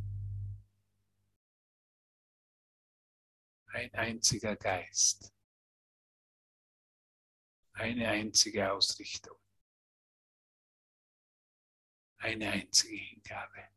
Ein 3.66 3.92
einziger 3.94 4.56
Geist. 4.56 5.32
Eine 7.72 8.08
einzige 8.08 8.72
Ausrichtung. 8.72 9.36
Eine 12.26 12.50
einzige 12.50 12.96
Hingabe. 12.96 13.68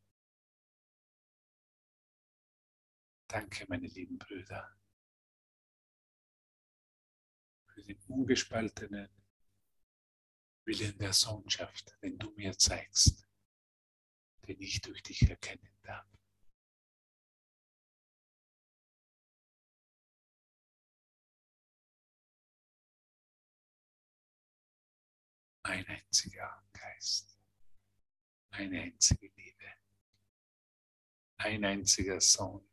Danke, 3.27 3.67
meine 3.69 3.85
lieben 3.85 4.17
Brüder, 4.17 4.75
für 7.67 7.83
den 7.83 8.01
ungespaltenen 8.07 9.07
Willen 10.65 10.97
der 10.97 11.13
Sohnschaft, 11.13 11.95
den 12.01 12.17
du 12.17 12.31
mir 12.31 12.57
zeigst, 12.57 13.23
den 14.47 14.59
ich 14.59 14.81
durch 14.81 15.03
dich 15.03 15.29
erkennen 15.29 15.69
darf. 15.83 16.07
Ein 25.61 25.85
einziger 25.85 26.63
Geist, 26.73 27.28
eine 28.51 28.81
einzige 28.81 29.27
Liebe, 29.35 29.73
ein 31.37 31.63
einziger 31.65 32.19
Sohn, 32.19 32.67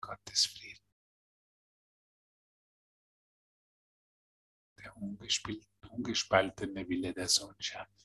Gottes 0.00 0.46
Frieden. 0.46 0.84
Der 4.78 4.96
ungespaltene 5.90 6.88
Wille 6.88 7.14
der 7.14 7.28
Sohnschaft. 7.28 8.03